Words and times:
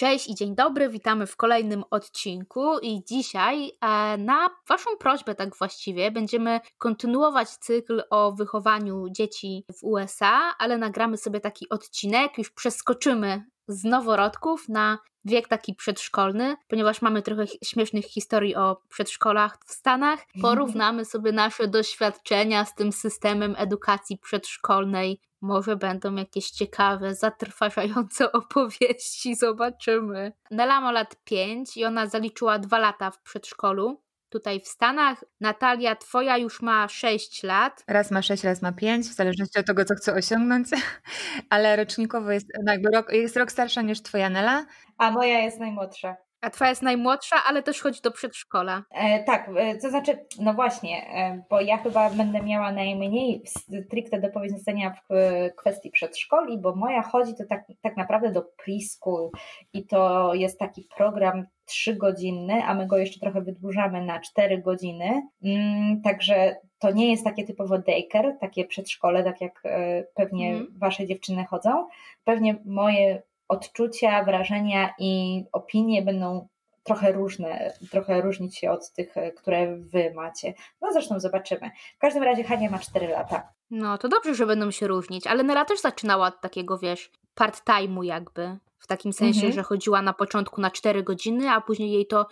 Cześć 0.00 0.28
i 0.28 0.34
dzień 0.34 0.54
dobry, 0.54 0.88
witamy 0.88 1.26
w 1.26 1.36
kolejnym 1.36 1.84
odcinku 1.90 2.78
i 2.78 3.04
dzisiaj 3.04 3.72
e, 3.80 4.16
na 4.18 4.50
Waszą 4.68 4.90
prośbę 5.00 5.34
tak 5.34 5.56
właściwie 5.56 6.10
będziemy 6.10 6.60
kontynuować 6.78 7.48
cykl 7.48 8.02
o 8.10 8.32
wychowaniu 8.32 9.04
dzieci 9.10 9.64
w 9.78 9.84
USA, 9.84 10.54
ale 10.58 10.78
nagramy 10.78 11.16
sobie 11.16 11.40
taki 11.40 11.68
odcinek, 11.68 12.38
już 12.38 12.50
przeskoczymy 12.50 13.44
z 13.68 13.84
noworodków 13.84 14.68
na 14.68 14.98
wiek 15.24 15.48
taki 15.48 15.74
przedszkolny, 15.74 16.56
ponieważ 16.68 17.02
mamy 17.02 17.22
trochę 17.22 17.44
śmiesznych 17.64 18.04
historii 18.04 18.56
o 18.56 18.76
przedszkolach 18.88 19.58
w 19.66 19.72
Stanach. 19.72 20.20
Porównamy 20.42 21.04
sobie 21.04 21.32
nasze 21.32 21.68
doświadczenia 21.68 22.64
z 22.64 22.74
tym 22.74 22.92
systemem 22.92 23.54
edukacji 23.58 24.18
przedszkolnej. 24.18 25.20
Może 25.40 25.76
będą 25.76 26.14
jakieś 26.14 26.50
ciekawe, 26.50 27.14
zatrważające 27.14 28.32
opowieści, 28.42 29.34
zobaczymy. 29.34 30.32
Nela 30.50 30.80
ma 30.80 30.92
lat 30.92 31.16
5 31.24 31.76
i 31.76 31.84
ona 31.84 32.06
zaliczyła 32.06 32.58
2 32.58 32.78
lata 32.78 33.10
w 33.10 33.22
przedszkolu 33.22 34.02
tutaj 34.28 34.60
w 34.60 34.68
Stanach. 34.68 35.24
Natalia, 35.40 35.96
twoja 35.96 36.36
już 36.36 36.62
ma 36.62 36.88
6 36.88 37.42
lat. 37.42 37.84
Raz 37.86 38.10
ma 38.10 38.22
6, 38.22 38.44
raz 38.44 38.62
ma 38.62 38.72
5, 38.72 39.06
w 39.06 39.14
zależności 39.14 39.58
od 39.58 39.66
tego, 39.66 39.84
co 39.84 39.94
chce 39.94 40.14
osiągnąć, 40.14 40.68
ale 41.50 41.76
rocznikowo 41.76 42.30
jest, 42.30 42.46
no 42.64 42.72
jakby 42.72 42.90
rok, 42.90 43.12
jest 43.12 43.36
rok 43.36 43.52
starsza 43.52 43.82
niż 43.82 44.02
twoja 44.02 44.30
Nela. 44.30 44.66
A 44.98 45.10
moja 45.10 45.38
jest 45.38 45.60
najmłodsza. 45.60 46.16
A 46.40 46.50
twoja 46.50 46.70
jest 46.70 46.82
najmłodsza, 46.82 47.36
ale 47.48 47.62
też 47.62 47.80
chodzi 47.80 48.00
do 48.00 48.10
przedszkola. 48.10 48.82
E, 48.90 49.24
tak, 49.24 49.50
e, 49.56 49.76
to 49.76 49.90
znaczy, 49.90 50.18
no 50.40 50.54
właśnie, 50.54 51.08
e, 51.08 51.42
bo 51.50 51.60
ja 51.60 51.76
chyba 51.76 52.10
będę 52.10 52.42
miała 52.42 52.72
najmniej 52.72 53.42
stricte 53.46 54.20
do 54.20 54.28
powiedzenia 54.28 54.90
w 54.90 55.14
kwestii 55.56 55.90
przedszkoli, 55.90 56.58
bo 56.58 56.74
moja 56.74 57.02
chodzi 57.02 57.34
to 57.34 57.44
tak, 57.48 57.64
tak 57.82 57.96
naprawdę 57.96 58.32
do 58.32 58.42
preschool 58.64 59.30
i 59.72 59.86
to 59.86 60.34
jest 60.34 60.58
taki 60.58 60.88
program 60.96 61.46
trzygodzinny, 61.68 62.62
a 62.64 62.74
my 62.74 62.86
go 62.86 62.98
jeszcze 62.98 63.20
trochę 63.20 63.40
wydłużamy 63.40 64.04
na 64.04 64.20
cztery 64.20 64.58
godziny. 64.58 65.22
Mm, 65.44 66.02
także 66.02 66.56
to 66.78 66.90
nie 66.90 67.10
jest 67.10 67.24
takie 67.24 67.44
typowo 67.44 67.78
daycare, 67.78 68.36
takie 68.40 68.64
przedszkole, 68.64 69.24
tak 69.24 69.40
jak 69.40 69.60
e, 69.64 70.04
pewnie 70.14 70.50
mm. 70.50 70.66
wasze 70.76 71.06
dziewczyny 71.06 71.44
chodzą. 71.44 71.88
Pewnie 72.24 72.56
moje 72.64 73.22
odczucia, 73.48 74.24
wrażenia 74.24 74.94
i 74.98 75.44
opinie 75.52 76.02
będą 76.02 76.48
trochę 76.88 77.12
różne, 77.12 77.72
trochę 77.90 78.20
różnić 78.20 78.58
się 78.58 78.70
od 78.70 78.92
tych, 78.92 79.16
e, 79.16 79.32
które 79.32 79.76
wy 79.76 80.12
macie. 80.14 80.54
No 80.80 80.92
zresztą 80.92 81.20
zobaczymy. 81.20 81.70
W 81.96 81.98
każdym 81.98 82.22
razie 82.22 82.44
Hania 82.44 82.70
ma 82.70 82.78
4 82.78 83.08
lata. 83.08 83.48
No 83.70 83.98
to 83.98 84.08
dobrze, 84.08 84.34
że 84.34 84.46
będą 84.46 84.70
się 84.70 84.88
różnić, 84.88 85.26
ale 85.26 85.42
Nela 85.42 85.64
też 85.64 85.80
zaczynała 85.80 86.26
od 86.26 86.40
takiego, 86.40 86.78
wiesz, 86.78 87.10
part-time'u 87.40 88.02
jakby. 88.02 88.58
W 88.78 88.86
takim 88.86 89.12
sensie, 89.12 89.38
mhm. 89.38 89.52
że 89.52 89.62
chodziła 89.62 90.02
na 90.02 90.12
początku 90.12 90.60
na 90.60 90.70
4 90.70 91.02
godziny, 91.02 91.50
a 91.50 91.60
później 91.60 91.92
jej 91.92 92.06
to 92.06 92.26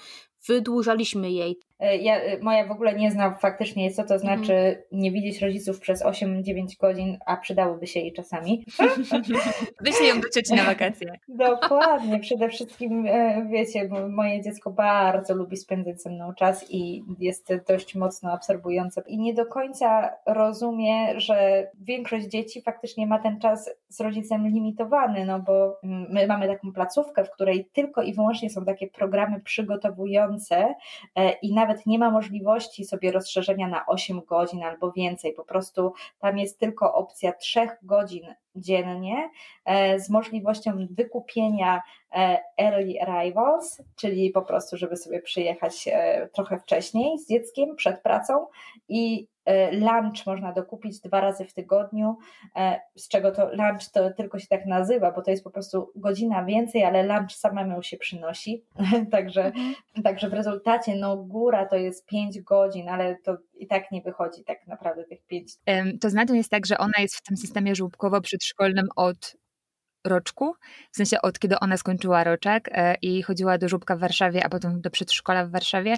wydłużaliśmy 0.48 1.30
jej. 1.30 1.60
E, 1.78 1.96
ja, 1.96 2.16
e, 2.16 2.38
moja 2.38 2.66
w 2.66 2.70
ogóle 2.70 2.94
nie 2.94 3.10
zna 3.10 3.34
faktycznie, 3.34 3.90
co 3.90 4.04
to 4.04 4.14
mhm. 4.14 4.20
znaczy 4.20 4.54
mm. 4.54 4.82
nie 4.92 5.12
widzieć 5.12 5.42
rodziców 5.42 5.80
przez 5.80 6.04
8-9 6.04 6.66
godzin, 6.80 7.18
a 7.26 7.36
przydałoby 7.36 7.86
się 7.86 8.00
jej 8.00 8.12
czasami. 8.12 8.64
Wyślij 9.84 10.08
ją 10.08 10.20
do 10.20 10.28
cioci 10.28 10.54
na 10.54 10.64
wakacje. 10.64 11.12
Dokładnie, 11.28 12.20
przede 12.20 12.48
wszystkim 12.48 13.06
e, 13.06 13.46
wiecie, 13.50 13.88
moje 14.08 14.42
dziecko 14.42 14.70
bardzo 14.70 15.34
lubi 15.34 15.56
spędzać 15.56 16.02
ze 16.02 16.10
mną 16.10 16.34
czas 16.34 16.66
i 16.70 17.04
jest 17.18 17.52
dość 17.68 17.94
mocno 17.94 18.32
absorbujące 18.32 19.02
i 19.06 19.18
nie 19.18 19.34
do 19.34 19.46
końca 19.46 20.10
rozumie, 20.26 21.20
że 21.20 21.66
większość 21.80 22.26
dzieci 22.26 22.62
faktycznie 22.62 23.06
ma 23.06 23.18
ten 23.18 23.40
czas 23.40 23.70
z 23.88 24.00
rodzicem 24.00 24.48
limitowany, 24.48 25.24
no 25.24 25.40
bo 25.40 25.78
my 25.82 26.26
mamy 26.26 26.48
taką 26.48 26.72
placówkę, 26.72 27.24
w 27.24 27.30
której 27.30 27.68
tylko 27.72 28.02
i 28.02 28.14
wyłącznie 28.14 28.50
są 28.50 28.64
takie 28.64 28.88
programy 28.88 29.40
przygotowujące 29.40 30.74
i 31.42 31.54
na 31.54 31.65
nawet 31.66 31.86
nie 31.86 31.98
ma 31.98 32.10
możliwości 32.10 32.84
sobie 32.84 33.12
rozszerzenia 33.12 33.68
na 33.68 33.86
8 33.86 34.20
godzin 34.20 34.62
albo 34.62 34.92
więcej. 34.92 35.32
Po 35.32 35.44
prostu 35.44 35.92
tam 36.18 36.38
jest 36.38 36.58
tylko 36.58 36.94
opcja 36.94 37.32
3 37.32 37.68
godzin 37.82 38.34
dziennie 38.56 39.30
e, 39.64 40.00
z 40.00 40.10
możliwością 40.10 40.86
wykupienia 40.90 41.82
e, 42.12 42.38
early 42.58 43.00
arrivals, 43.00 43.82
czyli 43.96 44.30
po 44.30 44.42
prostu, 44.42 44.76
żeby 44.76 44.96
sobie 44.96 45.22
przyjechać 45.22 45.88
e, 45.88 46.28
trochę 46.32 46.58
wcześniej 46.58 47.18
z 47.18 47.28
dzieckiem 47.28 47.76
przed 47.76 48.02
pracą 48.02 48.46
i 48.88 49.28
lunch 49.72 50.26
można 50.26 50.52
dokupić 50.52 51.00
dwa 51.00 51.20
razy 51.20 51.44
w 51.44 51.54
tygodniu, 51.54 52.16
e, 52.56 52.80
z 52.96 53.08
czego 53.08 53.32
to 53.32 53.48
lunch 53.54 53.90
to 53.92 54.10
tylko 54.12 54.38
się 54.38 54.46
tak 54.46 54.66
nazywa, 54.66 55.12
bo 55.12 55.22
to 55.22 55.30
jest 55.30 55.44
po 55.44 55.50
prostu 55.50 55.92
godzina 55.96 56.44
więcej, 56.44 56.84
ale 56.84 57.02
lunch 57.02 57.32
samemu 57.32 57.82
się 57.82 57.96
przynosi. 57.96 58.64
także, 59.12 59.44
mhm. 59.44 59.74
także 60.04 60.28
w 60.28 60.32
rezultacie 60.32 60.96
no 60.96 61.16
góra 61.16 61.66
to 61.66 61.76
jest 61.76 62.06
5 62.06 62.40
godzin, 62.40 62.88
ale 62.88 63.16
to 63.24 63.36
i 63.54 63.66
tak 63.66 63.90
nie 63.92 64.02
wychodzi 64.02 64.44
tak 64.44 64.66
naprawdę 64.66 65.04
tych 65.04 65.26
5. 65.26 65.52
To 66.00 66.10
znaczy 66.10 66.36
jest 66.36 66.50
tak, 66.50 66.66
że 66.66 66.78
ona 66.78 66.98
jest 66.98 67.16
w 67.16 67.22
tym 67.22 67.36
systemie 67.36 67.74
żłobkowo-przedszkolnym 67.74 68.86
od 68.96 69.36
roczku, 70.06 70.54
w 70.92 70.96
sensie 70.96 71.22
od 71.22 71.38
kiedy 71.38 71.58
ona 71.58 71.76
skończyła 71.76 72.24
roczek 72.24 72.68
e, 72.72 72.94
i 73.02 73.22
chodziła 73.22 73.58
do 73.58 73.68
żłobka 73.68 73.96
w 73.96 74.00
Warszawie, 74.00 74.44
a 74.44 74.48
potem 74.48 74.80
do 74.80 74.90
przedszkola 74.90 75.46
w 75.46 75.50
Warszawie. 75.50 75.96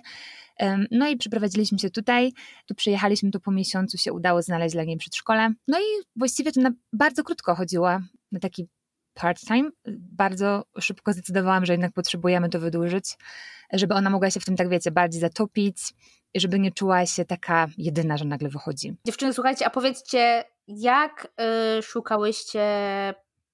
No 0.91 1.09
i 1.09 1.17
przeprowadziliśmy 1.17 1.79
się 1.79 1.91
tutaj, 1.91 2.33
tu 2.67 2.75
przyjechaliśmy, 2.75 3.31
tu 3.31 3.41
po 3.41 3.51
miesiącu 3.51 3.99
się 3.99 4.13
udało 4.13 4.43
znaleźć 4.43 4.75
dla 4.75 4.85
niej 4.85 4.97
przedszkole. 4.97 5.53
No 5.69 5.79
i 5.79 6.03
właściwie 6.17 6.53
to 6.53 6.61
na 6.61 6.71
bardzo 6.93 7.25
krótko 7.25 7.55
chodziła 7.55 8.01
na 8.33 8.41
taki 8.41 8.69
part-time. 9.15 9.71
Bardzo 10.13 10.65
szybko 10.81 11.13
zdecydowałam, 11.13 11.67
że 11.67 11.73
jednak 11.73 11.93
potrzebujemy 11.93 12.49
to 12.49 12.61
wydłużyć, 12.61 13.17
żeby 13.73 13.95
ona 13.95 14.11
mogła 14.11 14.31
się 14.31 14.41
w 14.41 14.45
tym, 14.45 14.57
tak 14.57 14.69
wiecie, 14.69 14.91
bardziej 14.91 15.21
zatopić, 15.21 15.95
żeby 16.35 16.59
nie 16.59 16.73
czuła 16.73 17.07
się 17.07 17.25
taka 17.25 17.67
jedyna, 17.79 18.17
że 18.17 18.25
nagle 18.25 18.49
wychodzi. 18.49 18.97
Dziewczyny, 19.07 19.33
słuchajcie, 19.33 19.67
a 19.67 19.71
powiedzcie, 19.71 20.45
jak 20.69 21.29
y, 21.79 21.83
szukałyście 21.83 22.65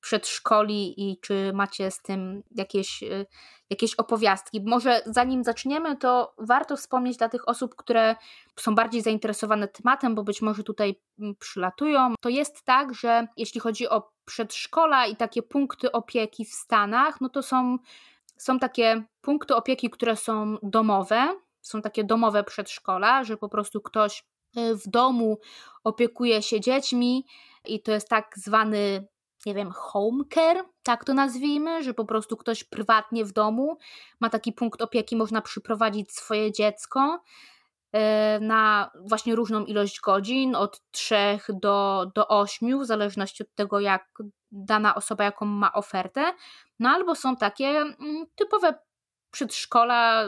przedszkoli 0.05 1.11
i 1.11 1.21
czy 1.21 1.53
macie 1.55 1.91
z 1.91 2.03
tym 2.03 2.43
jakieś, 2.51 3.03
y, 3.03 3.27
jakieś 3.71 3.95
opowiastki. 3.95 4.63
Może 4.67 5.03
zanim 5.07 5.45
zaczniemy, 5.45 5.97
to 5.97 6.35
warto 6.39 6.77
wspomnieć 6.77 7.17
dla 7.17 7.29
tych 7.29 7.49
osób, 7.49 7.75
które 7.77 8.17
są 8.57 8.75
bardziej 8.75 9.03
zainteresowane 9.03 9.69
tematem, 9.69 10.15
bo 10.15 10.25
być 10.25 10.43
może 10.43 10.63
tutaj 10.63 11.01
mm, 11.19 11.35
przylatują. 11.37 12.15
To 12.21 12.29
jest 12.29 12.65
tak, 12.65 12.95
że 12.95 13.27
jeśli 13.37 13.61
chodzi 13.61 13.89
o 13.89 14.11
przedszkola 14.25 15.07
i 15.07 15.17
takie 15.17 15.43
punkty 15.43 15.93
opieki 15.93 16.45
w 16.45 16.53
Stanach, 16.53 17.21
no 17.21 17.29
to 17.29 17.43
są, 17.43 17.79
są 18.37 18.59
takie 18.59 19.05
punkty 19.21 19.57
opieki, 19.57 19.91
które 19.91 20.17
są 20.17 20.57
domowe, 20.63 21.35
są 21.61 21.83
takie 21.83 22.05
domowe 22.05 22.45
przedszkola, 22.45 23.25
że 23.25 23.37
po 23.37 23.49
prostu 23.49 23.81
ktoś 23.81 24.25
y, 24.57 24.77
w 24.77 24.89
domu 24.89 25.39
opiekuje 25.85 26.43
się 26.43 26.61
dziećmi 26.61 27.27
i 27.65 27.83
to 27.83 27.93
jest 27.93 28.09
tak 28.09 28.35
zwany 28.37 29.07
nie 29.47 29.55
wiem, 29.55 29.71
home 29.73 30.25
care, 30.35 30.65
tak 30.83 31.05
to 31.05 31.15
nazwijmy, 31.15 31.83
że 31.83 31.95
po 31.95 32.05
prostu 32.05 32.37
ktoś 32.37 32.65
prywatnie 32.65 33.25
w 33.25 33.33
domu 33.33 33.79
ma 34.21 34.31
taki 34.31 34.53
punkt 34.53 34.83
opieki, 34.83 35.17
można 35.17 35.43
przyprowadzić 35.43 36.13
swoje 36.13 36.53
dziecko 36.53 37.23
e, 37.93 38.41
na 38.41 38.91
właśnie 39.01 39.35
różną 39.35 39.65
ilość 39.65 40.01
godzin, 40.01 40.57
od 40.57 40.81
3 40.91 41.17
do, 41.49 42.07
do 42.15 42.29
8, 42.29 42.81
w 42.81 42.87
zależności 42.87 43.43
od 43.43 43.55
tego, 43.55 43.81
jak 43.81 44.09
dana 44.53 44.95
osoba, 44.95 45.25
jaką 45.25 45.45
ma 45.47 45.73
ofertę. 45.73 46.33
No 46.79 46.91
albo 46.91 47.15
są 47.15 47.37
takie 47.37 47.67
mm, 47.67 48.27
typowe 48.35 48.75
przedszkola, 49.35 50.27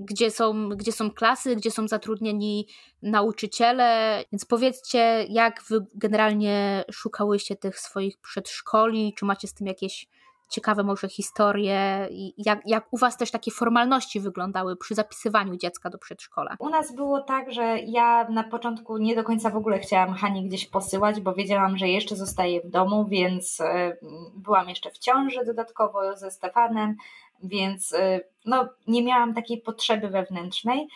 gdzie 0.00 0.30
są, 0.30 0.68
gdzie 0.68 0.92
są 0.92 1.10
klasy, 1.10 1.56
gdzie 1.56 1.70
są 1.70 1.88
zatrudnieni 1.88 2.66
nauczyciele. 3.02 4.20
Więc 4.32 4.44
powiedzcie, 4.44 5.26
jak 5.28 5.62
wy 5.70 5.86
generalnie 5.94 6.84
szukałyście 6.92 7.56
tych 7.56 7.78
swoich 7.78 8.18
przedszkoli? 8.18 9.14
Czy 9.16 9.24
macie 9.24 9.48
z 9.48 9.54
tym 9.54 9.66
jakieś 9.66 10.06
ciekawe 10.48 10.82
może 10.82 11.08
historie 11.08 12.08
i 12.10 12.34
jak, 12.46 12.60
jak 12.66 12.92
u 12.92 12.96
Was 12.96 13.16
też 13.16 13.30
takie 13.30 13.50
formalności 13.50 14.20
wyglądały 14.20 14.76
przy 14.76 14.94
zapisywaniu 14.94 15.56
dziecka 15.56 15.90
do 15.90 15.98
przedszkola? 15.98 16.56
U 16.58 16.68
nas 16.68 16.94
było 16.94 17.20
tak, 17.20 17.52
że 17.52 17.78
ja 17.78 18.28
na 18.28 18.44
początku 18.44 18.98
nie 18.98 19.14
do 19.14 19.24
końca 19.24 19.50
w 19.50 19.56
ogóle 19.56 19.78
chciałam 19.78 20.14
Hani 20.14 20.48
gdzieś 20.48 20.66
posyłać, 20.66 21.20
bo 21.20 21.34
wiedziałam, 21.34 21.76
że 21.76 21.88
jeszcze 21.88 22.16
zostaje 22.16 22.60
w 22.60 22.70
domu, 22.70 23.06
więc 23.08 23.60
e, 23.60 23.96
byłam 24.36 24.68
jeszcze 24.68 24.90
w 24.90 24.98
ciąży 24.98 25.44
dodatkowo 25.46 26.16
ze 26.16 26.30
Stefanem, 26.30 26.96
więc 27.42 27.92
y, 27.92 28.20
no, 28.44 28.68
nie 28.86 29.02
miałam 29.02 29.34
takiej 29.34 29.60
potrzeby 29.60 30.08
wewnętrznej. 30.08 30.88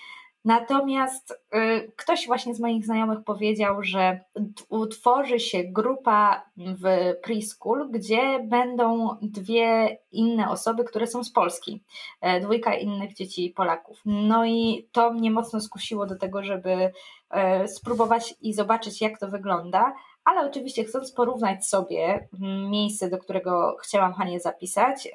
Natomiast 0.45 1.31
y, 1.31 1.93
ktoś 1.97 2.27
właśnie 2.27 2.55
z 2.55 2.61
moich 2.61 2.85
znajomych 2.85 3.25
powiedział, 3.25 3.83
że 3.83 4.21
utworzy 4.69 5.41
się 5.41 5.65
grupa 5.65 6.43
w 6.57 7.15
preschool, 7.23 7.91
gdzie 7.91 8.39
będą 8.49 9.17
dwie 9.23 9.99
inne 10.13 10.51
osoby, 10.51 10.85
które 10.85 11.07
są 11.07 11.25
z 11.25 11.33
Polski, 11.33 11.83
e, 12.21 12.41
dwójka 12.41 12.75
innych 12.75 13.15
dzieci 13.15 13.53
Polaków. 13.57 14.01
No 14.05 14.45
i 14.47 14.89
to 14.93 15.13
mnie 15.13 15.31
mocno 15.31 15.61
skusiło 15.61 16.07
do 16.07 16.17
tego, 16.17 16.43
żeby 16.43 16.93
e, 17.31 17.69
spróbować 17.69 18.35
i 18.41 18.55
zobaczyć, 18.55 19.01
jak 19.01 19.19
to 19.19 19.29
wygląda. 19.29 19.95
Ale 20.25 20.51
oczywiście, 20.51 20.85
chcąc 20.85 21.13
porównać 21.13 21.67
sobie 21.67 22.29
miejsce, 22.71 23.11
do 23.11 23.19
którego 23.19 23.77
chciałam 23.83 24.13
Hanie 24.13 24.41
zapisać, 24.41 25.09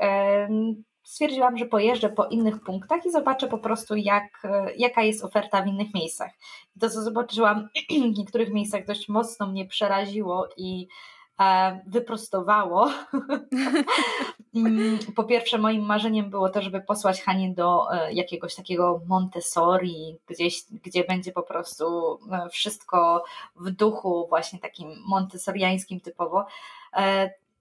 stwierdziłam, 1.07 1.57
że 1.57 1.65
pojeżdżę 1.65 2.09
po 2.09 2.25
innych 2.25 2.59
punktach 2.59 3.05
i 3.05 3.11
zobaczę 3.11 3.47
po 3.47 3.57
prostu, 3.57 3.95
jak, 3.95 4.47
jaka 4.77 5.03
jest 5.03 5.23
oferta 5.23 5.61
w 5.61 5.67
innych 5.67 5.93
miejscach. 5.93 6.31
To, 6.79 6.89
co 6.89 7.01
zobaczyłam 7.01 7.69
w 8.13 8.17
niektórych 8.17 8.53
miejscach, 8.53 8.85
dość 8.85 9.09
mocno 9.09 9.47
mnie 9.47 9.65
przeraziło 9.65 10.47
i 10.57 10.87
e, 11.39 11.79
wyprostowało. 11.87 12.89
Mm, 14.55 14.99
po 15.15 15.23
pierwsze, 15.23 15.57
moim 15.57 15.85
marzeniem 15.85 16.29
było 16.29 16.49
to, 16.49 16.61
żeby 16.61 16.81
posłać 16.81 17.21
Hanie 17.21 17.53
do 17.53 17.93
e, 17.93 18.13
jakiegoś 18.13 18.55
takiego 18.55 19.01
Montessori, 19.07 20.17
gdzieś, 20.27 20.63
gdzie 20.83 21.03
będzie 21.03 21.31
po 21.31 21.43
prostu 21.43 22.19
e, 22.31 22.49
wszystko 22.49 23.23
w 23.55 23.71
duchu 23.71 24.27
właśnie 24.29 24.59
takim 24.59 24.89
montessoriańskim 25.05 25.99
typowo 25.99 26.45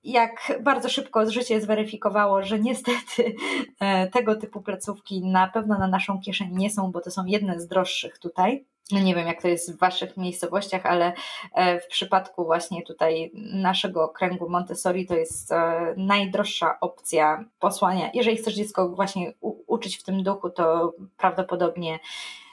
jak 0.07 0.61
bardzo 0.63 0.89
szybko 0.89 1.31
życie 1.31 1.61
zweryfikowało, 1.61 2.43
że 2.43 2.59
niestety 2.59 3.25
e, 3.81 4.07
tego 4.07 4.37
typu 4.37 4.61
placówki 4.61 5.25
na 5.25 5.49
pewno 5.49 5.79
na 5.79 5.89
naszą 5.89 6.21
kieszeń 6.21 6.49
nie 6.53 6.71
są, 6.71 6.93
bo 6.93 7.01
to 7.01 7.11
są 7.11 7.25
jedne 7.27 7.61
z 7.61 7.69
droższych 7.69 8.19
tutaj. 8.19 8.65
No 8.93 9.01
nie 9.01 9.15
wiem, 9.15 9.27
jak 9.27 9.43
to 9.43 9.49
jest 9.49 9.75
w 9.75 9.79
Waszych 9.79 10.17
miejscowościach, 10.17 10.87
ale 10.87 11.13
e, 11.55 11.81
w 11.81 11.87
przypadku 11.87 12.45
właśnie 12.45 12.83
tutaj 12.83 13.31
naszego 13.53 14.09
kręgu 14.09 14.49
Montessori 14.49 15.07
to 15.07 15.15
jest 15.15 15.53
e, 15.53 15.95
najdroższa 15.97 16.81
opcja 16.81 17.45
posłania. 17.59 18.11
Jeżeli 18.15 18.37
chcesz 18.37 18.55
dziecko 18.55 18.89
właśnie 18.89 19.33
uczyć 19.67 19.97
w 19.97 20.03
tym 20.03 20.23
duchu, 20.23 20.51
to 20.51 20.93
prawdopodobnie 21.17 21.99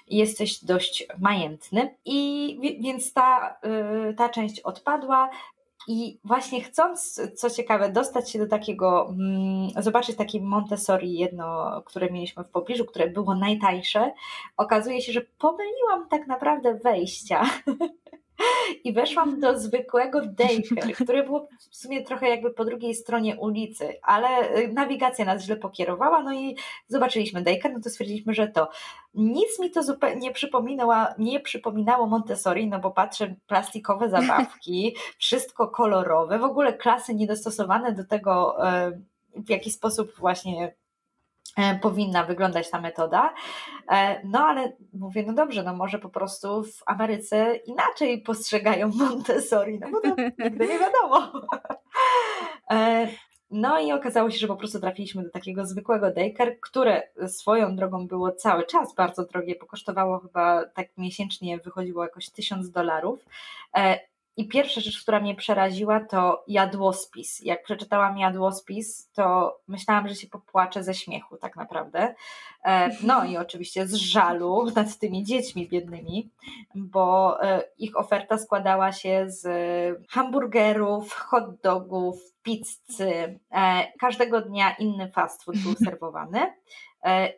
jesteś 0.07 0.63
dość 0.63 1.07
majętny. 1.19 1.95
I 2.05 2.77
więc 2.81 3.13
ta, 3.13 3.59
ta 4.17 4.29
część 4.29 4.59
odpadła. 4.59 5.29
I 5.87 6.19
właśnie 6.23 6.61
chcąc, 6.61 7.21
co 7.35 7.49
ciekawe, 7.49 7.91
dostać 7.91 8.31
się 8.31 8.39
do 8.39 8.47
takiego, 8.47 9.09
mm, 9.09 9.83
zobaczyć 9.83 10.15
takie 10.17 10.41
Montessori 10.41 11.13
jedno, 11.13 11.81
które 11.85 12.09
mieliśmy 12.11 12.43
w 12.43 12.49
pobliżu, 12.49 12.85
które 12.85 13.07
było 13.09 13.35
najtańsze, 13.35 14.13
okazuje 14.57 15.01
się, 15.01 15.11
że 15.11 15.21
pomyliłam 15.21 16.09
tak 16.09 16.27
naprawdę 16.27 16.73
wejścia. 16.73 17.45
I 18.83 18.93
weszłam 18.93 19.39
do 19.39 19.59
zwykłego 19.59 20.21
daycare, 20.25 20.93
które 20.93 21.23
było 21.23 21.47
w 21.71 21.75
sumie 21.75 22.03
trochę 22.03 22.29
jakby 22.29 22.51
po 22.51 22.65
drugiej 22.65 22.95
stronie 22.95 23.35
ulicy, 23.35 23.99
ale 24.01 24.57
y, 24.57 24.67
nawigacja 24.67 25.25
nas 25.25 25.43
źle 25.43 25.55
pokierowała, 25.55 26.23
no 26.23 26.33
i 26.33 26.55
zobaczyliśmy 26.87 27.41
daycare, 27.41 27.73
no 27.73 27.79
to 27.79 27.89
stwierdziliśmy, 27.89 28.33
że 28.33 28.47
to. 28.47 28.69
Nic 29.13 29.59
mi 29.59 29.71
to 29.71 29.83
zupełnie 29.83 30.15
nie 30.15 30.31
przypominało, 30.31 30.93
nie 31.17 31.39
przypominało 31.39 32.07
Montessori, 32.07 32.67
no 32.67 32.79
bo 32.79 32.91
patrzę, 32.91 33.35
plastikowe 33.47 34.09
zabawki, 34.19 34.95
wszystko 35.17 35.67
kolorowe, 35.67 36.39
w 36.39 36.43
ogóle 36.43 36.73
klasy 36.73 37.15
niedostosowane 37.15 37.91
do 37.91 38.05
tego, 38.05 38.57
w 39.35 39.49
jaki 39.49 39.71
sposób 39.71 40.15
właśnie 40.17 40.73
E, 40.73 40.82
powinna 41.81 42.23
wyglądać 42.23 42.69
ta 42.69 42.81
metoda. 42.81 43.33
E, 43.91 44.21
no 44.27 44.39
ale 44.39 44.73
mówię, 44.93 45.23
no 45.27 45.33
dobrze, 45.33 45.63
no 45.63 45.75
może 45.75 45.99
po 45.99 46.09
prostu 46.09 46.63
w 46.63 46.83
Ameryce 46.85 47.55
inaczej 47.55 48.21
postrzegają 48.21 48.91
Montessori, 48.99 49.79
no 49.79 49.87
bo 49.91 50.01
to 50.01 50.15
nigdy 50.43 50.67
nie 50.67 50.79
wiadomo. 50.79 51.31
E, 52.71 53.07
no 53.51 53.79
i 53.79 53.91
okazało 53.91 54.29
się, 54.31 54.37
że 54.37 54.47
po 54.47 54.55
prostu 54.55 54.79
trafiliśmy 54.79 55.23
do 55.23 55.29
takiego 55.29 55.65
zwykłego 55.65 56.11
daycare, 56.11 56.59
które 56.61 57.03
swoją 57.27 57.75
drogą 57.75 58.07
było 58.07 58.31
cały 58.31 58.65
czas 58.65 58.95
bardzo 58.95 59.25
drogie, 59.25 59.55
bo 59.59 59.65
kosztowało 59.65 60.19
chyba 60.19 60.65
tak 60.65 60.87
miesięcznie 60.97 61.57
wychodziło 61.57 62.03
jakoś 62.03 62.29
tysiąc 62.29 62.71
dolarów. 62.71 63.19
I 64.37 64.47
pierwsza 64.47 64.81
rzecz, 64.81 65.01
która 65.01 65.19
mnie 65.19 65.35
przeraziła, 65.35 65.99
to 65.99 66.43
jadłospis. 66.47 67.39
Jak 67.39 67.63
przeczytałam 67.63 68.17
jadłospis, 68.17 69.09
to 69.11 69.57
myślałam, 69.67 70.07
że 70.07 70.15
się 70.15 70.27
popłaczę 70.27 70.83
ze 70.83 70.93
śmiechu, 70.93 71.37
tak 71.37 71.55
naprawdę. 71.55 72.15
E, 72.65 72.89
no 73.03 73.25
i 73.25 73.37
oczywiście 73.37 73.87
z 73.87 73.93
żalu 73.93 74.71
nad 74.75 74.97
tymi 74.97 75.23
dziećmi 75.23 75.67
biednymi, 75.67 76.29
bo 76.75 77.37
e, 77.43 77.63
ich 77.77 77.97
oferta 77.97 78.37
składała 78.37 78.91
się 78.91 79.25
z 79.27 79.47
hamburgerów, 80.09 81.13
hot 81.13 81.61
dogów, 81.61 82.21
pizzy. 82.43 83.39
E, 83.51 83.87
każdego 83.99 84.41
dnia 84.41 84.75
inny 84.79 85.11
fast 85.11 85.43
food 85.43 85.57
był 85.57 85.73
serwowany. 85.73 86.53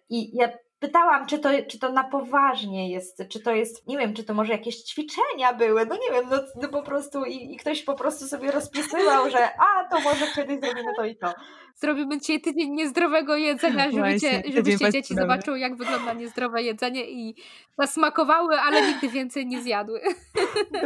I 0.10 0.38
ja 0.38 0.50
pytałam, 0.80 1.26
czy 1.26 1.40
to, 1.40 1.50
czy 1.68 1.80
to 1.80 1.92
na 1.92 2.04
poważnie 2.04 2.92
jest, 2.92 3.24
czy 3.30 3.40
to 3.40 3.52
jest, 3.52 3.88
nie 3.88 3.98
wiem, 3.98 4.14
czy 4.14 4.24
to 4.24 4.34
może 4.34 4.52
jakieś 4.54 4.76
ćwiczenia 4.76 5.54
były, 5.54 5.86
no 5.86 5.96
nie 5.96 6.12
wiem, 6.12 6.26
no, 6.32 6.38
no 6.62 6.70
po 6.70 6.84
prostu 6.84 7.26
i, 7.26 7.54
i, 7.54 7.58
ktoś 7.58 7.84
po 7.84 7.94
prostu 7.94 8.28
sobie 8.28 8.52
rozpisywał, 8.52 9.30
że 9.30 9.50
a, 9.60 9.90
to 9.90 10.00
może 10.00 10.28
kiedyś 10.36 10.60
zrobimy 10.60 10.92
to 10.96 11.06
i 11.06 11.16
to. 11.16 11.34
Zrobimy 11.76 12.20
dzisiaj 12.20 12.42
tydzień 12.42 12.72
niezdrowego 12.72 13.36
jedzenia, 13.36 13.92
żebyście, 13.96 14.44
żebyście 14.54 14.92
dzieci 14.92 15.16
zobaczyły, 15.16 15.60
jak 15.60 15.76
wygląda 15.76 16.14
niezdrowe 16.14 16.64
jedzenie 16.64 17.12
i 17.12 17.36
zasmakowały, 17.78 18.56
ale 18.60 18.88
nigdy 18.88 19.10
więcej 19.10 19.48
nie 19.48 19.62
zjadły. 19.62 20.02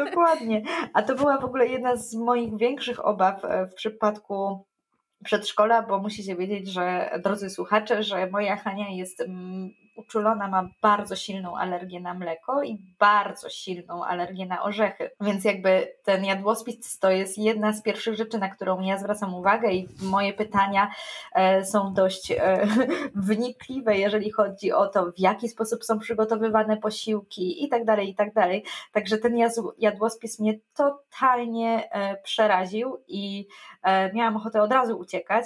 Dokładnie. 0.05 0.63
A 0.93 1.01
to 1.01 1.15
była 1.15 1.37
w 1.37 1.45
ogóle 1.45 1.67
jedna 1.67 1.95
z 1.95 2.15
moich 2.15 2.57
większych 2.57 3.05
obaw 3.05 3.45
e, 3.45 3.67
w 3.67 3.73
przypadku 3.73 4.65
przedszkola, 5.23 5.81
bo 5.81 5.99
musicie 5.99 6.35
wiedzieć, 6.35 6.67
że 6.67 7.11
drodzy 7.23 7.49
słuchacze, 7.49 8.03
że 8.03 8.29
moja 8.29 8.55
Hania 8.55 8.89
jest 8.89 9.21
mm, 9.21 9.69
uczulona, 9.99 10.47
ma 10.47 10.69
bardzo 10.81 11.15
silną 11.15 11.57
alergię 11.57 11.99
na 11.99 12.13
mleko 12.13 12.63
i 12.63 12.77
bardzo 12.99 13.49
silną 13.49 14.05
alergię 14.05 14.45
na 14.45 14.63
orzechy. 14.63 15.09
Więc 15.21 15.45
jakby 15.45 15.93
ten 16.03 16.25
jadłospis 16.25 16.99
to 16.99 17.11
jest 17.11 17.37
jedna 17.37 17.73
z 17.73 17.81
pierwszych 17.81 18.15
rzeczy, 18.15 18.37
na 18.37 18.49
którą 18.49 18.81
ja 18.81 18.97
zwracam 18.97 19.35
uwagę 19.35 19.71
i 19.71 19.87
moje 20.01 20.33
pytania 20.33 20.91
e, 21.35 21.65
są 21.65 21.93
dość 21.93 22.31
e, 22.31 22.67
wnikliwe, 23.15 23.97
jeżeli 23.97 24.31
chodzi 24.31 24.71
o 24.71 24.87
to, 24.87 25.11
w 25.11 25.19
jaki 25.19 25.49
sposób 25.49 25.83
są 25.83 25.99
przygotowywane 25.99 26.77
posiłki 26.77 27.63
i 27.63 27.69
tak 27.69 27.85
dalej, 27.85 28.09
i 28.09 28.15
tak 28.15 28.33
dalej. 28.33 28.63
Także 28.91 29.17
ten 29.17 29.37
jadłospis 29.77 30.39
mnie 30.39 30.59
totalnie 30.75 31.89
e, 31.91 32.21
przeraził 32.21 32.97
i 33.07 33.47
miałam 34.13 34.35
ochotę 34.35 34.61
od 34.61 34.71
razu 34.71 34.97
uciekać. 34.97 35.45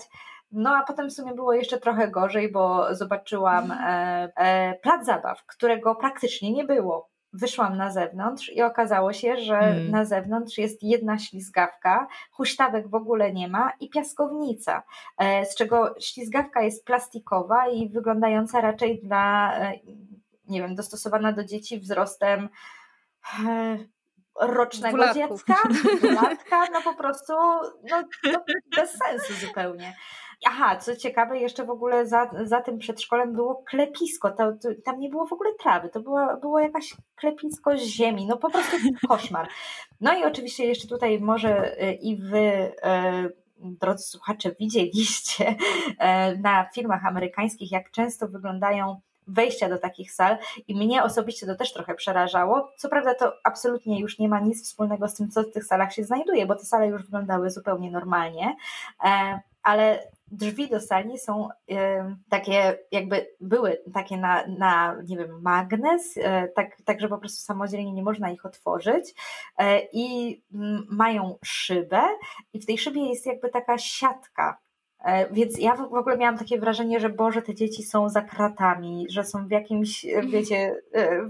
No 0.53 0.75
a 0.75 0.83
potem 0.83 1.09
w 1.09 1.13
sumie 1.13 1.33
było 1.33 1.53
jeszcze 1.53 1.79
trochę 1.79 2.07
gorzej, 2.07 2.51
bo 2.51 2.95
zobaczyłam 2.95 3.71
mhm. 3.71 3.81
e, 3.89 4.31
e, 4.35 4.79
plac 4.79 5.05
zabaw, 5.05 5.45
którego 5.45 5.95
praktycznie 5.95 6.51
nie 6.51 6.63
było. 6.63 7.09
Wyszłam 7.33 7.77
na 7.77 7.91
zewnątrz 7.91 8.49
i 8.49 8.61
okazało 8.61 9.13
się, 9.13 9.37
że 9.37 9.59
hmm. 9.59 9.91
na 9.91 10.05
zewnątrz 10.05 10.57
jest 10.57 10.83
jedna 10.83 11.19
ślizgawka, 11.19 12.07
huśtawek 12.31 12.87
w 12.87 12.95
ogóle 12.95 13.33
nie 13.33 13.47
ma 13.47 13.71
i 13.79 13.89
piaskownica, 13.89 14.83
e, 15.17 15.45
z 15.45 15.55
czego 15.55 15.95
ślizgawka 15.99 16.61
jest 16.61 16.85
plastikowa 16.85 17.67
i 17.67 17.89
wyglądająca 17.89 18.61
raczej 18.61 19.01
dla, 19.03 19.55
e, 19.57 19.73
nie 20.47 20.61
wiem, 20.61 20.75
dostosowana 20.75 21.31
do 21.31 21.43
dzieci 21.43 21.79
wzrostem 21.79 22.49
e, 23.47 23.77
rocznego 24.41 24.97
Dwulatków. 24.97 25.45
dziecka, 25.45 25.69
dwulatka, 25.97 26.65
no 26.73 26.81
po 26.81 26.93
prostu 26.93 27.33
no, 27.89 28.03
no, 28.23 28.43
bez 28.75 28.97
sensu 28.97 29.33
zupełnie. 29.47 29.93
Aha, 30.45 30.75
co 30.75 30.95
ciekawe, 30.95 31.39
jeszcze 31.39 31.65
w 31.65 31.69
ogóle 31.69 32.07
za, 32.07 32.29
za 32.43 32.61
tym 32.61 32.77
przedszkolem 32.77 33.33
było 33.33 33.55
klepisko. 33.55 34.31
To, 34.31 34.53
to, 34.53 34.69
tam 34.85 34.99
nie 34.99 35.09
było 35.09 35.27
w 35.27 35.33
ogóle 35.33 35.49
trawy, 35.59 35.89
to 35.89 35.99
było, 35.99 36.37
było 36.41 36.59
jakaś 36.59 36.93
klepisko 37.15 37.77
z 37.77 37.81
ziemi. 37.81 38.25
No 38.27 38.37
po 38.37 38.49
prostu 38.49 38.77
koszmar. 39.07 39.47
No 40.01 40.13
i 40.19 40.23
oczywiście 40.23 40.65
jeszcze 40.65 40.87
tutaj 40.87 41.19
może 41.19 41.83
y, 41.83 41.93
i 41.93 42.17
wy 42.17 42.37
y, 42.37 42.73
drodzy 43.59 44.03
słuchacze, 44.03 44.51
widzieliście 44.59 45.49
y, 45.51 46.37
na 46.37 46.69
filmach 46.75 47.05
amerykańskich, 47.05 47.71
jak 47.71 47.91
często 47.91 48.27
wyglądają 48.27 49.01
wejścia 49.27 49.69
do 49.69 49.77
takich 49.77 50.11
sal 50.11 50.37
i 50.67 50.75
mnie 50.75 51.03
osobiście 51.03 51.45
to 51.45 51.55
też 51.55 51.73
trochę 51.73 51.95
przerażało. 51.95 52.71
Co 52.77 52.89
prawda 52.89 53.15
to 53.15 53.33
absolutnie 53.43 53.99
już 53.99 54.19
nie 54.19 54.29
ma 54.29 54.39
nic 54.39 54.63
wspólnego 54.63 55.07
z 55.07 55.15
tym, 55.15 55.29
co 55.29 55.43
w 55.43 55.51
tych 55.51 55.65
salach 55.65 55.93
się 55.93 56.03
znajduje, 56.03 56.45
bo 56.45 56.55
te 56.55 56.65
sale 56.65 56.87
już 56.87 57.03
wyglądały 57.03 57.49
zupełnie 57.49 57.91
normalnie, 57.91 58.55
ale 59.63 60.07
drzwi 60.33 60.69
do 60.69 60.79
sali 60.79 61.17
są 61.17 61.49
y, 61.71 61.75
takie, 62.29 62.79
jakby 62.91 63.27
były 63.39 63.77
takie 63.93 64.17
na, 64.17 64.47
na 64.47 64.95
nie 65.07 65.17
wiem, 65.17 65.41
magnes, 65.41 66.17
y, 66.17 66.21
tak, 66.55 66.81
tak, 66.85 67.01
że 67.01 67.09
po 67.09 67.17
prostu 67.17 67.43
samodzielnie 67.43 67.93
nie 67.93 68.03
można 68.03 68.31
ich 68.31 68.45
otworzyć 68.45 69.09
y, 69.09 69.63
i 69.93 70.41
mają 70.89 71.37
szybę 71.45 72.01
i 72.53 72.59
w 72.59 72.65
tej 72.65 72.77
szybie 72.77 73.09
jest 73.09 73.25
jakby 73.25 73.49
taka 73.49 73.77
siatka, 73.77 74.57
więc 75.31 75.59
ja 75.59 75.75
w 75.75 75.93
ogóle 75.93 76.17
miałam 76.17 76.37
takie 76.37 76.59
wrażenie, 76.59 76.99
że 76.99 77.09
Boże, 77.09 77.41
te 77.41 77.55
dzieci 77.55 77.83
są 77.83 78.09
za 78.09 78.21
kratami, 78.21 79.05
że 79.09 79.23
są 79.23 79.47
w 79.47 79.51
jakimś, 79.51 80.05
wiecie, 80.31 80.75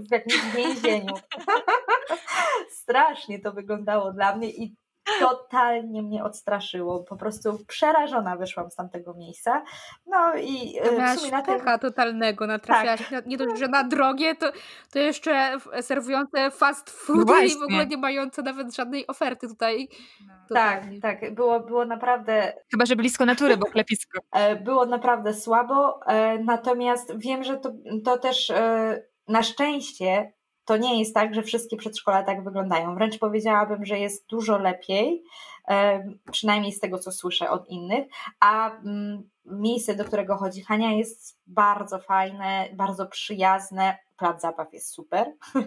w 0.08 0.12
jakimś 0.12 0.54
więzieniu. 0.56 1.14
Strasznie 2.82 3.38
to 3.38 3.52
wyglądało 3.52 4.12
dla 4.12 4.36
mnie 4.36 4.50
i 4.50 4.76
totalnie 5.20 6.02
mnie 6.02 6.24
odstraszyło. 6.24 7.04
Po 7.04 7.16
prostu 7.16 7.58
przerażona 7.66 8.36
wyszłam 8.36 8.70
z 8.70 8.74
tamtego 8.74 9.14
miejsca. 9.14 9.62
No 10.06 10.34
i 10.36 10.78
e, 10.78 11.16
w 11.16 11.20
sumie 11.20 11.30
na 11.30 11.42
tym... 11.42 11.60
totalnego, 11.80 12.46
natrafiałaś 12.46 13.08
tak. 13.10 13.26
nie 13.26 13.36
dość, 13.36 13.58
że 13.58 13.68
na 13.68 13.84
drogie, 13.84 14.34
to, 14.34 14.52
to 14.92 14.98
jeszcze 14.98 15.56
serwujące 15.80 16.50
fast 16.50 16.90
food 16.90 17.28
no 17.28 17.40
i 17.40 17.58
w 17.58 17.62
ogóle 17.62 17.86
nie 17.86 17.96
mające 17.96 18.42
nawet 18.42 18.74
żadnej 18.74 19.06
oferty 19.06 19.48
tutaj. 19.48 19.88
No. 20.26 20.34
Tak, 20.54 20.82
tak. 21.02 21.34
Było, 21.34 21.60
było 21.60 21.84
naprawdę... 21.84 22.52
Chyba, 22.70 22.86
że 22.86 22.96
blisko 22.96 23.26
natury, 23.26 23.56
bo 23.56 23.66
klepisko. 23.66 24.20
E, 24.32 24.56
było 24.56 24.86
naprawdę 24.86 25.34
słabo, 25.34 26.00
e, 26.06 26.38
natomiast 26.38 27.18
wiem, 27.18 27.44
że 27.44 27.56
to, 27.56 27.72
to 28.04 28.18
też 28.18 28.52
na 29.28 29.42
szczęście 29.42 30.32
to 30.64 30.76
nie 30.76 30.98
jest 30.98 31.14
tak, 31.14 31.34
że 31.34 31.42
wszystkie 31.42 31.76
przedszkola 31.76 32.22
tak 32.22 32.44
wyglądają. 32.44 32.94
Wręcz 32.94 33.18
powiedziałabym, 33.18 33.84
że 33.84 33.98
jest 33.98 34.26
dużo 34.28 34.58
lepiej, 34.58 35.24
przynajmniej 36.32 36.72
z 36.72 36.80
tego, 36.80 36.98
co 36.98 37.12
słyszę 37.12 37.50
od 37.50 37.68
innych, 37.68 38.06
a 38.40 38.76
mm, 38.76 39.30
miejsce, 39.44 39.94
do 39.94 40.04
którego 40.04 40.36
chodzi 40.36 40.62
Hania 40.62 40.92
jest 40.92 41.40
bardzo 41.46 41.98
fajne, 41.98 42.68
bardzo 42.72 43.06
przyjazne, 43.06 43.98
plac 44.16 44.42
zabaw 44.42 44.72
jest 44.72 44.88
super. 44.88 45.32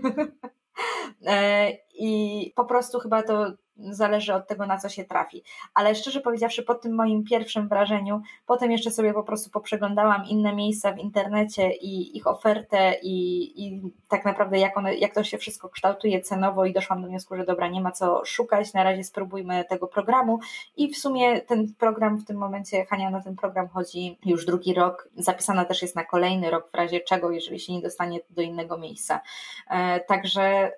E, 1.26 1.72
I 1.94 2.54
po 2.56 2.66
prostu 2.66 3.00
chyba 3.00 3.24
to 3.24 3.52
zależy 3.80 4.34
od 4.34 4.48
tego, 4.48 4.66
na 4.66 4.78
co 4.78 4.90
się 4.90 5.06
trafi. 5.06 5.44
Ale 5.74 5.96
szczerze 5.96 6.22
powiedziawszy, 6.22 6.64
po 6.64 6.76
tym 6.76 6.96
moim 6.96 7.24
pierwszym 7.24 7.68
wrażeniu, 7.68 8.22
potem 8.46 8.72
jeszcze 8.72 8.92
sobie 8.92 9.14
po 9.14 9.24
prostu 9.24 9.50
poprzeglądałam 9.50 10.26
inne 10.26 10.56
miejsca 10.56 10.92
w 10.94 10.98
internecie 10.98 11.72
i 11.76 12.18
ich 12.18 12.28
ofertę 12.28 12.96
i, 13.04 13.66
i 13.66 13.82
tak 14.08 14.26
naprawdę 14.26 14.60
jak, 14.60 14.78
one, 14.78 14.96
jak 14.96 15.14
to 15.14 15.24
się 15.24 15.38
wszystko 15.38 15.70
kształtuje 15.70 16.22
cenowo 16.22 16.66
i 16.66 16.74
doszłam 16.74 17.02
do 17.02 17.08
wniosku, 17.08 17.36
że 17.36 17.46
dobra, 17.46 17.68
nie 17.68 17.82
ma 17.82 17.92
co 17.92 18.22
szukać, 18.26 18.74
na 18.74 18.84
razie 18.84 19.04
spróbujmy 19.04 19.66
tego 19.70 19.88
programu 19.88 20.40
i 20.78 20.94
w 20.94 20.98
sumie 20.98 21.42
ten 21.42 21.74
program 21.74 22.18
w 22.18 22.26
tym 22.26 22.38
momencie, 22.38 22.86
Hania 22.86 23.10
na 23.10 23.22
ten 23.22 23.36
program 23.36 23.68
chodzi 23.68 24.18
już 24.26 24.46
drugi 24.46 24.74
rok, 24.74 25.10
zapisana 25.18 25.66
też 25.66 25.82
jest 25.82 25.96
na 25.96 26.04
kolejny 26.04 26.50
rok 26.50 26.70
w 26.72 26.76
razie 26.76 27.00
czego, 27.00 27.32
jeżeli 27.32 27.60
się 27.60 27.74
nie 27.74 27.82
dostanie 27.82 28.20
do 28.30 28.42
innego 28.42 28.78
miejsca. 28.78 29.22
E, 29.70 30.00
także 30.00 30.72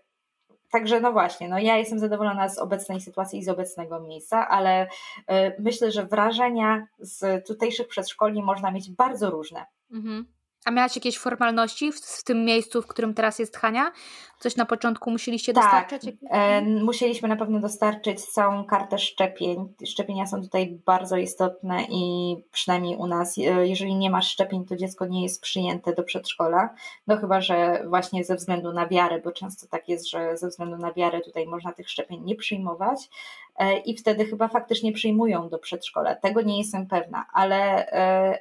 Także 0.71 1.01
no 1.01 1.11
właśnie, 1.11 1.49
no 1.49 1.59
ja 1.59 1.77
jestem 1.77 1.99
zadowolona 1.99 2.49
z 2.49 2.57
obecnej 2.57 3.01
sytuacji 3.01 3.39
i 3.39 3.43
z 3.43 3.49
obecnego 3.49 3.99
miejsca, 3.99 4.47
ale 4.47 4.85
y, 4.85 4.87
myślę, 5.59 5.91
że 5.91 6.05
wrażenia 6.05 6.87
z 6.99 7.47
tutejszych 7.47 7.87
przedszkoli 7.87 8.43
można 8.43 8.71
mieć 8.71 8.91
bardzo 8.91 9.29
różne. 9.29 9.65
Mhm. 9.91 10.25
A 10.65 10.71
miałaś 10.71 10.95
jakieś 10.95 11.17
formalności 11.17 11.91
w, 11.91 11.95
w, 11.95 12.23
tym 12.23 12.45
miejscu, 12.45 12.81
w 12.81 12.87
którym 12.87 13.13
teraz 13.13 13.39
jest 13.39 13.57
Hania? 13.57 13.91
Coś 14.39 14.55
na 14.55 14.65
początku 14.65 15.11
musieliście 15.11 15.53
tak, 15.53 15.63
dostarczyć? 15.63 16.17
E, 16.29 16.61
musieliśmy 16.61 17.29
na 17.29 17.35
pewno 17.35 17.59
dostarczyć 17.59 18.25
całą 18.25 18.63
kartę 18.63 18.99
szczepień. 18.99 19.73
Szczepienia 19.85 20.27
są 20.27 20.41
tutaj 20.41 20.79
bardzo 20.85 21.17
istotne 21.17 21.83
i 21.89 22.35
przynajmniej 22.51 22.97
u 22.97 23.07
nas, 23.07 23.37
e, 23.37 23.67
jeżeli 23.67 23.95
nie 23.95 24.09
masz 24.09 24.31
szczepień, 24.31 24.65
to 24.65 24.75
dziecko 24.75 25.05
nie 25.05 25.23
jest 25.23 25.41
przyjęte 25.41 25.93
do 25.93 26.03
przedszkola. 26.03 26.69
No 27.07 27.17
chyba, 27.17 27.41
że 27.41 27.83
właśnie 27.87 28.23
ze 28.23 28.35
względu 28.35 28.73
na 28.73 28.87
wiarę, 28.87 29.21
bo 29.21 29.31
często 29.31 29.67
tak 29.67 29.89
jest, 29.89 30.09
że 30.09 30.37
ze 30.37 30.47
względu 30.47 30.77
na 30.77 30.93
wiarę 30.93 31.21
tutaj 31.21 31.47
można 31.47 31.71
tych 31.71 31.89
szczepień 31.89 32.23
nie 32.23 32.35
przyjmować 32.35 33.09
e, 33.55 33.77
i 33.77 33.97
wtedy 33.97 34.25
chyba 34.25 34.47
faktycznie 34.47 34.91
przyjmują 34.91 35.49
do 35.49 35.59
przedszkola. 35.59 36.15
Tego 36.15 36.41
nie 36.41 36.57
jestem 36.57 36.87
pewna, 36.87 37.25
ale, 37.33 37.91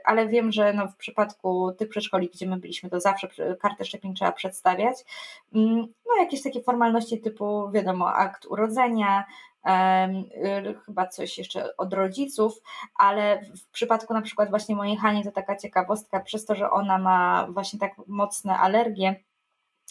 ale 0.05 0.28
wiem, 0.28 0.52
że 0.52 0.73
no 0.73 0.88
w 0.88 0.97
przypadku 0.97 1.73
tych 1.73 1.88
przedszkoli, 1.88 2.31
gdzie 2.35 2.47
my 2.47 2.57
byliśmy, 2.57 2.90
to 2.90 3.00
zawsze 3.00 3.28
kartę 3.61 3.85
szczepień 3.85 4.14
trzeba 4.14 4.33
przedstawiać. 4.33 5.05
No 6.07 6.23
jakieś 6.23 6.42
takie 6.42 6.62
formalności 6.62 7.21
typu, 7.21 7.71
wiadomo, 7.71 8.14
akt 8.14 8.47
urodzenia, 8.47 9.25
y, 9.66 10.75
chyba 10.87 11.07
coś 11.07 11.38
jeszcze 11.38 11.76
od 11.76 11.92
rodziców, 11.92 12.61
ale 12.95 13.42
w 13.42 13.71
przypadku 13.71 14.14
na 14.14 14.23
przykład 14.23 14.50
właśnie 14.50 14.76
mojej 14.76 14.97
Hani 14.97 15.25
to 15.25 15.33
taka 15.33 15.57
ciekawostka, 15.57 16.21
przez 16.21 16.45
to, 16.45 16.54
że 16.54 16.71
ona 16.71 16.99
ma 16.99 17.47
właśnie 17.50 17.78
tak 17.78 17.92
mocne 18.07 18.59
alergie, 18.59 19.25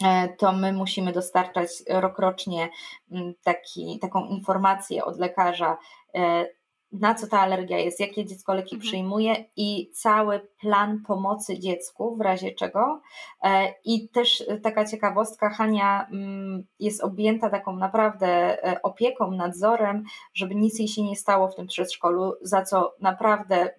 e, 0.04 0.30
to 0.30 0.52
my 0.52 0.74
musimy 0.74 1.12
dostarczać 1.12 1.70
rokrocznie 1.90 2.70
mm, 3.12 3.34
taki, 3.44 4.00
taką 4.00 4.26
informację 4.26 5.06
od 5.06 5.20
lekarza, 5.20 5.78
e, 6.16 6.46
na 6.92 7.16
co 7.16 7.28
ta 7.28 7.40
alergia 7.40 7.78
jest, 7.78 8.00
jakie 8.00 8.26
dziecko 8.26 8.54
leki 8.54 8.76
mhm. 8.76 8.82
przyjmuje 8.82 9.46
i 9.56 9.92
cały 9.94 10.40
plan 10.60 11.04
pomocy 11.08 11.60
dziecku 11.60 12.16
w 12.16 12.22
razie 12.22 12.52
czego. 12.52 13.02
E, 13.44 13.74
I 13.86 14.10
też 14.10 14.44
taka 14.64 14.86
ciekawostka, 14.86 15.50
Hania 15.50 16.08
mm, 16.12 16.64
jest 16.80 17.04
objęta 17.04 17.50
taką 17.50 17.76
naprawdę 17.76 18.28
e, 18.64 18.82
opieką, 18.82 19.32
nadzorem, 19.32 20.04
żeby 20.34 20.56
nic 20.56 20.80
jej 20.80 20.88
się 20.88 21.04
nie 21.04 21.16
stało 21.16 21.48
w 21.48 21.56
tym 21.56 21.68
przedszkolu, 21.68 22.34
za 22.42 22.62
co 22.62 22.96
naprawdę 23.00 23.70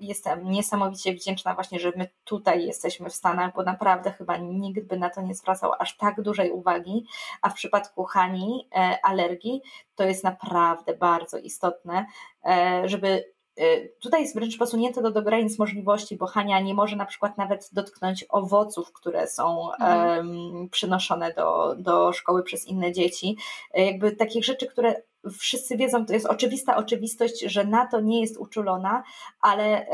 jestem 0.00 0.50
niesamowicie 0.50 1.14
wdzięczna 1.14 1.54
właśnie, 1.54 1.80
że 1.80 1.92
my 1.96 2.08
tutaj 2.24 2.66
jesteśmy 2.66 3.10
w 3.10 3.14
Stanach, 3.14 3.54
bo 3.54 3.62
naprawdę 3.62 4.10
chyba 4.10 4.36
nikt 4.36 4.86
by 4.86 4.98
na 4.98 5.10
to 5.10 5.22
nie 5.22 5.34
zwracał 5.34 5.72
aż 5.78 5.96
tak 5.96 6.22
dużej 6.22 6.50
uwagi, 6.50 7.06
a 7.42 7.50
w 7.50 7.54
przypadku 7.54 8.04
Hani 8.04 8.68
e, 8.74 8.98
alergii 9.02 9.62
to 9.94 10.04
jest 10.04 10.24
naprawdę 10.24 10.94
bardzo 10.94 11.38
istotne, 11.38 12.06
e, 12.44 12.82
żeby 12.84 13.24
e, 13.56 13.88
Tutaj 13.88 14.22
jest 14.22 14.34
wręcz 14.34 14.58
posunięte 14.58 15.02
do, 15.02 15.10
do 15.10 15.22
granic 15.22 15.58
możliwości, 15.58 16.16
bo 16.16 16.26
Hania 16.26 16.60
nie 16.60 16.74
może 16.74 16.96
na 16.96 17.06
przykład 17.06 17.38
nawet 17.38 17.70
dotknąć 17.72 18.24
owoców, 18.28 18.92
które 18.92 19.26
są 19.26 19.72
mhm. 19.72 20.28
um, 20.28 20.68
przynoszone 20.68 21.34
do, 21.34 21.74
do 21.78 22.12
szkoły 22.12 22.42
przez 22.42 22.66
inne 22.66 22.92
dzieci. 22.92 23.36
Jakby 23.74 24.12
takich 24.12 24.44
rzeczy, 24.44 24.66
które 24.66 25.02
wszyscy 25.38 25.76
wiedzą, 25.76 26.06
to 26.06 26.12
jest 26.12 26.26
oczywista 26.26 26.76
oczywistość, 26.76 27.40
że 27.40 27.64
na 27.64 27.86
to 27.86 28.00
nie 28.00 28.20
jest 28.20 28.36
uczulona, 28.36 29.02
ale 29.40 29.86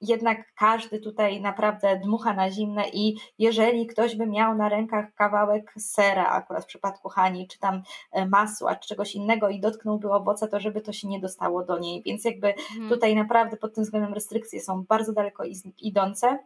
jednak 0.00 0.54
każdy 0.54 1.00
tutaj 1.00 1.40
naprawdę 1.40 2.00
dmucha 2.04 2.34
na 2.34 2.50
zimne 2.50 2.88
i 2.92 3.16
jeżeli 3.38 3.86
ktoś 3.86 4.16
by 4.16 4.26
miał 4.26 4.54
na 4.54 4.68
rękach 4.68 5.14
kawałek 5.14 5.74
sera, 5.78 6.26
akurat 6.26 6.64
w 6.64 6.66
przypadku 6.66 7.08
Hani, 7.08 7.48
czy 7.48 7.58
tam 7.58 7.82
e, 8.12 8.26
masła, 8.26 8.76
czy 8.76 8.88
czegoś 8.88 9.14
innego 9.14 9.48
i 9.48 9.60
dotknąłby 9.60 10.12
owoce, 10.12 10.48
to 10.48 10.60
żeby 10.60 10.80
to 10.80 10.92
się 10.92 11.08
nie 11.08 11.20
dostało 11.20 11.64
do 11.64 11.78
niej. 11.78 12.02
Więc 12.02 12.24
jakby 12.24 12.48
mhm. 12.48 12.88
tutaj 12.88 13.14
naprawdę 13.14 13.56
pod 13.56 13.74
tym 13.74 13.84
względem 13.84 14.14
restrykcje 14.14 14.60
są 14.60 14.84
bardzo 14.84 15.12
daleko 15.12 15.44
idące. 15.78 16.38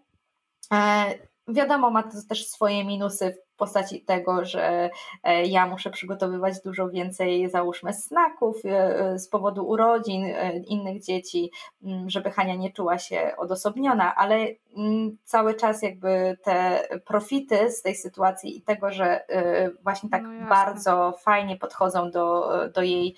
E, 0.73 1.05
wiadomo, 1.49 1.91
ma 1.91 2.03
to 2.03 2.11
też 2.29 2.49
swoje 2.49 2.85
minusy 2.85 3.39
postaci 3.61 4.01
tego, 4.01 4.45
że 4.45 4.91
e, 5.23 5.47
ja 5.47 5.67
muszę 5.67 5.91
przygotowywać 5.91 6.55
dużo 6.65 6.89
więcej, 6.89 7.51
załóżmy, 7.51 7.93
snaków 7.93 8.57
e, 8.65 9.19
z 9.19 9.29
powodu 9.29 9.69
urodzin 9.69 10.25
e, 10.25 10.59
innych 10.59 11.03
dzieci, 11.03 11.51
mm, 11.83 12.11
żeby 12.11 12.31
Hania 12.31 12.55
nie 12.55 12.73
czuła 12.73 12.99
się 12.99 13.33
odosobniona, 13.37 14.15
ale 14.15 14.47
mm, 14.77 15.17
cały 15.25 15.55
czas 15.55 15.83
jakby 15.83 16.37
te 16.45 16.83
profity 17.07 17.71
z 17.71 17.83
tej 17.83 17.95
sytuacji 17.95 18.59
i 18.59 18.63
tego, 18.63 18.93
że 18.93 19.25
właśnie 19.83 20.11
tak 20.11 20.23
no 20.23 20.49
bardzo 20.49 21.15
fajnie 21.23 21.57
podchodzą 21.57 22.11
do, 22.11 22.51
do 22.75 22.83
jej 22.83 23.15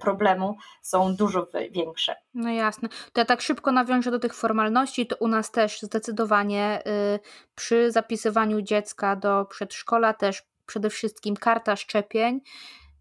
problemu, 0.00 0.56
są 0.82 1.14
dużo 1.16 1.46
większe. 1.70 2.14
No 2.34 2.50
jasne. 2.50 2.88
To 2.88 3.20
ja 3.20 3.24
tak 3.24 3.40
szybko 3.40 3.72
nawiążę 3.72 4.10
do 4.10 4.18
tych 4.18 4.34
formalności, 4.34 5.06
to 5.06 5.16
u 5.16 5.28
nas 5.28 5.50
też 5.50 5.80
zdecydowanie 5.82 6.82
y, 7.14 7.20
przy 7.54 7.92
zapisywaniu 7.92 8.62
dziecka 8.62 9.16
do 9.16 9.46
przedszkola 9.70 10.14
też 10.14 10.42
przede 10.66 10.90
wszystkim 10.90 11.36
karta 11.36 11.76
szczepień. 11.76 12.40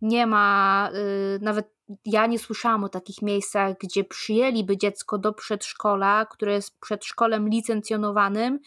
Nie 0.01 0.27
ma, 0.27 0.89
y, 0.93 1.39
nawet 1.41 1.73
ja 2.05 2.27
nie 2.27 2.39
słyszałam 2.39 2.83
o 2.83 2.89
takich 2.89 3.21
miejscach, 3.21 3.77
gdzie 3.77 4.03
przyjęliby 4.03 4.77
dziecko 4.77 5.17
do 5.17 5.33
przedszkola, 5.33 6.25
które 6.25 6.53
jest 6.53 6.79
przedszkolem 6.79 7.49
licencjonowanym, 7.49 8.59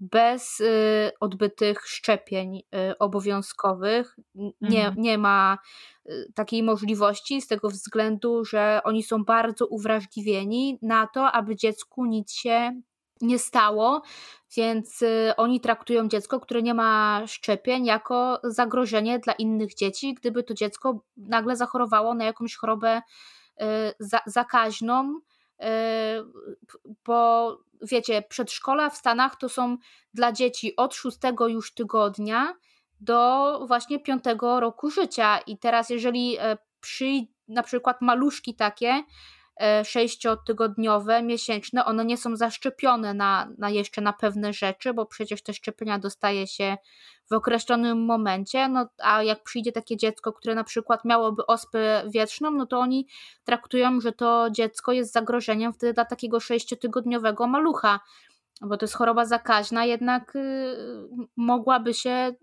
bez 0.00 0.60
y, 0.60 1.10
odbytych 1.20 1.86
szczepień 1.86 2.56
y, 2.56 2.98
obowiązkowych. 2.98 4.16
Nie, 4.60 4.86
mhm. 4.86 4.94
nie 5.02 5.18
ma 5.18 5.58
takiej 6.34 6.62
możliwości 6.62 7.42
z 7.42 7.46
tego 7.46 7.68
względu, 7.68 8.44
że 8.44 8.80
oni 8.84 9.02
są 9.02 9.24
bardzo 9.24 9.66
uwrażliwieni 9.66 10.78
na 10.82 11.06
to, 11.06 11.32
aby 11.32 11.56
dziecku 11.56 12.04
nic 12.06 12.32
się 12.32 12.80
nie 13.20 13.38
stało, 13.38 14.02
więc 14.56 15.02
y, 15.02 15.32
oni 15.36 15.60
traktują 15.60 16.08
dziecko, 16.08 16.40
które 16.40 16.62
nie 16.62 16.74
ma 16.74 17.22
szczepień, 17.26 17.86
jako 17.86 18.40
zagrożenie 18.44 19.18
dla 19.18 19.32
innych 19.32 19.74
dzieci, 19.74 20.14
gdyby 20.14 20.42
to 20.42 20.54
dziecko 20.54 21.00
nagle 21.16 21.56
zachorowało 21.56 22.14
na 22.14 22.24
jakąś 22.24 22.56
chorobę 22.56 23.02
y, 23.60 23.64
zakaźną, 24.26 25.20
y, 25.60 25.64
bo 27.06 27.58
wiecie, 27.82 28.22
przedszkola 28.22 28.90
w 28.90 28.96
Stanach 28.96 29.36
to 29.36 29.48
są 29.48 29.76
dla 30.14 30.32
dzieci 30.32 30.76
od 30.76 30.94
szóstego 30.94 31.48
już 31.48 31.74
tygodnia 31.74 32.54
do 33.00 33.60
właśnie 33.66 33.98
piątego 33.98 34.60
roku 34.60 34.90
życia. 34.90 35.38
I 35.38 35.58
teraz 35.58 35.90
jeżeli 35.90 36.38
przy 36.80 37.04
na 37.48 37.62
przykład 37.62 38.00
maluszki 38.00 38.54
takie 38.54 38.88
e, 38.88 39.04
sześciotygodniowe, 39.84 41.22
miesięczne, 41.22 41.84
one 41.84 42.04
nie 42.04 42.16
są 42.16 42.36
zaszczepione 42.36 43.14
na, 43.14 43.48
na 43.58 43.70
jeszcze 43.70 44.00
na 44.00 44.12
pewne 44.12 44.52
rzeczy, 44.52 44.94
bo 44.94 45.06
przecież 45.06 45.42
te 45.42 45.54
szczepienia 45.54 45.98
dostaje 45.98 46.46
się 46.46 46.76
w 47.30 47.32
określonym 47.32 48.04
momencie, 48.04 48.68
no 48.68 48.88
a 48.98 49.22
jak 49.22 49.42
przyjdzie 49.42 49.72
takie 49.72 49.96
dziecko, 49.96 50.32
które 50.32 50.54
na 50.54 50.64
przykład 50.64 51.04
miałoby 51.04 51.46
ospę 51.46 52.02
wietrzną, 52.14 52.50
no 52.50 52.66
to 52.66 52.78
oni 52.78 53.06
traktują, 53.44 54.00
że 54.00 54.12
to 54.12 54.48
dziecko 54.50 54.92
jest 54.92 55.12
zagrożeniem 55.12 55.72
wtedy 55.72 55.92
dla 55.92 56.04
takiego 56.04 56.40
sześciotygodniowego 56.40 57.46
malucha, 57.46 58.00
bo 58.60 58.76
to 58.76 58.84
jest 58.84 58.94
choroba 58.94 59.24
zakaźna, 59.24 59.84
jednak 59.84 60.36
y, 60.36 60.76
mogłaby 61.36 61.94
się 61.94 62.34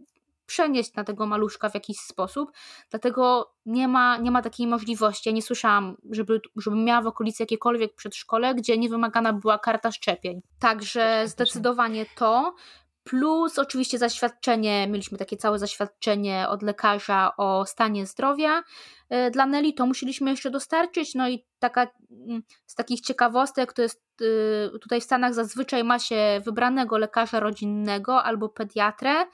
przenieść 0.46 0.94
na 0.94 1.04
tego 1.04 1.25
maluszka 1.25 1.70
w 1.70 1.74
jakiś 1.74 1.98
sposób, 1.98 2.52
dlatego 2.90 3.52
nie 3.66 3.88
ma, 3.88 4.18
nie 4.18 4.32
ma 4.32 4.42
takiej 4.42 4.68
możliwości. 4.68 5.30
Ja 5.30 5.36
nie 5.36 5.42
słyszałam, 5.42 5.98
żeby, 6.12 6.42
żeby 6.56 6.75
miała 6.75 7.02
w 7.02 7.08
okolicy 7.08 7.44
jakiekolwiek 7.44 7.96
przedszkole, 7.96 8.56
gdzie 8.56 8.78
nie 8.78 8.90
wymagana 8.90 9.34
była 9.34 9.60
karta 9.60 9.92
szczepień. 9.92 10.42
Także 10.60 11.24
zdecydowanie 11.25 12.06
to. 12.16 12.56
Plus 13.04 13.60
oczywiście 13.60 13.98
zaświadczenie, 13.98 14.88
mieliśmy 14.88 15.18
takie 15.18 15.38
całe 15.38 15.60
zaświadczenie 15.60 16.46
od 16.50 16.64
lekarza 16.64 17.32
o 17.38 17.66
stanie 17.66 18.06
zdrowia. 18.06 18.64
E, 19.10 19.32
dla 19.32 19.46
Neli 19.46 19.74
to 19.74 19.86
musieliśmy 19.86 20.32
jeszcze 20.32 20.52
dostarczyć. 20.52 21.16
No 21.16 21.30
i 21.30 21.46
taka 21.60 21.88
mm, 22.28 22.44
z 22.66 22.75
takich 22.75 23.02
ciekawostek 23.02 23.74
to 23.74 23.82
jest 23.82 24.04
y, 24.22 24.80
tutaj 24.82 25.02
w 25.02 25.04
Stanach 25.04 25.34
zazwyczaj 25.34 25.84
ma 25.84 26.00
się 26.00 26.42
wybranego 26.46 26.98
lekarza 26.98 27.40
rodzinnego 27.40 28.24
albo 28.24 28.50
pediatrę, 28.50 29.25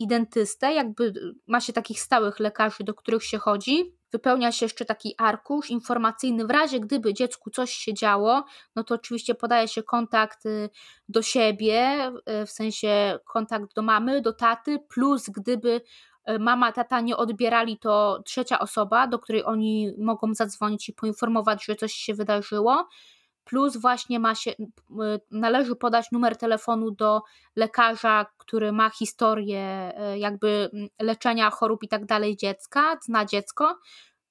i 0.00 0.06
dentystę, 0.06 0.74
jakby 0.74 1.12
ma 1.46 1.60
się 1.60 1.72
takich 1.72 2.00
stałych 2.00 2.40
lekarzy, 2.40 2.84
do 2.84 2.94
których 2.94 3.24
się 3.24 3.38
chodzi. 3.38 3.96
Wypełnia 4.12 4.52
się 4.52 4.64
jeszcze 4.64 4.84
taki 4.84 5.14
arkusz 5.18 5.70
informacyjny 5.70 6.46
w 6.46 6.50
razie, 6.50 6.80
gdyby 6.80 7.14
dziecku 7.14 7.50
coś 7.50 7.72
się 7.72 7.94
działo, 7.94 8.44
no 8.76 8.84
to 8.84 8.94
oczywiście 8.94 9.34
podaje 9.34 9.68
się 9.68 9.82
kontakt 9.82 10.46
y, 10.46 10.70
do 11.08 11.22
siebie, 11.22 12.08
y, 12.42 12.46
w 12.46 12.50
sensie 12.50 13.18
kontakt 13.24 13.74
do 13.74 13.82
mamy, 13.82 14.20
do 14.20 14.32
taty, 14.32 14.78
plus 14.88 15.30
gdyby 15.30 15.80
y, 16.30 16.38
mama, 16.38 16.72
tata 16.72 17.00
nie 17.00 17.16
odbierali, 17.16 17.78
to 17.78 18.22
trzecia 18.24 18.58
osoba, 18.58 19.06
do 19.06 19.18
której 19.18 19.44
oni 19.44 19.92
mogą 19.98 20.34
zadzwonić 20.34 20.88
i 20.88 20.92
poinformować, 20.92 21.64
że 21.64 21.76
coś 21.76 21.92
się 21.92 22.14
wydarzyło 22.14 22.88
plus 23.46 23.76
właśnie 23.76 24.20
ma 24.20 24.34
się, 24.34 24.54
należy 25.30 25.76
podać 25.76 26.12
numer 26.12 26.36
telefonu 26.36 26.90
do 26.90 27.22
lekarza, 27.56 28.26
który 28.38 28.72
ma 28.72 28.90
historię 28.90 29.58
e, 29.96 30.18
jakby 30.18 30.70
leczenia 31.00 31.50
chorób 31.50 31.82
i 31.82 31.88
tak 31.88 32.06
dalej 32.06 32.36
dziecka, 32.36 32.98
zna 33.02 33.24
dziecko, 33.24 33.78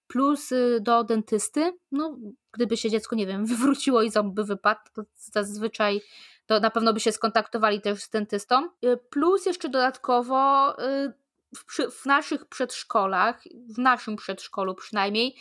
plus 0.07 0.51
y, 0.51 0.79
do 0.81 1.03
dentysty, 1.03 1.77
no 1.91 2.17
gdyby 2.51 2.77
się 2.77 2.89
dziecko, 2.89 3.15
nie 3.15 3.27
wiem, 3.27 3.45
wywróciło 3.55 4.01
i 4.01 4.12
ząb 4.12 4.34
by 4.34 4.43
wypadł, 4.43 4.81
to 4.93 5.03
zazwyczaj 5.15 6.01
to 6.45 6.60
na 6.60 6.69
pewno 6.69 6.93
by 6.93 7.00
się 7.00 7.12
skontaktowali 7.12 7.81
też 7.81 8.03
z 8.03 8.10
dentystą, 8.10 8.69
y, 8.86 8.98
plus 9.10 9.45
jeszcze 9.45 9.69
dodatkowo 9.69 10.72
y, 10.84 11.13
w, 11.55 11.91
w 11.91 12.05
naszych 12.05 12.45
przedszkolach, 12.45 13.43
w 13.75 13.77
naszym 13.77 14.15
przedszkolu 14.15 14.75
przynajmniej, 14.75 15.36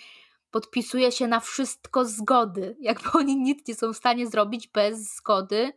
podpisuje 0.54 1.12
się 1.12 1.26
na 1.26 1.40
wszystko 1.40 2.04
zgody. 2.04 2.76
Jakby 2.80 3.10
oni 3.18 3.36
nic 3.36 3.68
nie 3.68 3.74
są 3.74 3.92
w 3.92 3.96
stanie 3.96 4.26
zrobić 4.26 4.68
bez 4.68 5.16
zgody 5.16 5.72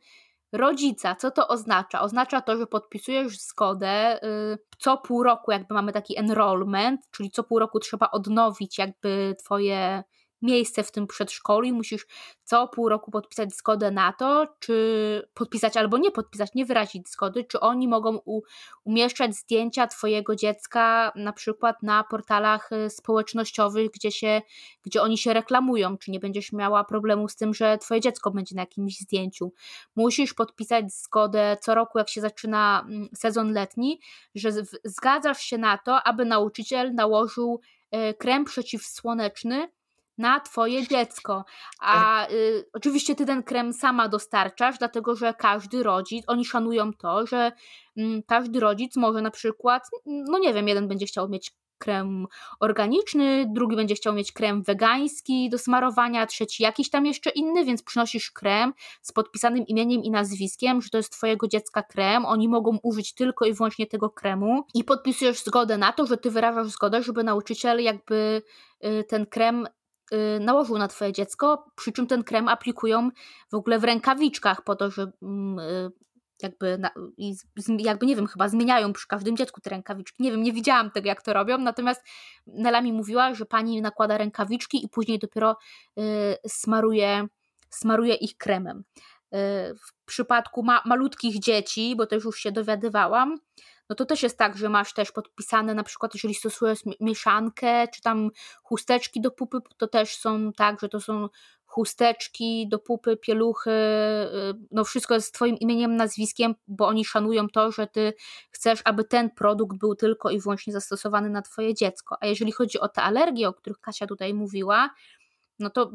rodzica. 0.51 1.15
Co 1.15 1.31
to 1.31 1.48
oznacza? 1.48 2.01
Oznacza 2.01 2.41
to, 2.41 2.57
że 2.57 2.67
podpisujesz 2.67 3.39
zgodę 3.39 4.24
y, 4.24 4.57
co 4.77 4.98
pół 4.98 5.24
roku, 5.24 5.51
jakby 5.51 5.74
mamy 5.74 5.91
taki 5.91 6.19
enrollment, 6.19 7.01
czyli 7.12 7.31
co 7.31 7.43
pół 7.43 7.60
roku 7.60 7.79
trzeba 7.79 8.12
odnowić 8.12 8.77
jakby 8.77 9.36
twoje 9.39 10.03
miejsce 10.41 10.84
w 10.84 10.91
tym 10.91 11.08
przedszkolu 11.08 11.65
i 11.65 11.72
musisz 11.74 12.08
co 12.44 12.67
pół 12.67 12.89
roku 12.89 13.12
podpisać 13.12 13.56
zgodę 13.56 13.91
na 13.91 14.13
to, 14.13 14.48
czy 14.60 15.29
podpisać 15.34 15.77
albo 15.77 15.98
nie 15.98 16.12
podpisać, 16.12 16.53
nie 16.56 16.65
wyrazić 16.65 17.10
zgody, 17.10 17.44
czy 17.44 17.60
oni 17.60 17.88
mogą 17.88 18.20
u, 18.25 18.41
umieszczać 18.84 19.36
zdjęcia 19.36 19.88
Twojego 19.88 20.36
dziecka 20.36 21.12
na 21.15 21.34
przykład 21.34 21.84
na 21.84 22.03
portalach 22.03 22.72
y, 22.72 22.89
społecznościowych, 22.89 23.91
gdzie, 23.91 24.12
się, 24.12 24.41
gdzie 24.84 25.01
oni 25.01 25.17
się 25.17 25.34
reklamują, 25.34 25.98
czy 25.98 26.12
nie 26.12 26.20
będziesz 26.20 26.53
miała 26.53 26.84
problemu 26.84 27.27
z 27.27 27.36
tym, 27.36 27.53
że 27.53 27.77
Twoje 27.77 28.01
dziecko 28.01 28.32
będzie 28.32 28.56
na 28.56 28.62
jakimś 28.62 29.00
zdjęciu. 29.00 29.53
Musisz 29.96 30.34
podpisać 30.34 30.94
zgodę 30.94 31.58
co 31.62 31.75
roku, 31.75 31.98
jak 31.98 32.10
się 32.10 32.22
zaczyna 32.22 32.86
mm, 32.89 33.10
sezon 33.15 33.53
letni, 33.53 34.00
że 34.36 34.51
zgadzasz 34.84 35.41
się 35.41 35.58
na 35.58 35.77
to, 35.77 36.03
aby 36.03 36.25
nauczyciel 36.25 36.94
nałożył 36.94 37.60
y, 37.96 38.13
krem 38.13 38.46
przeciwsłoneczny 38.46 39.67
na 40.18 40.40
twoje 40.40 40.88
dziecko. 40.88 41.46
A 41.80 42.28
y, 42.30 42.70
oczywiście 42.74 43.16
ty 43.16 43.26
ten 43.26 43.44
krem 43.44 43.74
sama 43.74 44.08
dostarczasz, 44.08 44.78
dlatego 44.78 45.16
że 45.16 45.34
każdy 45.34 45.84
rodzic, 45.84 46.24
oni 46.28 46.46
szanują 46.46 46.94
to, 46.94 47.28
że 47.28 47.52
y, 47.98 48.24
każdy 48.28 48.60
rodzic 48.60 48.96
może 48.96 49.22
na 49.22 49.32
przykład, 49.32 49.90
no 50.06 50.40
nie 50.40 50.53
wiem, 50.53 50.68
jeden 50.68 50.88
będzie 50.88 51.06
chciał 51.06 51.30
mieć 51.30 51.51
krem 51.77 52.27
organiczny, 52.60 53.46
drugi 53.53 53.75
będzie 53.75 53.96
chciał 53.96 54.14
mieć 54.14 54.32
krem 54.32 54.64
wegański 54.64 55.50
do 55.50 55.58
smarowania, 55.58 56.25
trzeci 56.25 56.64
jakiś 56.64 56.90
tam 56.90 57.06
jeszcze 57.06 57.30
inny, 57.30 57.66
więc 57.66 57.84
przynosisz 57.84 58.32
krem 58.32 58.74
z 59.01 59.12
podpisanym 59.12 59.68
imieniem 59.68 60.03
i 60.03 60.12
nazwiskiem, 60.12 60.82
że 60.82 60.90
to 60.90 60.98
jest 60.98 61.12
twojego 61.12 61.48
dziecka 61.48 61.84
krem, 61.84 62.25
oni 62.25 62.48
mogą 62.48 62.77
użyć 62.84 63.14
tylko 63.14 63.46
i 63.46 63.53
wyłącznie 63.53 63.88
tego 63.88 64.10
kremu 64.10 64.66
i 64.74 64.84
podpisujesz 64.84 65.44
zgodę 65.44 65.77
na 65.77 65.92
to, 65.92 66.06
że 66.06 66.18
ty 66.18 66.32
wyrażasz 66.32 66.68
zgodę, 66.68 67.03
żeby 67.03 67.24
nauczyciel 67.24 67.84
jakby 67.84 68.42
y, 68.86 69.03
ten 69.03 69.25
krem 69.25 69.68
nałożył 70.39 70.77
na 70.77 70.87
twoje 70.87 71.13
dziecko, 71.13 71.72
przy 71.75 71.91
czym 71.91 72.07
ten 72.07 72.24
krem 72.24 72.48
aplikują 72.48 73.09
w 73.51 73.55
ogóle 73.55 73.79
w 73.79 73.83
rękawiczkach 73.83 74.63
po 74.63 74.75
to, 74.75 74.91
że 74.91 75.11
mm, 75.22 75.59
y, 75.59 75.91
jakby, 76.41 76.81
jakby 77.79 78.05
nie 78.05 78.15
wiem, 78.15 78.27
chyba 78.27 78.50
zmieniają 78.50 78.93
przy 78.93 79.07
każdym 79.07 79.37
dziecku 79.37 79.61
te 79.61 79.70
rękawiczki. 79.70 80.24
Nie 80.24 80.31
wiem, 80.31 80.43
nie 80.43 80.53
widziałam 80.53 80.91
tego, 80.91 81.07
jak 81.07 81.22
to 81.22 81.33
robią, 81.33 81.57
natomiast 81.57 82.03
Nela 82.48 82.81
mi 82.81 82.93
mówiła, 82.93 83.33
że 83.33 83.46
pani 83.46 83.81
nakłada 83.81 84.17
rękawiczki 84.17 84.85
i 84.85 84.89
później 84.89 85.20
dopiero 85.20 85.57
y, 86.00 86.03
smaruje, 86.48 87.27
smaruje 87.70 88.13
ich 88.15 88.37
kremem. 88.37 88.83
W 89.87 90.05
przypadku 90.05 90.63
ma 90.63 90.81
malutkich 90.85 91.39
dzieci, 91.39 91.96
bo 91.98 92.05
też 92.05 92.24
już 92.24 92.39
się 92.39 92.51
dowiadywałam, 92.51 93.37
no 93.90 93.96
to 93.96 94.06
też 94.06 94.24
jest 94.24 94.38
tak, 94.38 94.58
że 94.58 94.70
masz 94.70 94.94
też 94.94 95.12
podpisane 95.12 95.74
na 95.74 95.84
przykład, 95.84 96.14
jeżeli 96.14 96.36
stosujesz 96.36 96.80
mieszankę, 97.00 97.88
czy 97.88 98.02
tam 98.02 98.30
chusteczki 98.64 99.22
do 99.22 99.32
pupy, 99.32 99.58
to 99.78 99.88
też 99.88 100.16
są 100.16 100.54
tak, 100.54 100.80
że 100.80 100.90
to 100.90 101.00
są 101.00 101.30
chusteczki 101.66 102.68
do 102.70 102.80
pupy, 102.80 103.18
pieluchy, 103.18 103.72
y, 103.72 104.54
no 104.72 104.84
wszystko 104.84 105.14
jest 105.14 105.34
twoim 105.34 105.56
imieniem, 105.56 105.96
nazwiskiem, 105.96 106.56
bo 106.68 106.88
oni 106.88 107.06
szanują 107.06 107.50
to, 107.50 107.72
że 107.72 107.88
ty 107.88 108.14
chcesz, 108.52 108.82
aby 108.86 109.04
ten 109.04 109.30
produkt 109.30 109.78
był 109.78 109.96
tylko 109.96 110.30
i 110.30 110.40
wyłącznie 110.40 110.74
zastosowany 110.74 111.30
na 111.30 111.42
twoje 111.42 111.74
dziecko. 111.74 112.18
A 112.22 112.26
jeżeli 112.26 112.52
chodzi 112.52 112.80
o 112.80 112.88
te 112.88 113.02
alergie, 113.02 113.48
o 113.50 113.54
których 113.54 113.80
Kasia 113.80 114.08
tutaj 114.08 114.34
mówiła, 114.34 114.90
no 115.60 115.70
to 115.70 115.92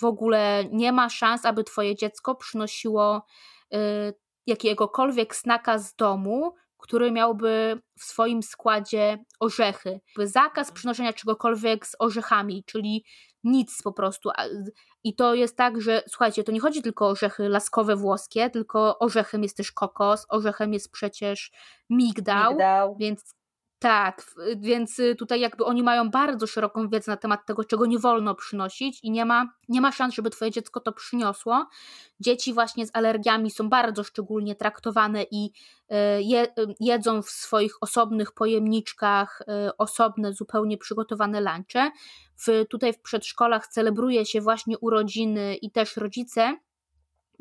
w 0.00 0.04
ogóle 0.04 0.64
nie 0.72 0.92
ma 0.92 1.08
szans, 1.08 1.46
aby 1.46 1.64
twoje 1.64 1.96
dziecko 1.96 2.34
przynosiło 2.34 3.26
y, 3.74 3.78
jakiegokolwiek 4.46 5.36
snaka 5.36 5.78
z 5.78 5.94
domu, 5.94 6.54
który 6.82 7.12
miałby 7.12 7.80
w 7.98 8.04
swoim 8.04 8.42
składzie 8.42 9.18
orzechy. 9.40 10.00
Zakaz 10.18 10.68
mhm. 10.68 10.74
przynoszenia 10.74 11.12
czegokolwiek 11.12 11.86
z 11.86 11.96
orzechami, 11.98 12.64
czyli 12.66 13.04
nic 13.44 13.82
po 13.82 13.92
prostu. 13.92 14.30
I 15.04 15.14
to 15.14 15.34
jest 15.34 15.56
tak, 15.56 15.80
że 15.80 16.02
słuchajcie, 16.08 16.44
to 16.44 16.52
nie 16.52 16.60
chodzi 16.60 16.82
tylko 16.82 17.06
o 17.06 17.10
orzechy 17.10 17.48
laskowe 17.48 17.96
włoskie, 17.96 18.50
tylko 18.50 18.98
orzechem 18.98 19.42
jest 19.42 19.56
też 19.56 19.72
kokos, 19.72 20.26
orzechem 20.28 20.72
jest 20.72 20.90
przecież 20.90 21.52
migdał, 21.90 22.50
migdał. 22.50 22.96
więc 23.00 23.34
tak, 23.82 24.34
więc 24.56 24.98
y, 24.98 25.14
tutaj 25.16 25.40
jakby 25.40 25.64
oni 25.64 25.82
mają 25.82 26.10
bardzo 26.10 26.46
szeroką 26.46 26.88
wiedzę 26.88 27.12
na 27.12 27.16
temat 27.16 27.46
tego, 27.46 27.64
czego 27.64 27.86
nie 27.86 27.98
wolno 27.98 28.34
przynosić 28.34 29.00
i 29.02 29.10
nie 29.10 29.24
ma, 29.24 29.54
nie 29.68 29.80
ma 29.80 29.92
szans, 29.92 30.14
żeby 30.14 30.30
twoje 30.30 30.50
dziecko 30.50 30.80
to 30.80 30.92
przyniosło. 30.92 31.66
Dzieci 32.20 32.54
właśnie 32.54 32.86
z 32.86 32.90
alergiami 32.92 33.50
są 33.50 33.68
bardzo 33.68 34.04
szczególnie 34.04 34.54
traktowane 34.54 35.24
i 35.30 35.46
y, 35.46 36.22
je, 36.22 36.44
y, 36.44 36.74
jedzą 36.80 37.22
w 37.22 37.30
swoich 37.30 37.76
osobnych 37.80 38.32
pojemniczkach 38.32 39.42
osobne, 39.78 40.32
zupełnie 40.32 40.78
przygotowane 40.78 41.40
lunche. 41.40 41.90
W, 42.36 42.66
tutaj 42.68 42.92
w 42.92 43.00
przedszkolach 43.00 43.66
celebruje 43.66 44.26
się 44.26 44.40
właśnie 44.40 44.78
urodziny 44.78 45.56
i 45.56 45.70
też 45.70 45.96
rodzice 45.96 46.56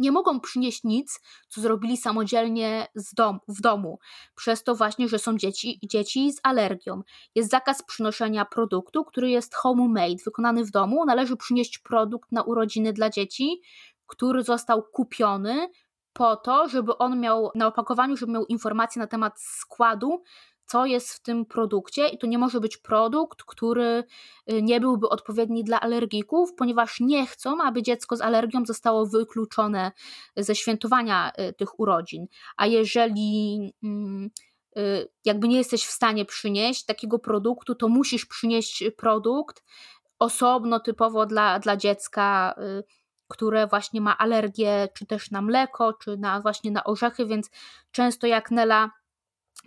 nie 0.02 0.12
mogą 0.12 0.40
przynieść 0.40 0.84
nic, 0.84 1.20
co 1.48 1.62
zrobili 1.62 1.98
samodzielnie 1.98 2.88
z 2.96 3.14
dom, 3.14 3.40
w 3.48 3.62
domu, 3.62 4.00
przez 4.36 4.64
to 4.64 4.76
właśnie, 4.76 5.08
że 5.08 5.20
są 5.20 5.38
dzieci, 5.38 5.80
dzieci 5.84 6.32
z 6.32 6.40
alergią. 6.44 7.02
Jest 7.36 7.52
zakaz 7.52 7.84
przynoszenia 7.84 8.46
produktu, 8.46 9.04
który 9.04 9.30
jest 9.30 9.56
homemade, 9.56 10.24
wykonany 10.26 10.66
w 10.66 10.72
domu. 10.72 11.06
Należy 11.06 11.38
przynieść 11.38 11.80
produkt 11.80 12.32
na 12.32 12.44
urodziny 12.44 12.94
dla 12.94 13.10
dzieci, 13.10 13.62
który 14.08 14.44
został 14.44 14.84
kupiony 14.84 15.70
po 16.14 16.36
to, 16.36 16.70
żeby 16.70 16.98
on 16.98 17.20
miał 17.20 17.52
na 17.56 17.68
opakowaniu, 17.68 18.18
żeby 18.18 18.32
miał 18.32 18.46
informacje 18.46 19.00
na 19.00 19.08
temat 19.08 19.42
składu 19.42 20.24
co 20.72 20.86
jest 20.86 21.14
w 21.14 21.20
tym 21.20 21.46
produkcie 21.46 22.08
i 22.08 22.18
to 22.18 22.28
nie 22.28 22.38
może 22.38 22.60
być 22.60 22.78
produkt, 22.78 23.44
który 23.44 24.04
y, 24.52 24.62
nie 24.62 24.80
byłby 24.80 25.10
odpowiedni 25.10 25.64
dla 25.64 25.80
alergików, 25.80 26.54
ponieważ 26.56 27.00
nie 27.00 27.26
chcą, 27.26 27.62
aby 27.64 27.84
dziecko 27.84 28.16
z 28.16 28.22
alergią 28.22 28.66
zostało 28.66 29.06
wykluczone 29.06 29.92
ze 30.38 30.56
świętowania 30.56 31.32
y, 31.50 31.54
tych 31.54 31.80
urodzin. 31.80 32.28
A 32.58 32.68
jeżeli 32.68 33.60
mm, 33.84 34.30
y, 34.78 35.10
jakby 35.26 35.48
nie 35.48 35.58
jesteś 35.58 35.86
w 35.86 35.92
stanie 35.92 36.26
przynieść 36.26 36.86
takiego 36.86 37.20
produktu, 37.20 37.76
to 37.76 37.88
musisz 37.88 38.26
przynieść 38.26 38.84
produkt 38.98 39.64
osobno, 40.20 40.80
typowo 40.80 41.26
dla, 41.26 41.60
dla 41.60 41.78
dziecka, 41.78 42.56
które 43.28 43.68
właśnie 43.68 44.02
ma 44.02 44.18
alergię, 44.18 44.90
czy 44.94 45.06
też 45.06 45.32
na 45.32 45.42
mleko, 45.42 45.94
czy 45.94 46.18
na 46.18 46.42
właśnie 46.42 46.72
na 46.72 46.84
orzechy, 46.84 47.26
więc 47.26 47.50
często 47.92 48.28
jak 48.28 48.52
Nela 48.52 49.01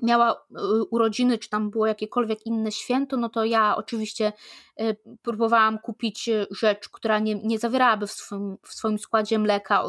miała 0.02 0.32
y, 0.32 0.54
urodziny, 0.90 1.38
czy 1.38 1.48
tam 1.48 1.70
było 1.70 1.86
jakiekolwiek 1.86 2.46
inne 2.46 2.72
święto, 2.72 3.16
no 3.16 3.28
to 3.28 3.44
ja 3.44 3.76
oczywiście 3.76 4.32
y, 4.80 4.96
próbowałam 5.22 5.78
kupić 5.78 6.28
y, 6.28 6.46
rzecz, 6.50 6.88
która 6.88 7.18
nie, 7.18 7.34
nie 7.34 7.58
zawierałaby 7.58 8.06
w 8.06 8.12
swoim, 8.12 8.56
w 8.62 8.74
swoim 8.74 8.98
składzie 8.98 9.38
mleka 9.38 9.84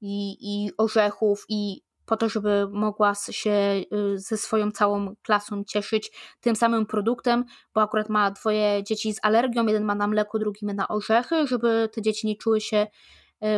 i, 0.00 0.36
i 0.40 0.70
orzechów 0.78 1.44
i 1.48 1.82
po 2.06 2.16
to, 2.16 2.28
żeby 2.28 2.68
mogła 2.70 3.14
się 3.30 3.84
ze 4.14 4.36
swoją 4.36 4.70
całą 4.70 5.14
klasą 5.22 5.64
cieszyć 5.64 6.12
tym 6.40 6.56
samym 6.56 6.86
produktem, 6.86 7.44
bo 7.74 7.82
akurat 7.82 8.08
ma 8.08 8.30
dwoje 8.30 8.82
dzieci 8.82 9.14
z 9.14 9.18
alergią, 9.22 9.66
jeden 9.66 9.84
ma 9.84 9.94
na 9.94 10.06
mleko, 10.06 10.38
drugi 10.38 10.66
ma 10.66 10.72
na 10.72 10.88
orzechy, 10.88 11.46
żeby 11.46 11.88
te 11.92 12.02
dzieci 12.02 12.26
nie 12.26 12.36
czuły 12.36 12.60
się 12.60 12.86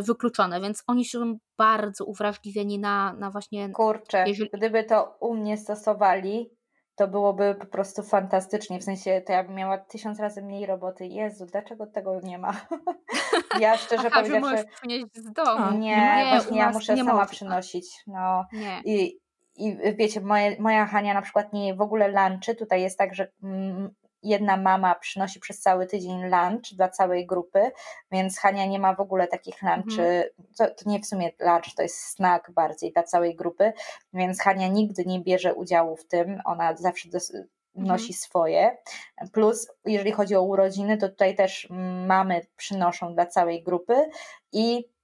wykluczone, 0.03 0.61
więc 0.61 0.83
oni 0.87 1.05
są 1.05 1.39
bardzo 1.59 2.05
uwrażliwieni 2.05 2.79
na, 2.79 3.13
na 3.13 3.31
właśnie... 3.31 3.71
Kurczę, 3.73 4.25
jeżeli... 4.27 4.51
gdyby 4.53 4.85
to 4.85 5.17
u 5.21 5.35
mnie 5.35 5.57
stosowali, 5.57 6.51
to 6.97 7.09
byłoby 7.09 7.55
po 7.61 7.67
prostu 7.67 8.03
fantastycznie. 8.03 8.79
W 8.79 8.85
sensie 8.85 9.23
to 9.27 9.33
ja 9.33 9.45
bym 9.45 9.55
miała 9.55 9.79
tysiąc 9.79 10.21
razy 10.21 10.43
mniej 10.43 10.67
roboty. 10.67 11.07
Jezu, 11.07 11.47
dlaczego 11.47 11.87
tego 11.87 12.21
nie 12.23 12.39
ma? 12.39 12.61
ja 13.61 13.77
szczerze 13.77 14.07
Aha, 14.07 14.21
powiedziawszy... 14.23 14.57
Że 14.57 14.65
przynieść 14.65 15.07
z 15.15 15.33
domu. 15.33 15.79
Nie, 15.79 15.97
nie 15.97 16.27
właśnie 16.31 16.59
ja 16.59 16.71
muszę 16.71 16.97
sama 16.97 17.13
można. 17.13 17.27
przynosić. 17.27 18.03
No. 18.07 18.45
Nie. 18.53 18.81
I, 18.85 19.19
i 19.57 19.77
wiecie, 19.99 20.21
moje, 20.21 20.57
moja 20.61 20.87
Hania 20.87 21.15
na 21.15 21.23
przykład 21.23 21.53
nie 21.53 21.75
w 21.75 21.81
ogóle 21.81 22.09
lunchy. 22.09 22.55
Tutaj 22.55 22.83
jest 22.83 22.99
tak, 22.99 23.15
że 23.15 23.29
mm, 23.43 23.91
jedna 24.23 24.57
mama 24.57 24.95
przynosi 24.95 25.41
przez 25.41 25.61
cały 25.61 25.87
tydzień 25.87 26.23
lunch 26.23 26.75
dla 26.75 26.89
całej 26.89 27.27
grupy, 27.27 27.71
więc 28.13 28.39
Hania 28.39 28.67
nie 28.67 28.79
ma 28.79 28.95
w 28.95 29.01
ogóle 29.01 29.29
takich 29.29 29.63
lunchy, 29.63 30.03
mhm. 30.03 30.31
to, 30.59 30.67
to, 30.85 30.91
nie 30.91 31.01
w 31.01 31.07
sumie 31.07 31.31
lunch, 31.41 31.75
to 31.77 31.83
jest 31.83 32.01
snack 32.01 32.51
bardziej 32.51 32.93
dla 32.93 33.03
całej 33.03 33.37
grupy, 33.37 33.73
więc 34.13 34.41
Hania 34.41 34.69
nigdy 34.69 35.05
nie 35.07 35.21
bierze 35.21 35.55
udziału 35.55 35.97
w 35.97 36.09
tym, 36.09 36.41
ona 36.45 36.77
zawsze 36.77 37.09
dos- 37.09 37.33
mhm. 37.35 37.47
nosi 37.75 38.13
swoje. 38.13 38.77
Plus, 39.33 39.69
jeżeli 39.85 40.13
chodzi 40.13 40.37
o 40.37 40.43
urodziny, 40.43 40.97
to 40.97 41.09
tutaj 41.09 41.37
też 41.37 41.69
mamy 42.07 42.47
przynoszą 42.57 43.15
dla 43.15 43.27
całej 43.27 43.63
grupy 43.63 43.95
i 44.53 44.96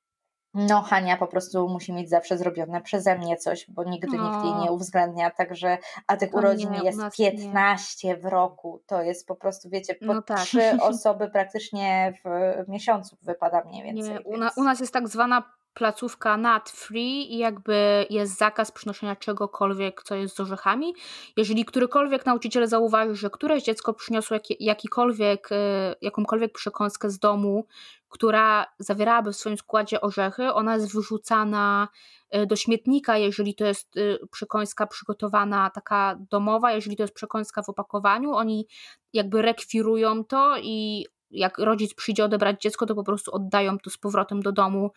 no 0.55 0.83
Hania 0.83 1.17
po 1.17 1.27
prostu 1.27 1.69
musi 1.69 1.93
mieć 1.93 2.11
zawsze 2.11 2.39
zrobione 2.39 2.81
przeze 2.81 3.19
mnie 3.19 3.37
coś, 3.37 3.67
bo 3.69 3.85
nigdy 3.85 4.17
no. 4.17 4.31
nikt 4.31 4.45
jej 4.45 4.55
nie 4.65 4.73
uwzględnia, 4.73 5.31
także, 5.31 5.79
a 6.07 6.17
tych 6.17 6.35
urodzin 6.35 6.75
jest 6.75 6.99
15 7.17 8.09
nie. 8.09 8.17
w 8.17 8.25
roku, 8.25 8.83
to 8.87 9.03
jest 9.03 9.27
po 9.27 9.37
prostu, 9.37 9.71
wiecie, 9.71 9.95
po 9.95 10.15
no 10.15 10.23
tak. 10.23 10.39
trzy 10.41 10.73
osoby 10.81 11.31
praktycznie 11.31 12.15
w 12.25 12.69
miesiącu 12.69 13.17
wypada 13.23 13.65
mniej 13.65 13.83
więcej. 13.83 14.15
Nie, 14.15 14.21
u, 14.21 14.37
na, 14.37 14.51
u 14.57 14.65
nas 14.65 14.81
jest 14.81 14.93
tak 14.93 15.09
zwana 15.09 15.43
placówka 15.75 16.37
nut 16.37 16.71
free 16.71 17.35
i 17.35 17.39
jakby 17.39 18.07
jest 18.11 18.39
zakaz 18.39 18.73
przynoszenia 18.73 19.17
czegokolwiek, 19.17 20.03
co 20.03 20.15
jest 20.15 20.37
z 20.37 20.41
orzechami. 20.41 20.95
Jeżeli 21.37 21.65
którykolwiek 21.65 22.27
nauczyciel 22.27 22.67
zauważy, 22.67 23.15
że 23.15 23.31
któreś 23.31 23.63
dziecko 23.63 23.95
przyniosło 23.95 24.37
jakikolwiek, 24.61 25.49
e, 25.53 25.95
jakąkolwiek 26.01 26.53
przekąskę 26.53 27.11
z 27.11 27.19
domu, 27.19 27.67
która 28.09 28.67
zawierałaby 28.79 29.33
w 29.33 29.37
swoim 29.37 29.57
składzie 29.57 30.01
orzechy, 30.01 30.53
ona 30.53 30.75
jest 30.75 30.95
wyrzucana 30.95 31.89
e, 32.31 32.47
do 32.47 32.57
śmietnika, 32.57 33.19
jeżeli 33.19 33.55
to 33.55 33.65
jest 33.65 33.97
e, 33.97 34.27
przekąska 34.27 34.87
przygotowana 34.87 35.71
taka 35.71 36.19
domowa, 36.31 36.73
jeżeli 36.73 36.97
to 36.97 37.03
jest 37.03 37.15
przekąska 37.15 37.63
w 37.63 37.69
opakowaniu, 37.69 38.33
oni 38.33 38.67
jakby 39.13 39.43
rekwirują 39.43 40.25
to 40.25 40.57
i 40.59 41.07
jak 41.33 41.59
rodzic 41.59 41.95
przyjdzie 41.95 42.25
odebrać 42.25 42.63
dziecko, 42.63 42.87
to 42.87 42.95
po 42.95 43.05
prostu 43.05 43.35
oddają 43.35 43.79
to 43.79 43.91
z 43.91 43.99
powrotem 43.99 44.43
do 44.43 44.53
domu 44.53 44.91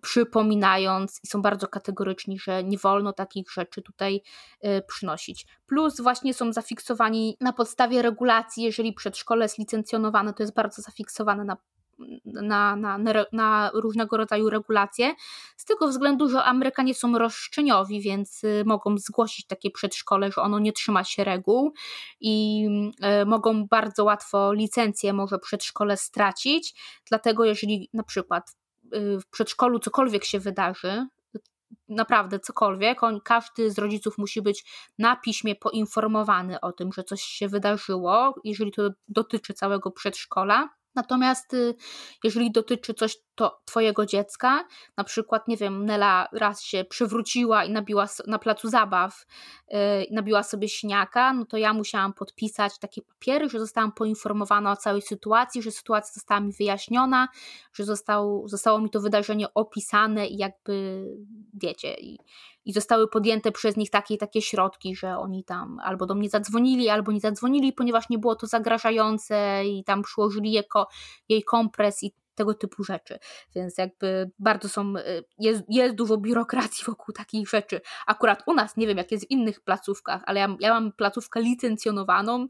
przypominając 0.00 1.20
i 1.24 1.26
są 1.26 1.42
bardzo 1.42 1.68
kategoryczni, 1.68 2.38
że 2.38 2.64
nie 2.64 2.78
wolno 2.78 3.12
takich 3.12 3.50
rzeczy 3.50 3.82
tutaj 3.82 4.22
y, 4.64 4.82
przynosić. 4.88 5.46
Plus 5.66 6.00
właśnie 6.00 6.34
są 6.34 6.52
zafiksowani 6.52 7.36
na 7.40 7.52
podstawie 7.52 8.02
regulacji, 8.02 8.64
jeżeli 8.64 8.92
przedszkole 8.92 9.44
jest 9.44 9.58
licencjonowane, 9.58 10.34
to 10.34 10.42
jest 10.42 10.54
bardzo 10.54 10.82
zafiksowane 10.82 11.44
na 11.44 11.56
na, 12.24 12.76
na, 12.76 12.98
na, 13.32 13.70
różnego 13.74 14.16
rodzaju 14.16 14.50
regulacje. 14.50 15.14
Z 15.56 15.64
tego 15.64 15.88
względu, 15.88 16.28
że 16.28 16.44
Amerykanie 16.44 16.94
są 16.94 17.18
roszczeniowi, 17.18 18.00
więc 18.00 18.44
y, 18.44 18.62
mogą 18.66 18.98
zgłosić 18.98 19.46
takie 19.46 19.70
przedszkole, 19.70 20.32
że 20.32 20.42
ono 20.42 20.58
nie 20.58 20.72
trzyma 20.72 21.04
się 21.04 21.24
reguł 21.24 21.72
i 22.20 22.66
y, 23.22 23.26
mogą 23.26 23.66
bardzo 23.66 24.04
łatwo 24.04 24.52
licencję 24.52 25.12
może 25.12 25.38
przedszkole 25.38 25.96
stracić. 25.96 26.74
Dlatego, 27.08 27.44
jeżeli 27.44 27.88
na 27.92 28.02
przykład 28.02 28.56
w 28.94 29.30
przedszkolu 29.30 29.78
cokolwiek 29.78 30.24
się 30.24 30.40
wydarzy, 30.40 31.06
naprawdę 31.88 32.40
cokolwiek, 32.40 33.02
on, 33.02 33.20
każdy 33.20 33.70
z 33.70 33.78
rodziców 33.78 34.18
musi 34.18 34.42
być 34.42 34.64
na 34.98 35.16
piśmie 35.16 35.54
poinformowany 35.54 36.60
o 36.60 36.72
tym, 36.72 36.92
że 36.92 37.04
coś 37.04 37.22
się 37.22 37.48
wydarzyło, 37.48 38.34
jeżeli 38.44 38.72
to 38.72 38.90
dotyczy 39.08 39.54
całego 39.54 39.90
przedszkola. 39.90 40.68
Natomiast 40.94 41.54
y, 41.54 41.74
jeżeli 42.24 42.52
dotyczy 42.52 42.94
coś 42.94 43.16
to 43.34 43.60
twojego 43.64 44.06
dziecka, 44.06 44.64
na 44.96 45.04
przykład, 45.04 45.48
nie 45.48 45.56
wiem, 45.56 45.86
Nela 45.86 46.28
raz 46.32 46.62
się 46.62 46.84
przywróciła 46.84 47.64
i 47.64 47.70
nabiła 47.70 48.06
na 48.26 48.38
placu 48.38 48.68
zabaw, 48.68 49.26
yy, 49.68 49.78
nabiła 50.10 50.42
sobie 50.42 50.68
śniaka, 50.68 51.32
no 51.32 51.44
to 51.46 51.56
ja 51.56 51.72
musiałam 51.72 52.12
podpisać 52.12 52.78
takie 52.78 53.02
papiery, 53.02 53.48
że 53.48 53.60
zostałam 53.60 53.92
poinformowana 53.92 54.72
o 54.72 54.76
całej 54.76 55.02
sytuacji, 55.02 55.62
że 55.62 55.70
sytuacja 55.70 56.12
została 56.14 56.40
mi 56.40 56.52
wyjaśniona, 56.52 57.28
że 57.72 57.84
został, 57.84 58.48
zostało 58.48 58.80
mi 58.80 58.90
to 58.90 59.00
wydarzenie 59.00 59.54
opisane 59.54 60.26
i 60.26 60.36
jakby, 60.36 61.04
wiecie, 61.54 61.94
i, 62.00 62.18
i 62.64 62.72
zostały 62.72 63.08
podjęte 63.08 63.52
przez 63.52 63.76
nich 63.76 63.90
takie 63.90 64.16
takie 64.16 64.42
środki, 64.42 64.96
że 64.96 65.18
oni 65.18 65.44
tam 65.44 65.78
albo 65.84 66.06
do 66.06 66.14
mnie 66.14 66.28
zadzwonili, 66.28 66.88
albo 66.88 67.12
nie 67.12 67.20
zadzwonili, 67.20 67.72
ponieważ 67.72 68.08
nie 68.08 68.18
było 68.18 68.36
to 68.36 68.46
zagrażające 68.46 69.64
i 69.64 69.84
tam 69.84 70.02
przyłożyli 70.02 70.52
jego, 70.52 70.86
jej 71.28 71.42
kompres 71.42 72.02
i 72.02 72.14
tego 72.34 72.54
typu 72.54 72.84
rzeczy. 72.84 73.18
Więc 73.54 73.78
jakby 73.78 74.30
bardzo 74.38 74.68
są, 74.68 74.96
y, 74.96 75.24
jest, 75.38 75.62
jest 75.68 75.94
dużo 75.94 76.16
biurokracji 76.16 76.84
wokół 76.86 77.14
takich 77.14 77.48
rzeczy. 77.48 77.80
Akurat 78.06 78.42
u 78.46 78.54
nas, 78.54 78.76
nie 78.76 78.86
wiem 78.86 78.98
jak 78.98 79.12
jest 79.12 79.26
w 79.26 79.30
innych 79.30 79.60
placówkach, 79.60 80.22
ale 80.26 80.40
ja, 80.40 80.56
ja 80.60 80.70
mam 80.70 80.92
placówkę 80.92 81.40
licencjonowaną, 81.40 82.48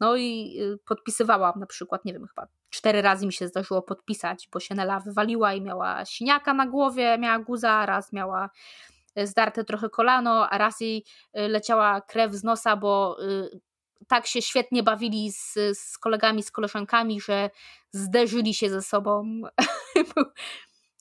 no 0.00 0.16
i 0.16 0.56
y, 0.60 0.78
podpisywałam 0.86 1.60
na 1.60 1.66
przykład, 1.66 2.04
nie 2.04 2.12
wiem, 2.12 2.26
chyba 2.26 2.48
cztery 2.70 3.02
razy 3.02 3.26
mi 3.26 3.32
się 3.32 3.48
zdarzyło 3.48 3.82
podpisać, 3.82 4.48
bo 4.52 4.60
się 4.60 4.74
Nela 4.74 5.00
wywaliła 5.00 5.54
i 5.54 5.60
miała 5.60 6.04
siniaka 6.04 6.54
na 6.54 6.66
głowie, 6.66 7.18
miała 7.18 7.38
guza, 7.38 7.86
raz 7.86 8.12
miała 8.12 8.50
zdarte 9.16 9.64
trochę 9.64 9.88
kolano, 9.90 10.50
a 10.50 10.58
raz 10.58 10.80
jej 10.80 11.04
leciała 11.34 12.00
krew 12.00 12.34
z 12.34 12.44
nosa, 12.44 12.76
bo 12.76 13.16
tak 14.08 14.26
się 14.26 14.42
świetnie 14.42 14.82
bawili 14.82 15.32
z, 15.32 15.54
z 15.78 15.98
kolegami, 15.98 16.42
z 16.42 16.50
koleżankami, 16.50 17.20
że 17.20 17.50
zderzyli 17.92 18.54
się 18.54 18.70
ze 18.70 18.82
sobą. 18.82 19.42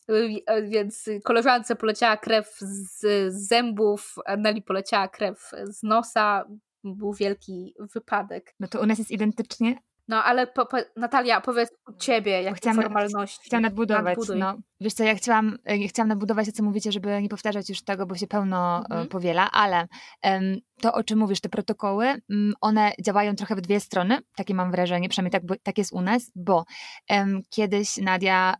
Więc 0.70 1.10
koleżance 1.24 1.76
poleciała 1.76 2.18
krew 2.18 2.58
z 2.60 3.34
zębów, 3.34 4.16
a 4.26 4.38
Neli 4.38 4.62
poleciała 4.62 5.08
krew 5.08 5.52
z 5.64 5.84
nosa. 5.84 6.46
Był 6.84 7.14
wielki 7.14 7.76
wypadek. 7.94 8.56
No 8.60 8.68
to 8.68 8.82
u 8.82 8.86
nas 8.86 8.98
jest 8.98 9.12
identycznie, 9.12 9.76
no 10.08 10.24
ale 10.24 10.48
po, 10.48 10.66
po, 10.66 10.78
Natalia, 10.96 11.42
powiedz 11.42 11.70
u 11.88 11.94
ciebie, 11.94 12.42
jakie 12.42 12.58
chciałam, 12.58 12.82
formalności. 12.82 13.40
Chciałam 13.46 13.64
nadbudować. 13.64 14.06
Nadbuduj. 14.06 14.38
No. 14.38 14.58
Wiesz 14.82 14.94
co, 14.94 15.04
ja 15.04 15.16
chciałam, 15.16 15.58
e, 15.66 15.88
chciałam 15.88 16.08
nadbudować 16.08 16.46
to, 16.46 16.52
co 16.52 16.64
mówicie, 16.64 16.92
żeby 16.92 17.22
nie 17.22 17.30
powtarzać 17.30 17.70
już 17.70 17.84
tego, 17.84 18.06
bo 18.06 18.16
się 18.16 18.28
pełno 18.28 18.78
e, 18.78 18.84
mhm. 18.84 19.08
powiela, 19.08 19.52
ale 19.52 19.88
um, 20.24 20.58
to, 20.82 20.94
o 20.94 21.04
czym 21.04 21.20
mówisz, 21.20 21.42
te 21.42 21.50
protokoły, 21.50 22.06
um, 22.06 22.54
one 22.62 22.92
działają 23.02 23.36
trochę 23.36 23.56
w 23.56 23.62
dwie 23.62 23.80
strony, 23.80 24.20
takie 24.36 24.54
mam 24.54 24.72
wrażenie, 24.72 25.10
przynajmniej 25.10 25.32
tak, 25.32 25.46
bo, 25.46 25.56
tak 25.64 25.78
jest 25.78 25.94
u 25.94 26.02
nas, 26.02 26.32
bo 26.36 26.66
um, 27.10 27.42
kiedyś 27.50 27.98
Nadia 27.98 28.56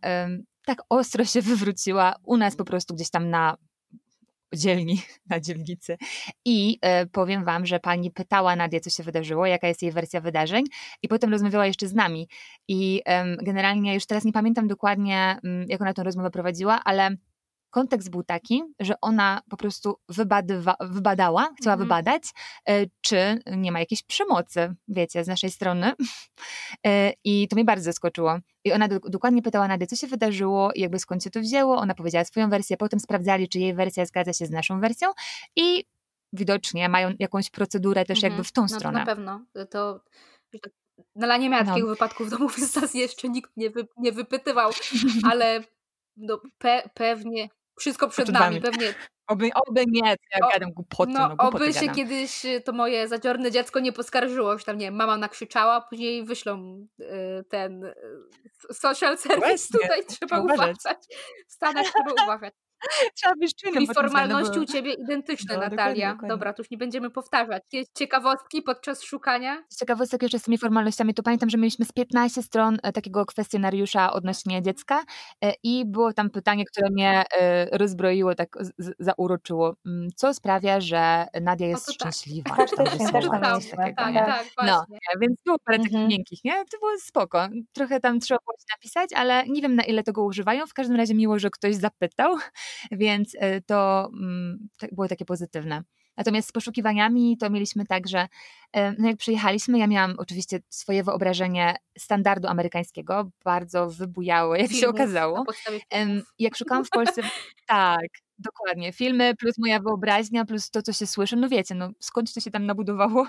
tak 0.66 0.78
ostro 0.88 1.24
się 1.24 1.42
wywróciła 1.52 2.14
u 2.24 2.36
nas 2.36 2.56
po 2.56 2.64
prostu 2.64 2.94
gdzieś 2.94 3.10
tam 3.10 3.30
na 3.30 3.56
dzielni, 4.56 5.02
na 5.30 5.40
dzielnicy. 5.40 5.96
I 6.44 6.78
e, 6.82 7.06
powiem 7.06 7.44
Wam, 7.44 7.66
że 7.66 7.80
pani 7.80 8.10
pytała 8.10 8.56
Nadię, 8.56 8.80
co 8.80 8.90
się 8.90 9.02
wydarzyło, 9.02 9.46
jaka 9.46 9.68
jest 9.68 9.82
jej 9.82 9.92
wersja 9.92 10.20
wydarzeń, 10.20 10.64
i 11.02 11.08
potem 11.08 11.30
rozmawiała 11.30 11.66
jeszcze 11.66 11.88
z 11.88 11.94
nami. 11.94 12.28
I 12.68 13.02
generalnie 13.42 13.94
już 13.94 14.06
teraz 14.06 14.24
nie 14.24 14.32
pamiętam 14.32 14.68
dokładnie, 14.68 15.38
mm, 15.44 15.66
jak 15.68 15.80
ona 15.80 15.94
tę 15.94 16.02
rozmowę 16.02 16.30
prowadziła, 16.30 16.80
ale 16.84 17.16
kontekst 17.74 18.10
był 18.10 18.22
taki, 18.22 18.62
że 18.80 18.94
ona 19.00 19.40
po 19.50 19.56
prostu 19.56 19.98
wybadywa, 20.08 20.76
wybadała, 20.80 21.50
chciała 21.60 21.74
mhm. 21.74 21.78
wybadać, 21.78 22.22
e, 22.68 22.86
czy 23.00 23.38
nie 23.56 23.72
ma 23.72 23.80
jakiejś 23.80 24.02
przemocy, 24.02 24.74
wiecie, 24.88 25.24
z 25.24 25.28
naszej 25.28 25.50
strony. 25.50 25.92
E, 26.86 27.12
I 27.24 27.48
to 27.48 27.56
mnie 27.56 27.64
bardzo 27.64 27.84
zaskoczyło. 27.84 28.38
I 28.64 28.72
ona 28.72 28.88
do, 28.88 29.00
dokładnie 29.00 29.42
pytała 29.42 29.68
Nady, 29.68 29.86
co 29.86 29.96
się 29.96 30.06
wydarzyło 30.06 30.72
i 30.72 30.80
jakby 30.80 30.98
skąd 30.98 31.24
się 31.24 31.30
to 31.30 31.40
wzięło. 31.40 31.76
Ona 31.76 31.94
powiedziała 31.94 32.24
swoją 32.24 32.50
wersję, 32.50 32.76
potem 32.76 33.00
sprawdzali, 33.00 33.48
czy 33.48 33.58
jej 33.58 33.74
wersja 33.74 34.06
zgadza 34.06 34.32
się 34.32 34.46
z 34.46 34.50
naszą 34.50 34.80
wersją 34.80 35.08
i 35.56 35.84
widocznie 36.32 36.88
mają 36.88 37.12
jakąś 37.18 37.50
procedurę 37.50 38.04
też 38.04 38.18
mhm. 38.18 38.32
jakby 38.32 38.44
w 38.44 38.52
tą 38.52 38.62
no, 38.62 38.68
stronę. 38.68 38.98
Na 38.98 39.06
pewno. 39.06 39.44
To 39.70 40.00
no, 41.16 41.36
nie 41.36 41.50
miała 41.50 41.64
no. 41.64 41.70
takich 41.70 41.88
wypadków 41.88 42.26
w 42.26 42.30
domu, 42.30 42.48
więc 42.58 42.76
nas 42.76 42.94
jeszcze 42.94 43.28
nikt 43.28 43.50
nie, 43.56 43.70
wy, 43.70 43.86
nie 43.96 44.12
wypytywał, 44.12 44.70
ale 45.30 45.60
no, 46.16 46.40
pe, 46.58 46.90
pewnie 46.94 47.48
wszystko 47.78 48.08
przed 48.08 48.28
nami, 48.28 48.60
pewnie. 48.60 48.94
Oby, 49.26 49.50
oby 49.68 49.84
nie, 49.86 50.16
ja 50.34 50.48
gadam 50.52 50.72
głupoty. 50.72 51.12
No, 51.12 51.28
no 51.28 51.34
oby 51.38 51.72
się 51.72 51.80
gadam. 51.80 51.94
kiedyś 51.94 52.46
to 52.64 52.72
moje 52.72 53.08
zadziorne 53.08 53.50
dziecko 53.50 53.80
nie 53.80 53.92
poskarżyło, 53.92 54.58
że 54.58 54.64
tam 54.64 54.78
nie 54.78 54.90
mama 54.90 55.16
nakrzyczała, 55.16 55.80
później 55.80 56.24
wyślą 56.24 56.86
y, 57.00 57.44
ten 57.48 57.84
y, 57.84 57.94
social 58.72 59.18
service, 59.18 59.46
Właśnie, 59.48 59.80
tutaj 59.80 60.04
trzeba 60.06 60.40
uważać. 60.40 60.76
W 61.48 61.52
Stanach 61.52 61.86
trzeba 61.86 62.24
uważać. 62.24 62.54
Trzeba 63.16 63.34
być 63.34 63.54
formalności 63.94 64.58
u 64.58 64.64
Ciebie 64.64 64.92
identyczne, 64.92 65.54
no, 65.54 65.60
Natalia. 65.60 65.76
Dokładnie, 65.78 66.06
dokładnie. 66.06 66.28
Dobra, 66.28 66.52
tu 66.52 66.62
już 66.62 66.70
nie 66.70 66.78
będziemy 66.78 67.10
powtarzać. 67.10 67.62
Ciekawostki 67.94 68.62
podczas 68.62 69.02
szukania? 69.02 69.64
Z 69.68 69.78
ciekawostek 69.78 70.22
jeszcze 70.22 70.38
z 70.38 70.42
tymi 70.42 70.58
formalnościami, 70.58 71.14
to 71.14 71.22
pamiętam, 71.22 71.50
że 71.50 71.58
mieliśmy 71.58 71.84
z 71.84 71.92
15 71.92 72.42
stron 72.42 72.78
e, 72.82 72.92
takiego 72.92 73.26
kwestionariusza 73.26 74.12
odnośnie 74.12 74.62
dziecka 74.62 75.04
e, 75.44 75.52
i 75.62 75.84
było 75.86 76.12
tam 76.12 76.30
pytanie, 76.30 76.64
które 76.64 76.90
mnie 76.90 77.24
e, 77.40 77.78
rozbroiło, 77.78 78.34
tak 78.34 78.48
zauroczyło. 78.98 79.76
Mm, 79.86 80.08
co 80.16 80.34
sprawia, 80.34 80.80
że 80.80 81.26
Nadia 81.42 81.66
jest 81.66 81.86
tak. 81.86 81.94
szczęśliwa? 81.94 82.56
Tak, 82.56 82.70
tak, 82.70 82.88
tak, 83.96 83.96
tak, 83.96 84.46
No, 84.66 84.84
więc 85.20 85.36
było 85.44 85.58
parę 85.58 85.78
mhm. 85.78 85.82
takich 85.82 86.08
miękkich, 86.08 86.44
nie? 86.44 86.52
To 86.52 86.78
było 86.78 86.90
spoko. 86.98 87.48
Trochę 87.72 88.00
tam 88.00 88.20
trzeba 88.20 88.38
było 88.46 88.56
napisać, 88.76 89.10
ale 89.12 89.44
nie 89.48 89.62
wiem 89.62 89.76
na 89.76 89.82
ile 89.82 90.02
tego 90.02 90.24
używają. 90.24 90.66
W 90.66 90.74
każdym 90.74 90.96
razie 90.96 91.14
miło, 91.14 91.38
że 91.38 91.50
ktoś 91.50 91.74
zapytał 91.74 92.36
więc 92.90 93.36
e, 93.38 93.60
to 93.60 94.10
mm, 94.12 94.68
było 94.92 95.08
takie 95.08 95.24
pozytywne. 95.24 95.82
Natomiast 96.16 96.48
z 96.48 96.52
poszukiwaniami 96.52 97.36
to 97.36 97.50
mieliśmy 97.50 97.86
tak, 97.86 98.08
że 98.08 98.28
e, 98.72 98.92
no 98.92 99.08
jak 99.08 99.16
przyjechaliśmy, 99.16 99.78
ja 99.78 99.86
miałam 99.86 100.14
oczywiście 100.18 100.60
swoje 100.68 101.04
wyobrażenie 101.04 101.76
standardu 101.98 102.48
amerykańskiego, 102.48 103.30
bardzo 103.44 103.90
wybujałe, 103.90 104.58
jak 104.58 104.68
Filmów, 104.68 104.80
się 104.80 104.88
okazało. 104.88 105.44
Jak 106.38 106.56
szukałam 106.56 106.84
w 106.84 106.90
Polsce, 106.90 107.22
tak, 107.66 108.06
dokładnie, 108.38 108.92
filmy 108.92 109.34
plus 109.36 109.58
moja 109.58 109.80
wyobraźnia, 109.80 110.44
plus 110.44 110.70
to, 110.70 110.82
co 110.82 110.92
się 110.92 111.06
słyszy, 111.06 111.36
no 111.36 111.48
wiecie, 111.48 111.74
no 111.74 111.90
skąd 112.00 112.34
to 112.34 112.40
się 112.40 112.50
tam 112.50 112.66
nabudowało. 112.66 113.26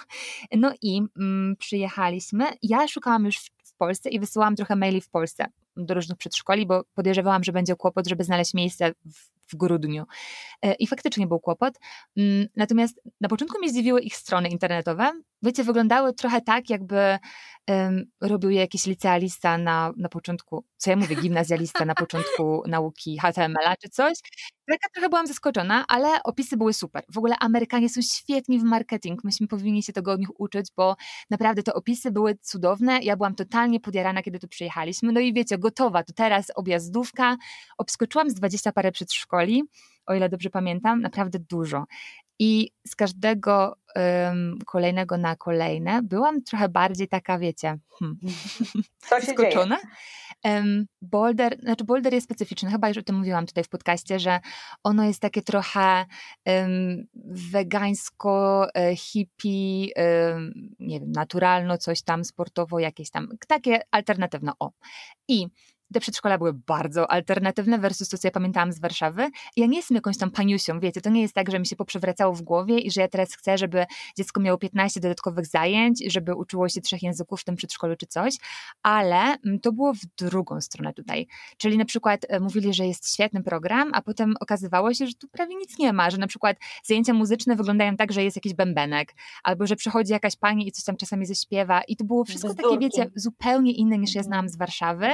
No 0.51 0.73
i 0.81 1.01
mm, 1.17 1.55
przyjechaliśmy, 1.59 2.45
ja 2.63 2.87
szukałam 2.87 3.25
już 3.25 3.37
w, 3.37 3.49
w 3.63 3.73
Polsce 3.77 4.09
i 4.09 4.19
wysyłałam 4.19 4.55
trochę 4.55 4.75
maili 4.75 5.01
w 5.01 5.09
Polsce 5.09 5.45
do 5.77 5.93
różnych 5.93 6.17
przedszkoli, 6.17 6.65
bo 6.65 6.83
podejrzewałam, 6.93 7.43
że 7.43 7.51
będzie 7.51 7.75
kłopot, 7.75 8.07
żeby 8.07 8.23
znaleźć 8.23 8.53
miejsce 8.53 8.91
w 8.91 9.34
w 9.47 9.55
grudniu. 9.55 10.05
E, 10.61 10.73
I 10.73 10.87
faktycznie 10.87 11.27
był 11.27 11.39
kłopot. 11.39 11.73
Mm, 12.17 12.47
natomiast 12.55 13.01
na 13.21 13.29
początku 13.29 13.59
mnie 13.59 13.69
zdziwiły 13.69 14.01
ich 14.01 14.15
strony 14.15 14.49
internetowe. 14.49 15.11
Wiecie, 15.45 15.63
wyglądały 15.63 16.13
trochę 16.13 16.41
tak, 16.41 16.69
jakby 16.69 17.19
um, 17.67 18.05
robił 18.21 18.49
je 18.49 18.59
jakiś 18.59 18.85
licealista 18.85 19.57
na, 19.57 19.93
na 19.97 20.09
początku, 20.09 20.65
co 20.77 20.89
ja 20.89 20.95
mówię, 20.95 21.15
gimnazjalista 21.15 21.85
na 21.85 21.95
początku 21.95 22.63
nauki 22.67 23.19
HTML-a 23.19 23.75
czy 23.75 23.89
coś. 23.89 24.19
Taka 24.69 24.89
trochę 24.93 25.09
byłam 25.09 25.27
zaskoczona, 25.27 25.85
ale 25.87 26.23
opisy 26.23 26.57
były 26.57 26.73
super. 26.73 27.03
W 27.13 27.17
ogóle 27.17 27.35
Amerykanie 27.39 27.89
są 27.89 28.01
świetni 28.01 28.59
w 28.59 28.63
marketing. 28.63 29.23
Myśmy 29.23 29.47
powinni 29.47 29.83
się 29.83 29.93
tego 29.93 30.11
od 30.11 30.19
nich 30.19 30.39
uczyć, 30.39 30.67
bo 30.77 30.95
naprawdę 31.29 31.63
te 31.63 31.73
opisy 31.73 32.11
były 32.11 32.35
cudowne. 32.35 32.99
Ja 32.99 33.17
byłam 33.17 33.35
totalnie 33.35 33.79
podjarana, 33.79 34.23
kiedy 34.23 34.39
tu 34.39 34.47
przyjechaliśmy. 34.47 35.11
No 35.11 35.19
i 35.19 35.33
wiecie, 35.33 35.57
gotowa, 35.57 36.03
to 36.03 36.13
teraz 36.13 36.51
objazdówka. 36.55 37.37
Obskoczyłam 37.77 38.29
z 38.29 38.33
20 38.33 38.71
parę 38.71 38.91
przedszkoli, 38.91 39.63
o 40.05 40.13
ile 40.13 40.29
dobrze 40.29 40.49
pamiętam, 40.49 41.01
naprawdę 41.01 41.39
dużo. 41.39 41.85
I 42.39 42.71
z 42.87 42.95
każdego 42.95 43.75
um, 43.95 44.59
kolejnego 44.65 45.17
na 45.17 45.35
kolejne 45.35 46.01
byłam 46.03 46.43
trochę 46.43 46.69
bardziej 46.69 47.07
taka, 47.07 47.39
wiecie, 47.39 47.77
hmm, 47.99 48.17
Co 49.09 49.21
się 49.21 49.27
skoczona. 49.27 49.77
Um, 50.43 50.85
Boulder, 51.01 51.59
znaczy 51.59 51.83
Boulder 51.83 52.13
jest 52.13 52.25
specyficzny, 52.25 52.71
chyba 52.71 52.87
już 52.87 52.97
o 52.97 53.03
tym 53.03 53.15
mówiłam 53.15 53.45
tutaj 53.45 53.63
w 53.63 53.69
podcaście, 53.69 54.19
że 54.19 54.39
ono 54.83 55.03
jest 55.03 55.19
takie 55.19 55.41
trochę 55.41 56.05
um, 56.45 57.07
wegańsko, 57.51 58.67
e, 58.73 58.95
hippie, 58.95 59.87
um, 59.95 60.53
nie 60.79 60.99
wiem, 60.99 61.11
naturalno, 61.11 61.77
coś 61.77 62.01
tam 62.01 62.25
sportowo, 62.25 62.79
jakieś 62.79 63.09
tam, 63.09 63.29
takie 63.47 63.79
alternatywne, 63.91 64.51
o. 64.59 64.71
I 65.27 65.47
te 65.93 65.99
przedszkola 65.99 66.37
były 66.37 66.53
bardzo 66.53 67.11
alternatywne 67.11 67.77
versus 67.79 68.09
to, 68.09 68.17
co 68.17 68.27
ja 68.27 68.31
pamiętałam 68.31 68.71
z 68.71 68.79
Warszawy. 68.79 69.29
ja 69.55 69.65
nie 69.65 69.77
jestem 69.77 69.95
jakąś 69.95 70.17
tam 70.17 70.31
paniusią, 70.31 70.79
wiecie, 70.79 71.01
to 71.01 71.09
nie 71.09 71.21
jest 71.21 71.33
tak, 71.33 71.51
że 71.51 71.59
mi 71.59 71.67
się 71.67 71.75
poprzewracało 71.75 72.33
w 72.33 72.41
głowie 72.41 72.79
i 72.79 72.91
że 72.91 73.01
ja 73.01 73.07
teraz 73.07 73.35
chcę, 73.35 73.57
żeby 73.57 73.85
dziecko 74.17 74.41
miało 74.41 74.57
15 74.57 74.99
dodatkowych 74.99 75.45
zajęć, 75.45 76.03
żeby 76.07 76.35
uczyło 76.35 76.69
się 76.69 76.81
trzech 76.81 77.03
języków 77.03 77.41
w 77.41 77.43
tym 77.43 77.55
przedszkolu 77.55 77.95
czy 77.95 78.07
coś, 78.07 78.33
ale 78.83 79.17
mm, 79.17 79.59
to 79.59 79.71
było 79.71 79.93
w 79.93 79.99
drugą 80.17 80.61
stronę 80.61 80.93
tutaj. 80.93 81.27
Czyli 81.57 81.77
na 81.77 81.85
przykład 81.85 82.25
e, 82.29 82.39
mówili, 82.39 82.73
że 82.73 82.87
jest 82.87 83.13
świetny 83.13 83.43
program, 83.43 83.91
a 83.93 84.01
potem 84.01 84.33
okazywało 84.39 84.93
się, 84.93 85.07
że 85.07 85.13
tu 85.13 85.27
prawie 85.27 85.55
nic 85.55 85.79
nie 85.79 85.93
ma, 85.93 86.09
że 86.09 86.17
na 86.17 86.27
przykład 86.27 86.57
zajęcia 86.83 87.13
muzyczne 87.13 87.55
wyglądają 87.55 87.97
tak, 87.97 88.11
że 88.11 88.23
jest 88.23 88.37
jakiś 88.37 88.53
bębenek, 88.53 89.13
albo 89.43 89.67
że 89.67 89.75
przychodzi 89.75 90.11
jakaś 90.11 90.35
pani 90.35 90.67
i 90.67 90.71
coś 90.71 90.83
tam 90.83 90.97
czasami 90.97 91.25
zaśpiewa 91.25 91.81
i 91.81 91.95
to 91.95 92.05
było 92.05 92.25
wszystko 92.25 92.53
takie, 92.53 92.79
wiecie, 92.79 93.11
zupełnie 93.15 93.71
inne 93.71 93.97
niż 93.97 94.15
ja 94.15 94.19
mhm. 94.19 94.29
znałam 94.29 94.49
z 94.49 94.57
Warszawy 94.57 95.13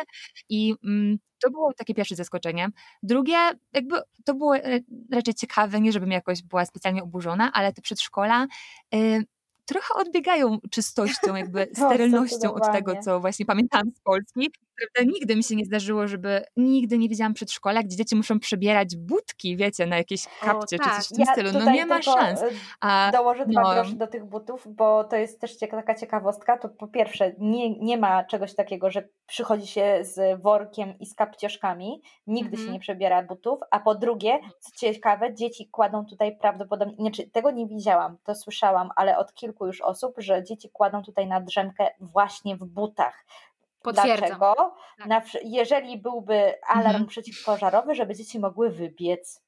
i 0.49 0.70
mm, 0.83 1.17
to 1.43 1.49
było 1.49 1.73
takie 1.73 1.93
pierwsze 1.93 2.15
zaskoczenie. 2.15 2.69
Drugie, 3.03 3.37
jakby 3.73 3.95
to 4.25 4.33
było 4.33 4.57
e, 4.57 4.79
raczej 5.11 5.33
ciekawe, 5.33 5.81
nie 5.81 5.91
żebym 5.91 6.11
jakoś 6.11 6.43
była 6.43 6.65
specjalnie 6.65 7.03
oburzona, 7.03 7.51
ale 7.53 7.73
te 7.73 7.81
przedszkola 7.81 8.47
y, 8.95 9.25
trochę 9.65 9.93
odbiegają 9.93 10.59
czystością, 10.71 11.35
jakby 11.35 11.67
no, 11.77 11.85
sterylnością 11.89 12.53
od 12.53 12.71
tego, 12.71 12.95
co 13.01 13.19
właśnie 13.19 13.45
pamiętam 13.45 13.91
z 13.95 13.99
Polski. 13.99 14.51
Prawda, 14.75 15.11
nigdy 15.13 15.35
mi 15.35 15.43
się 15.43 15.55
nie 15.55 15.65
zdarzyło, 15.65 16.07
żeby 16.07 16.43
nigdy 16.57 16.97
nie 16.97 17.09
widziałam 17.09 17.33
przedszkola, 17.33 17.83
gdzie 17.83 17.97
dzieci 17.97 18.15
muszą 18.15 18.39
przebierać 18.39 18.95
budki, 18.97 19.57
wiecie, 19.57 19.85
na 19.85 19.97
jakieś 19.97 20.27
kapcie 20.41 20.75
o, 20.75 20.79
tak. 20.79 20.89
czy 20.89 20.95
coś 20.95 21.05
w 21.05 21.09
tym 21.09 21.25
ja 21.25 21.33
stylu. 21.33 21.65
No 21.65 21.71
nie 21.71 21.85
ma 21.85 22.01
szans. 22.01 22.41
Y, 22.41 22.45
A, 22.81 23.11
dołożę 23.13 23.45
dwa 23.45 23.61
no... 23.61 23.73
grosze 23.73 23.95
do 23.95 24.07
tych 24.07 24.25
butów, 24.25 24.67
bo 24.67 25.03
to 25.03 25.15
jest 25.15 25.41
też 25.41 25.57
taka 25.57 25.95
ciekawostka. 25.95 26.57
To 26.57 26.69
po 26.69 26.87
pierwsze, 26.87 27.31
nie, 27.37 27.79
nie 27.79 27.97
ma 27.97 28.23
czegoś 28.23 28.55
takiego, 28.55 28.91
że 28.91 29.07
przychodzi 29.27 29.67
się 29.67 29.99
z 30.01 30.41
workiem 30.41 30.99
i 30.99 31.05
z 31.05 31.15
kapciuszkami. 31.15 32.01
Nigdy 32.27 32.47
mm 32.47 32.51
-hmm. 32.51 32.55
się 32.55 32.61
mhm. 32.61 32.73
nie 32.73 32.79
przebiera 32.79 33.23
butów. 33.23 33.59
A 33.71 33.79
po 33.79 33.95
drugie, 33.95 34.39
co 34.59 34.71
ciekawe, 34.75 35.33
dzieci 35.33 35.69
kładą 35.69 36.05
tutaj 36.05 36.37
prawdopodobnie, 36.37 36.95
znaczy 36.95 37.29
tego 37.29 37.51
nie 37.51 37.67
widziałam, 37.67 38.17
to 38.23 38.35
słyszałam, 38.35 38.89
ale 38.95 39.17
od 39.17 39.33
kilku 39.33 39.67
już 39.67 39.81
osób, 39.81 40.15
że 40.17 40.43
dzieci 40.43 40.69
kładą 40.69 41.03
tutaj 41.03 41.27
na 41.27 41.41
drzemkę 41.41 41.87
właśnie 41.99 42.55
w 42.55 42.65
butach. 42.65 43.25
Potwierdzam. 43.83 44.27
Dlaczego? 44.27 44.75
Tak. 44.97 45.07
Na, 45.07 45.21
jeżeli 45.43 45.97
byłby 45.97 46.53
alarm 46.67 46.87
mhm. 46.87 47.05
przeciwpożarowy, 47.05 47.95
żeby 47.95 48.15
dzieci 48.15 48.39
mogły 48.39 48.69
wybiec. 48.69 49.41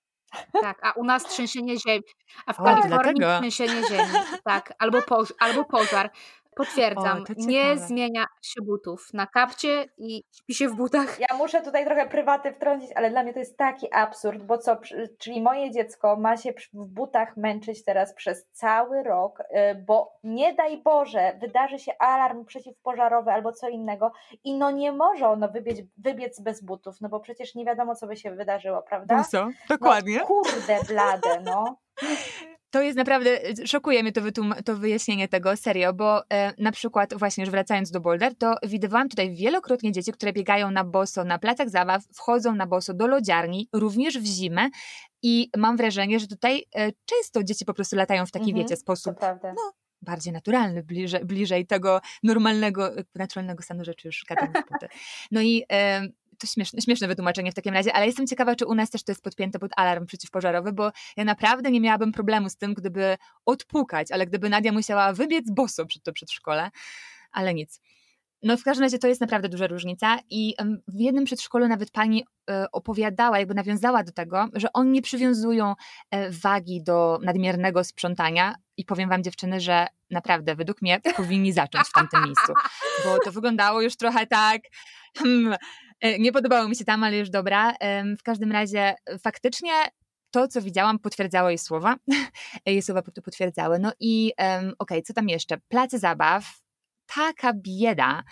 Tak, 0.62 0.80
a 0.82 0.92
u 0.92 1.04
nas 1.04 1.24
trzęsienie 1.24 1.80
ziemi, 1.80 2.04
a 2.46 2.54
w 2.54 2.58
Kalifornii 2.58 3.22
trzęsienie 3.40 3.88
ziemi, 3.90 4.10
tak, 4.44 4.74
albo, 4.80 5.02
poż 5.02 5.34
albo 5.40 5.66
pożar. 5.66 6.12
Potwierdzam, 6.56 7.18
o, 7.18 7.24
nie 7.38 7.78
zmienia 7.78 8.26
się 8.42 8.62
butów 8.62 9.14
na 9.14 9.28
kapcie 9.28 9.86
i 9.98 10.24
śpi 10.32 10.54
się 10.54 10.70
w 10.70 10.76
butach. 10.76 11.20
Ja 11.20 11.38
muszę 11.38 11.62
tutaj 11.62 11.86
trochę 11.86 12.10
prywaty 12.10 12.54
wtrącić, 12.54 12.90
ale 12.96 13.10
dla 13.10 13.24
mnie 13.24 13.34
to 13.34 13.40
jest 13.40 13.58
taki 13.58 13.94
absurd, 13.94 14.44
bo 14.44 14.58
co, 14.58 14.78
czyli 15.20 15.42
moje 15.42 15.72
dziecko 15.72 16.16
ma 16.16 16.38
się 16.38 16.54
w 16.74 16.88
butach 16.88 17.38
męczyć 17.38 17.84
teraz 17.84 18.14
przez 18.14 18.46
cały 18.52 19.04
rok, 19.04 19.40
y, 19.40 19.76
bo 19.76 20.14
nie 20.24 20.54
daj 20.54 20.82
Boże, 20.82 21.38
wydarzy 21.42 21.80
się 21.80 21.92
alarm 22.00 22.46
przeciwpożarowy 22.46 23.32
albo 23.32 23.52
co 23.52 23.70
innego 23.70 24.12
i 24.44 24.58
no 24.58 24.72
nie 24.72 24.92
może 24.92 25.28
ono 25.28 25.48
wybiec, 25.48 25.78
wybiec 25.98 26.42
bez 26.42 26.64
butów, 26.64 27.02
no 27.02 27.10
bo 27.10 27.20
przecież 27.20 27.56
nie 27.56 27.66
wiadomo, 27.66 27.96
co 27.96 28.08
by 28.08 28.18
się 28.18 28.32
wydarzyło, 28.32 28.82
prawda? 28.82 29.24
No, 29.34 29.50
dokładnie. 29.70 30.18
No, 30.18 30.26
kurde 30.26 30.80
blade, 30.88 31.42
no. 31.42 31.78
To 32.74 32.82
jest 32.82 32.98
naprawdę, 32.98 33.40
szokuje 33.66 34.04
mnie 34.04 34.12
to, 34.12 34.22
to 34.66 34.76
wyjaśnienie 34.76 35.28
tego, 35.28 35.58
serio, 35.58 35.94
bo 35.94 36.30
e, 36.30 36.54
na 36.58 36.72
przykład 36.72 37.14
właśnie 37.14 37.44
już 37.44 37.52
wracając 37.52 37.92
do 37.92 38.00
Boulder, 38.00 38.36
to 38.36 38.56
widywałam 38.64 39.10
tutaj 39.10 39.36
wielokrotnie 39.36 39.92
dzieci, 39.92 40.12
które 40.12 40.34
biegają 40.34 40.72
na 40.72 40.84
boso 40.84 41.24
na 41.24 41.40
placach 41.40 41.70
zabaw, 41.70 42.04
wchodzą 42.14 42.56
na 42.56 42.68
boso 42.68 42.94
do 42.94 43.08
lodziarni, 43.08 43.70
również 43.74 44.20
w 44.20 44.26
zimę 44.26 44.70
i 45.24 45.50
mam 45.58 45.78
wrażenie, 45.78 46.20
że 46.20 46.28
tutaj 46.28 46.66
e, 46.76 46.92
często 47.06 47.44
dzieci 47.44 47.66
po 47.66 47.74
prostu 47.74 47.96
latają 47.96 48.26
w 48.26 48.32
taki, 48.32 48.50
mhm, 48.50 48.64
wiecie, 48.64 48.76
sposób, 48.76 49.16
no, 49.44 49.74
bardziej 50.02 50.34
naturalny, 50.34 50.84
bliżej, 50.84 51.26
bliżej 51.26 51.68
tego 51.68 52.02
normalnego, 52.24 52.92
naturalnego 53.16 53.64
stanu 53.64 53.84
rzeczy 53.84 54.08
już 54.08 54.26
gadam 54.30 54.54
No 55.32 55.42
i 55.42 55.64
e, 55.72 56.02
to 56.44 56.48
śmieszne, 56.48 56.82
śmieszne 56.82 57.08
wytłumaczenie 57.08 57.52
w 57.52 57.56
takim 57.56 57.74
razie, 57.74 57.94
ale 57.94 58.06
jestem 58.06 58.28
ciekawa, 58.28 58.56
czy 58.56 58.66
u 58.66 58.76
nas 58.76 58.90
też 58.90 59.04
to 59.04 59.12
jest 59.12 59.24
podpięte 59.24 59.60
pod 59.60 59.72
alarm 59.76 60.06
przeciwpożarowy, 60.06 60.74
bo 60.74 60.92
ja 61.18 61.24
naprawdę 61.24 61.72
nie 61.72 61.82
miałabym 61.82 62.12
problemu 62.12 62.50
z 62.50 62.58
tym, 62.58 62.74
gdyby 62.74 63.18
odpukać, 63.46 64.12
ale 64.12 64.26
gdyby 64.26 64.50
Nadia 64.50 64.72
musiała 64.72 65.14
wybiec 65.14 65.52
boso 65.52 65.86
przed 65.86 66.04
to 66.04 66.14
przedszkole, 66.14 66.72
ale 67.32 67.54
nic. 67.54 67.82
No 68.44 68.58
w 68.58 68.64
każdym 68.64 68.84
razie 68.84 69.00
to 69.00 69.08
jest 69.08 69.22
naprawdę 69.22 69.50
duża 69.50 69.68
różnica 69.68 70.20
i 70.30 70.56
w 70.88 71.00
jednym 71.00 71.26
przedszkolu 71.26 71.68
nawet 71.68 71.92
pani 71.92 72.26
e, 72.50 72.66
opowiadała, 72.72 73.40
jakby 73.40 73.54
nawiązała 73.54 74.04
do 74.04 74.12
tego, 74.12 74.48
że 74.54 74.74
oni 74.74 74.92
nie 74.92 75.02
przywiązują 75.02 75.76
e, 76.12 76.30
wagi 76.30 76.84
do 76.84 77.20
nadmiernego 77.22 77.84
sprzątania 77.84 78.56
i 78.78 78.86
powiem 78.86 79.10
wam 79.10 79.24
dziewczyny, 79.24 79.62
że 79.62 79.88
naprawdę 80.10 80.56
według 80.56 80.82
mnie 80.82 81.02
powinni 81.16 81.54
zacząć 81.54 81.88
w 81.88 81.94
tamtym 81.94 82.24
miejscu, 82.24 82.54
bo 83.06 83.20
to 83.26 83.32
wyglądało 83.32 83.82
już 83.82 83.96
trochę 83.96 84.28
tak 84.28 84.62
hmm, 85.18 85.56
nie 86.20 86.32
podobało 86.32 86.70
mi 86.70 86.76
się 86.76 86.86
tam, 86.86 87.04
ale 87.04 87.18
już 87.18 87.30
dobra. 87.30 87.74
W 88.20 88.24
każdym 88.24 88.52
razie 88.52 88.96
faktycznie 89.20 89.72
to, 90.32 90.48
co 90.48 90.62
widziałam, 90.62 91.00
potwierdzało 91.00 91.50
jej 91.50 91.58
słowa. 91.58 91.96
Jej 92.66 92.82
słowa 92.82 93.02
to 93.02 93.22
potwierdzały. 93.22 93.80
No 93.80 93.92
i 94.00 94.32
okej, 94.38 94.74
okay, 94.80 95.02
co 95.02 95.14
tam 95.14 95.30
jeszcze? 95.30 95.58
Place 95.68 96.00
zabaw, 96.00 96.46
taka 97.16 97.54
bieda. 97.54 98.24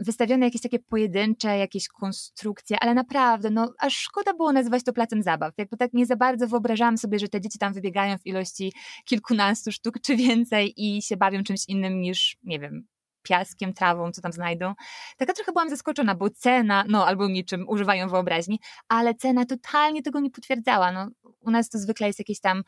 Wystawione 0.00 0.46
jakieś 0.46 0.62
takie 0.62 0.78
pojedyncze, 0.78 1.58
jakieś 1.58 1.88
konstrukcje, 1.88 2.76
ale 2.80 2.94
naprawdę, 2.94 3.50
no 3.50 3.72
aż 3.78 3.96
szkoda 3.96 4.34
było 4.34 4.52
nazywać 4.52 4.84
to 4.84 4.92
placem 4.92 5.22
zabaw. 5.22 5.52
Jakby 5.58 5.76
tak 5.76 5.92
nie 5.92 6.06
za 6.06 6.16
bardzo 6.16 6.48
wyobrażałam 6.48 6.98
sobie, 6.98 7.18
że 7.18 7.28
te 7.28 7.40
dzieci 7.40 7.58
tam 7.58 7.72
wybiegają 7.72 8.18
w 8.18 8.26
ilości 8.26 8.72
kilkunastu 9.04 9.72
sztuk 9.72 10.00
czy 10.00 10.16
więcej 10.16 10.74
i 10.76 11.02
się 11.02 11.16
bawią 11.16 11.42
czymś 11.42 11.68
innym 11.68 12.00
niż, 12.00 12.36
nie 12.42 12.60
wiem, 12.60 12.86
piaskiem, 13.24 13.74
trawą, 13.74 14.12
co 14.12 14.22
tam 14.22 14.32
znajdą. 14.32 14.74
Taka 15.16 15.32
trochę 15.32 15.52
byłam 15.52 15.70
zaskoczona, 15.70 16.14
bo 16.14 16.30
cena, 16.30 16.84
no 16.88 17.06
albo 17.06 17.28
niczym 17.28 17.68
używają 17.68 18.08
wyobraźni, 18.08 18.60
ale 18.88 19.14
cena 19.14 19.44
totalnie 19.46 20.02
tego 20.02 20.20
nie 20.20 20.30
potwierdzała. 20.30 20.92
No, 20.92 21.08
u 21.40 21.50
nas 21.50 21.68
to 21.68 21.78
zwykle 21.78 22.06
jest 22.06 22.18
jakieś 22.18 22.40
tam 22.40 22.62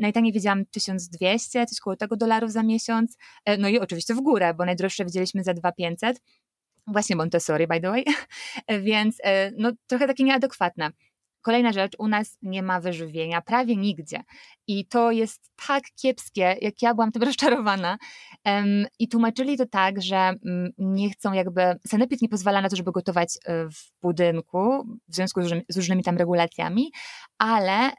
najtaniej 0.00 0.32
wiedziałam 0.32 0.66
1200, 0.66 1.66
coś 1.66 1.80
koło 1.80 1.96
tego 1.96 2.16
dolarów 2.16 2.52
za 2.52 2.62
miesiąc. 2.62 3.16
E, 3.44 3.56
no 3.56 3.68
i 3.68 3.78
oczywiście 3.78 4.14
w 4.14 4.20
górę, 4.20 4.54
bo 4.54 4.64
najdroższe 4.64 5.04
widzieliśmy 5.04 5.44
za 5.44 5.54
2500. 5.54 6.22
Właśnie 6.86 7.16
Montessori, 7.16 7.66
by 7.66 7.80
the 7.80 7.90
way. 7.90 8.04
Więc 8.88 9.16
e, 9.24 9.50
no, 9.56 9.72
trochę 9.86 10.06
takie 10.06 10.24
nieadekwatne. 10.24 10.90
Kolejna 11.42 11.72
rzecz, 11.72 11.92
u 11.98 12.08
nas 12.08 12.38
nie 12.42 12.62
ma 12.62 12.80
wyżywienia 12.80 13.40
prawie 13.40 13.76
nigdzie. 13.76 14.22
I 14.66 14.86
to 14.86 15.10
jest 15.10 15.50
tak 15.66 15.82
kiepskie, 16.02 16.56
jak 16.60 16.82
ja 16.82 16.94
byłam 16.94 17.12
tym 17.12 17.22
rozczarowana. 17.28 17.98
I 18.98 19.08
tłumaczyli 19.08 19.56
to 19.56 19.66
tak, 19.66 20.02
że 20.02 20.16
um, 20.16 20.70
nie 20.78 21.10
chcą 21.10 21.32
jakby, 21.32 21.62
sanepid 21.86 22.22
nie 22.22 22.28
pozwala 22.28 22.60
na 22.60 22.68
to, 22.68 22.76
żeby 22.76 22.92
gotować 22.92 23.28
e, 23.44 23.68
w 23.68 23.92
budynku, 24.02 24.84
w 25.08 25.14
związku 25.14 25.42
z, 25.42 25.76
różnymi 25.76 26.02
tam 26.02 26.16
regulacjami, 26.16 26.92
ale 27.38 27.90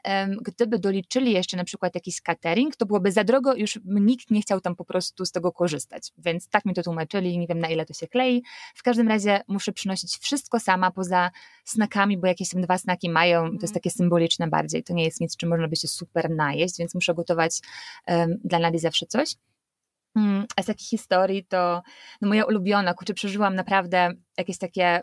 gdyby 0.42 0.78
doliczyli 0.78 1.32
jeszcze 1.32 1.56
na 1.56 1.64
przykład 1.64 1.94
jakiś 1.94 2.20
catering, 2.20 2.76
to 2.76 2.86
byłoby 2.86 3.12
za 3.12 3.24
drogo, 3.24 3.54
już 3.54 3.78
nikt 3.84 4.30
nie 4.30 4.40
chciał 4.40 4.60
tam 4.60 4.76
po 4.76 4.84
prostu 4.84 5.24
z 5.26 5.32
tego 5.32 5.52
korzystać. 5.52 6.12
Więc 6.18 6.48
tak 6.48 6.64
mi 6.64 6.74
to 6.74 6.82
tłumaczyli, 6.82 7.38
nie 7.38 7.46
wiem 7.46 7.58
na 7.58 7.68
ile 7.68 7.86
to 7.86 7.94
się 7.94 8.08
klei. 8.08 8.42
W 8.74 8.82
każdym 8.82 9.08
razie 9.08 9.40
muszę 9.48 9.72
przynosić 9.72 10.16
wszystko 10.16 10.60
sama, 10.60 10.90
poza 10.90 11.30
snakami, 11.64 12.18
bo 12.18 12.26
jakieś 12.26 12.48
tam 12.48 12.62
dwa 12.62 12.78
snaki 12.78 13.10
mają, 13.10 13.31
to 13.40 13.44
jest 13.44 13.54
mhm. 13.54 13.72
takie 13.72 13.90
symboliczne 13.90 14.48
bardziej, 14.48 14.84
to 14.84 14.94
nie 14.94 15.04
jest 15.04 15.20
nic, 15.20 15.36
czym 15.36 15.48
można 15.48 15.68
by 15.68 15.76
się 15.76 15.88
super 15.88 16.30
najeść, 16.30 16.78
więc 16.78 16.94
muszę 16.94 17.14
gotować 17.14 17.60
um, 18.06 18.38
dla 18.44 18.58
Nadi 18.58 18.78
zawsze 18.78 19.06
coś. 19.06 19.34
Mm, 20.16 20.46
a 20.56 20.62
z 20.62 20.66
takich 20.66 20.88
historii 20.88 21.44
to 21.44 21.82
no 22.20 22.28
moja 22.28 22.44
ulubiona, 22.44 22.94
kurczę, 22.94 23.14
przeżyłam 23.14 23.54
naprawdę 23.54 24.10
jakieś 24.38 24.58
takie 24.58 25.02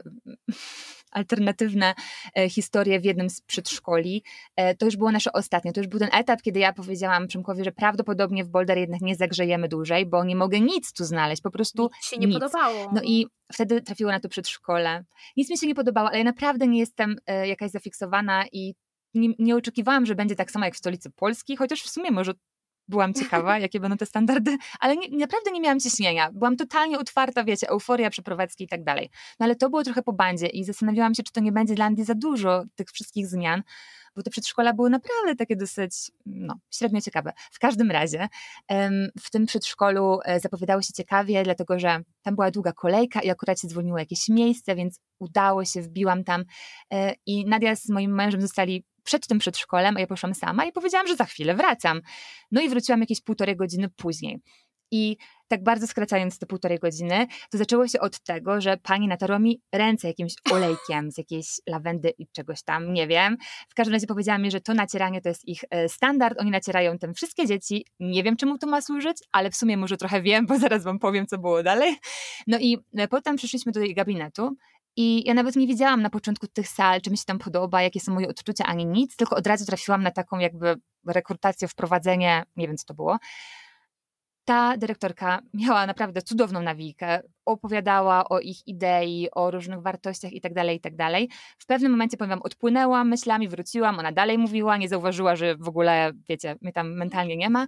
alternatywne 1.11 1.93
e, 2.37 2.49
historie 2.49 2.99
w 2.99 3.05
jednym 3.05 3.29
z 3.29 3.41
przedszkoli. 3.41 4.23
E, 4.55 4.75
to 4.75 4.85
już 4.85 4.97
było 4.97 5.11
nasze 5.11 5.33
ostatnie, 5.33 5.73
to 5.73 5.79
już 5.79 5.87
był 5.87 5.99
ten 5.99 6.09
etap, 6.13 6.41
kiedy 6.41 6.59
ja 6.59 6.73
powiedziałam 6.73 7.27
Przemkowi, 7.27 7.63
że 7.63 7.71
prawdopodobnie 7.71 8.43
w 8.43 8.49
Boulder 8.49 8.77
jednak 8.77 9.01
nie 9.01 9.15
zagrzejemy 9.15 9.67
dłużej, 9.67 10.05
bo 10.05 10.23
nie 10.23 10.35
mogę 10.35 10.59
nic 10.59 10.93
tu 10.93 11.05
znaleźć, 11.05 11.41
po 11.41 11.51
prostu 11.51 11.83
nic 11.83 12.05
się 12.05 12.17
nie 12.17 12.27
nic. 12.27 12.39
podobało. 12.39 12.91
No 12.93 13.01
i 13.03 13.27
wtedy 13.53 13.81
trafiło 13.81 14.11
na 14.11 14.19
to 14.19 14.29
przedszkole. 14.29 15.05
Nic 15.37 15.49
mi 15.49 15.57
się 15.57 15.67
nie 15.67 15.75
podobało, 15.75 16.09
ale 16.09 16.17
ja 16.17 16.23
naprawdę 16.23 16.67
nie 16.67 16.79
jestem 16.79 17.15
e, 17.27 17.47
jakaś 17.47 17.71
zafiksowana 17.71 18.45
i 18.51 18.75
nie, 19.13 19.29
nie, 19.39 19.55
oczekiwałam, 19.55 20.05
że 20.05 20.15
będzie 20.15 20.35
tak 20.35 20.51
samo 20.51 20.65
jak 20.65 20.75
w 20.75 20.77
stolicy 20.77 21.09
Polski, 21.09 21.55
chociaż 21.55 21.81
w 21.81 21.89
sumie 21.89 22.11
może 22.11 22.33
byłam 22.89 23.13
ciekawa, 23.13 23.59
jakie 23.59 23.79
będą 23.79 23.97
te 23.97 24.05
standardy, 24.05 24.57
ale 24.79 24.97
nie, 24.97 25.17
naprawdę 25.17 25.51
nie 25.51 25.61
miałam 25.61 25.79
ciśnienia. 25.79 26.31
Byłam 26.31 26.57
totalnie 26.57 26.99
otwarta, 26.99 27.43
wiecie, 27.43 27.69
euforia, 27.69 28.09
przeprowadzki 28.09 28.63
i 28.63 28.67
tak 28.67 28.83
dalej. 28.83 29.09
No 29.39 29.43
ale 29.43 29.55
to 29.55 29.69
było 29.69 29.83
trochę 29.83 30.01
po 30.01 30.13
bandzie 30.13 30.47
i 30.47 30.63
zastanawiałam 30.63 31.15
się, 31.15 31.23
czy 31.23 31.31
to 31.31 31.39
nie 31.39 31.51
będzie 31.51 31.75
dla 31.75 31.85
Andy 31.85 32.05
za 32.05 32.15
dużo 32.15 32.63
tych 32.75 32.91
wszystkich 32.91 33.27
zmian, 33.27 33.63
bo 34.15 34.23
te 34.23 34.29
przedszkola 34.29 34.73
były 34.73 34.89
naprawdę 34.89 35.35
takie 35.35 35.55
dosyć, 35.55 36.11
no, 36.25 36.59
średnio 36.71 37.01
ciekawe. 37.01 37.33
W 37.51 37.59
każdym 37.59 37.91
razie 37.91 38.27
w 39.19 39.31
tym 39.31 39.45
przedszkolu 39.45 40.19
e, 40.25 40.39
zapowiadało 40.39 40.81
się 40.81 40.93
ciekawie, 40.93 41.43
dlatego 41.43 41.79
że 41.79 41.99
tam 42.21 42.35
była 42.35 42.51
długa 42.51 42.73
kolejka 42.73 43.21
i 43.21 43.29
akurat 43.29 43.61
się 43.61 43.67
zwolniło 43.67 43.97
jakieś 43.97 44.29
miejsce, 44.29 44.75
więc 44.75 44.99
udało 45.19 45.65
się, 45.65 45.81
wbiłam 45.81 46.23
tam 46.23 46.45
e, 46.93 47.13
i 47.25 47.45
Nadia 47.45 47.75
z 47.75 47.89
moim 47.89 48.15
mężem 48.15 48.41
zostali 48.41 48.83
przed 49.09 49.27
tym 49.27 49.39
przedszkolem, 49.39 49.97
a 49.97 49.99
ja 49.99 50.07
poszłam 50.07 50.33
sama 50.33 50.65
i 50.65 50.71
powiedziałam, 50.71 51.07
że 51.07 51.15
za 51.15 51.25
chwilę 51.25 51.55
wracam. 51.55 52.01
No 52.51 52.61
i 52.61 52.69
wróciłam 52.69 52.99
jakieś 52.99 53.21
półtorej 53.21 53.55
godziny 53.55 53.89
później. 53.89 54.39
I 54.91 55.17
tak 55.47 55.63
bardzo 55.63 55.87
skracając 55.87 56.39
te 56.39 56.45
półtorej 56.45 56.79
godziny, 56.79 57.27
to 57.51 57.57
zaczęło 57.57 57.87
się 57.87 57.99
od 57.99 58.19
tego, 58.19 58.61
że 58.61 58.77
pani 58.77 59.07
natarła 59.07 59.39
mi 59.39 59.61
ręce 59.71 60.07
jakimś 60.07 60.33
olejkiem 60.53 61.11
z 61.11 61.17
jakiejś 61.17 61.47
lawendy 61.67 62.13
i 62.17 62.27
czegoś 62.27 62.63
tam, 62.63 62.93
nie 62.93 63.07
wiem. 63.07 63.37
W 63.69 63.73
każdym 63.73 63.93
razie 63.93 64.07
powiedziała 64.07 64.37
mi, 64.37 64.51
że 64.51 64.61
to 64.61 64.73
nacieranie 64.73 65.21
to 65.21 65.29
jest 65.29 65.47
ich 65.47 65.63
e, 65.69 65.89
standard, 65.89 66.41
oni 66.41 66.51
nacierają 66.51 66.99
tym 66.99 67.13
wszystkie 67.13 67.47
dzieci. 67.47 67.85
Nie 67.99 68.23
wiem, 68.23 68.35
czemu 68.37 68.57
to 68.57 68.67
ma 68.67 68.81
służyć, 68.81 69.17
ale 69.31 69.49
w 69.49 69.55
sumie 69.55 69.77
może 69.77 69.97
trochę 69.97 70.21
wiem, 70.21 70.45
bo 70.45 70.59
zaraz 70.59 70.83
wam 70.83 70.99
powiem, 70.99 71.27
co 71.27 71.37
było 71.37 71.63
dalej. 71.63 71.95
No 72.47 72.57
i 72.59 72.77
e, 72.97 73.07
potem 73.07 73.35
przyszliśmy 73.35 73.71
do 73.71 73.79
jej 73.79 73.95
gabinetu 73.95 74.55
i 75.01 75.27
ja 75.27 75.33
nawet 75.33 75.55
nie 75.55 75.67
wiedziałam 75.67 76.01
na 76.01 76.09
początku 76.09 76.47
tych 76.47 76.67
sal, 76.67 77.01
czy 77.01 77.11
mi 77.11 77.17
się 77.17 77.25
tam 77.25 77.39
podoba, 77.39 77.81
jakie 77.81 77.99
są 77.99 78.13
moje 78.13 78.27
odczucia, 78.27 78.65
ani 78.65 78.85
nic, 78.85 79.15
tylko 79.15 79.35
od 79.35 79.47
razu 79.47 79.65
trafiłam 79.65 80.03
na 80.03 80.11
taką 80.11 80.39
jakby 80.39 80.75
rekrutację, 81.07 81.67
wprowadzenie, 81.67 82.43
nie 82.55 82.67
wiem 82.67 82.77
co 82.77 82.85
to 82.85 82.93
było. 82.93 83.17
Ta 84.45 84.77
dyrektorka 84.77 85.39
miała 85.53 85.85
naprawdę 85.85 86.21
cudowną 86.21 86.61
nawijkę, 86.61 87.21
opowiadała 87.45 88.29
o 88.29 88.39
ich 88.39 88.67
idei, 88.67 89.27
o 89.31 89.51
różnych 89.51 89.81
wartościach 89.81 90.33
itd., 90.33 90.55
tak 90.55 90.73
itd. 90.73 90.97
Tak 90.97 91.13
w 91.57 91.65
pewnym 91.65 91.91
momencie, 91.91 92.17
powiem 92.17 92.29
wam, 92.29 92.41
odpłynęłam 92.41 93.09
myślami, 93.09 93.47
wróciłam, 93.47 93.99
ona 93.99 94.11
dalej 94.11 94.37
mówiła, 94.37 94.77
nie 94.77 94.89
zauważyła, 94.89 95.35
że 95.35 95.55
w 95.55 95.67
ogóle, 95.67 96.11
wiecie, 96.29 96.55
mnie 96.61 96.71
tam 96.73 96.93
mentalnie 96.93 97.37
nie 97.37 97.49
ma. 97.49 97.67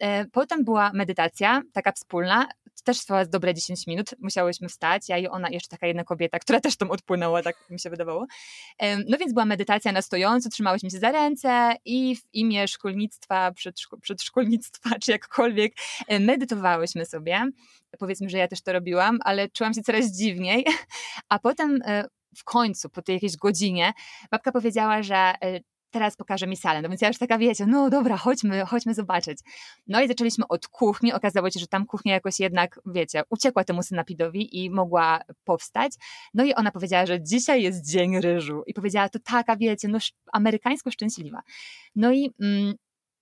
E, 0.00 0.24
potem 0.24 0.64
była 0.64 0.90
medytacja, 0.94 1.62
taka 1.72 1.92
wspólna, 1.92 2.48
też 2.84 3.00
trwała 3.00 3.24
dobre 3.24 3.54
10 3.54 3.86
minut, 3.86 4.10
musiałyśmy 4.18 4.68
wstać, 4.68 5.08
ja 5.08 5.18
i 5.18 5.26
ona, 5.26 5.50
jeszcze 5.50 5.68
taka 5.68 5.86
jedna 5.86 6.04
kobieta, 6.04 6.38
która 6.38 6.60
też 6.60 6.76
tam 6.76 6.90
odpłynęła, 6.90 7.42
tak 7.42 7.70
mi 7.70 7.80
się 7.80 7.90
wydawało. 7.90 8.26
No 9.08 9.18
więc 9.18 9.32
była 9.32 9.44
medytacja 9.44 9.92
na 9.92 10.02
stojąco, 10.02 10.48
trzymałyśmy 10.48 10.90
się 10.90 10.98
za 10.98 11.12
ręce 11.12 11.74
i 11.84 12.16
w 12.16 12.20
imię 12.32 12.68
szkolnictwa, 12.68 13.52
przedszko 13.52 13.96
przedszkolnictwa, 13.98 14.90
czy 15.02 15.10
jakkolwiek, 15.10 15.72
medytowałyśmy 16.20 17.06
sobie. 17.06 17.50
Powiedzmy, 17.98 18.30
że 18.30 18.38
ja 18.38 18.48
też 18.48 18.62
to 18.62 18.72
robiłam, 18.72 19.18
ale 19.24 19.48
czułam 19.48 19.74
się 19.74 19.82
coraz 19.82 20.16
dziwniej, 20.16 20.66
a 21.28 21.38
potem 21.38 21.78
e, 21.84 22.04
w 22.36 22.44
końcu, 22.44 22.88
po 22.88 23.02
tej 23.02 23.14
jakiejś 23.14 23.36
godzinie, 23.36 23.92
babka 24.30 24.52
powiedziała, 24.52 25.02
że 25.02 25.16
e, 25.16 25.60
teraz 25.90 26.16
pokaże 26.16 26.46
mi 26.46 26.56
salę. 26.56 26.82
No 26.82 26.88
więc 26.88 27.02
ja 27.02 27.08
już 27.08 27.18
taka, 27.18 27.38
wiecie, 27.38 27.66
no 27.66 27.90
dobra, 27.90 28.16
chodźmy, 28.16 28.66
chodźmy 28.66 28.94
zobaczyć. 28.94 29.38
No 29.86 30.02
i 30.02 30.08
zaczęliśmy 30.08 30.44
od 30.48 30.68
kuchni. 30.68 31.12
Okazało 31.12 31.50
się, 31.50 31.60
że 31.60 31.66
tam 31.66 31.86
kuchnia 31.86 32.14
jakoś 32.14 32.40
jednak, 32.40 32.80
wiecie, 32.86 33.22
uciekła 33.30 33.64
temu 33.64 33.82
synapidowi 33.82 34.64
i 34.64 34.70
mogła 34.70 35.20
powstać. 35.44 35.92
No 36.34 36.44
i 36.44 36.54
ona 36.54 36.70
powiedziała, 36.70 37.06
że 37.06 37.22
dzisiaj 37.22 37.62
jest 37.62 37.90
dzień 37.90 38.20
ryżu. 38.20 38.62
I 38.66 38.74
powiedziała 38.74 39.08
to 39.08 39.18
taka, 39.18 39.56
wiecie, 39.56 39.88
no 39.88 39.98
amerykańsko 40.32 40.90
szczęśliwa. 40.90 41.42
No 41.96 42.12
i 42.12 42.30
mm, 42.40 42.74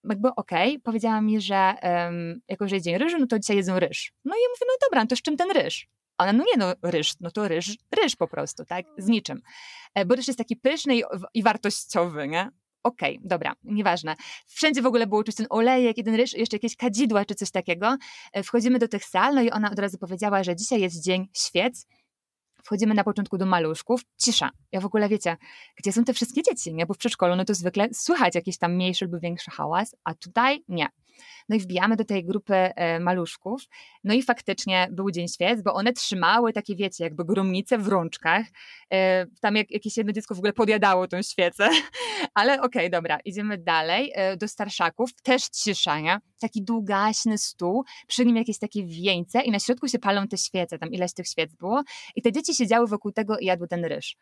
jakby 0.05 0.29
okej, 0.37 0.69
okay, 0.71 0.81
powiedziała 0.81 1.21
mi, 1.21 1.41
że 1.41 1.75
um, 1.83 2.41
jako, 2.49 2.69
że 2.69 2.77
jest 2.77 2.85
dzień 2.85 2.99
ryżu, 2.99 3.19
no 3.19 3.27
to 3.27 3.39
dzisiaj 3.39 3.57
jedzą 3.57 3.79
ryż. 3.79 4.13
No 4.25 4.37
i 4.37 4.41
ja 4.43 4.49
mówię, 4.49 4.67
no 4.67 4.89
dobra, 4.89 5.07
to 5.07 5.17
z 5.17 5.23
czym 5.23 5.37
ten 5.37 5.51
ryż? 5.51 5.89
Ona, 6.19 6.33
no 6.33 6.45
nie 6.45 6.57
no, 6.59 6.75
ryż, 6.83 7.13
no 7.21 7.31
to 7.31 7.49
ryż, 7.49 7.77
ryż 8.03 8.17
po 8.17 8.29
prostu, 8.29 8.65
tak, 8.65 8.87
z 8.99 9.07
niczym. 9.07 9.41
E, 9.95 10.05
bo 10.05 10.15
ryż 10.15 10.27
jest 10.27 10.39
taki 10.39 10.57
pyszny 10.57 10.97
i, 10.97 11.03
i 11.35 11.43
wartościowy, 11.43 12.29
nie? 12.29 12.51
Okej, 12.83 13.17
okay, 13.17 13.29
dobra, 13.29 13.55
nieważne. 13.65 14.17
Wszędzie 14.47 14.83
w 14.83 14.87
ogóle 14.87 15.07
było 15.07 15.25
czuć 15.25 15.37
ten 15.37 15.47
olejek, 15.51 15.99
jeden 15.99 16.15
ryż, 16.15 16.33
jeszcze 16.33 16.57
jakieś 16.57 16.77
kadzidła 16.77 17.25
czy 17.25 17.35
coś 17.35 17.51
takiego. 17.51 17.97
E, 18.33 18.43
wchodzimy 18.43 18.79
do 18.79 18.89
tych 18.89 19.05
sal, 19.05 19.35
no 19.35 19.43
i 19.43 19.51
ona 19.51 19.71
od 19.71 19.79
razu 19.79 19.99
powiedziała, 19.99 20.45
że 20.45 20.57
dzisiaj 20.57 20.81
jest 20.81 21.05
dzień 21.05 21.29
świec. 21.37 21.87
Wchodzimy 22.65 22.95
na 22.95 23.05
początku 23.05 23.39
do 23.39 23.47
maluszków, 23.47 24.01
cisza, 24.17 24.51
Ja 24.73 24.81
w 24.81 24.87
ogóle, 24.87 25.09
wiecie, 25.09 25.37
gdzie 25.77 25.93
są 25.93 26.05
te 26.05 26.15
wszystkie 26.15 26.43
dzieci, 26.43 26.75
nie? 26.75 26.87
Bo 26.87 26.95
w 26.95 26.99
przedszkolu, 26.99 27.37
no 27.37 27.45
to 27.45 27.55
zwykle 27.55 27.89
słychać 27.93 28.35
jakiś 28.35 28.59
tam 28.59 28.75
mniejszy 28.75 29.05
lub 29.05 29.21
większy 29.21 29.51
hałas, 29.51 29.97
a 30.05 30.15
tutaj 30.15 30.65
nie. 30.69 30.87
No 31.49 31.57
i 31.57 31.61
wbijamy 31.61 31.97
do 31.97 32.05
tej 32.05 32.25
grupy 32.25 32.55
e, 32.55 33.01
maluszków. 33.01 33.63
No 34.05 34.15
i 34.15 34.23
faktycznie 34.23 34.89
był 34.91 35.11
Dzień 35.11 35.29
Świec, 35.29 35.63
bo 35.63 35.75
one 35.75 35.93
trzymały 35.93 36.53
takie, 36.53 36.77
wiecie, 36.77 37.05
jakby 37.05 37.25
gromnice 37.25 37.79
w 37.79 37.89
rączkach. 37.89 38.47
E, 38.93 39.27
tam 39.41 39.57
jak, 39.57 39.71
jakieś 39.71 39.97
jedno 39.97 40.12
dziecko 40.12 40.35
w 40.35 40.39
ogóle 40.39 40.53
podjadało 40.53 41.09
tą 41.09 41.23
świecę. 41.23 41.69
Ale 42.35 42.53
okej, 42.55 42.66
okay, 42.66 42.91
dobra, 42.91 43.19
idziemy 43.25 43.59
dalej 43.59 44.12
e, 44.14 44.37
do 44.37 44.49
starszaków. 44.49 45.11
Też 45.23 45.43
cisza, 45.43 46.01
nie? 46.01 46.19
Taki 46.41 46.62
długaśny 46.62 47.39
stół, 47.39 47.85
przy 48.07 48.27
nim 48.27 48.37
jakieś 48.37 48.59
takie 48.59 48.87
wieńce 48.87 49.41
i 49.41 49.51
na 49.51 49.59
środku 49.59 49.89
się 49.89 49.99
palą 49.99 50.29
te 50.29 50.39
świece, 50.39 50.79
tam 50.79 50.93
ileś 50.93 51.14
tych 51.14 51.27
świec 51.27 51.55
było. 51.55 51.83
I 52.16 52.23
te 52.23 52.33
dzieci 52.33 52.55
siedziały 52.55 52.87
wokół 52.87 53.12
tego 53.12 53.39
i 53.39 53.45
jadły 53.45 53.69
ten 53.69 53.85
ryż. 53.85 54.16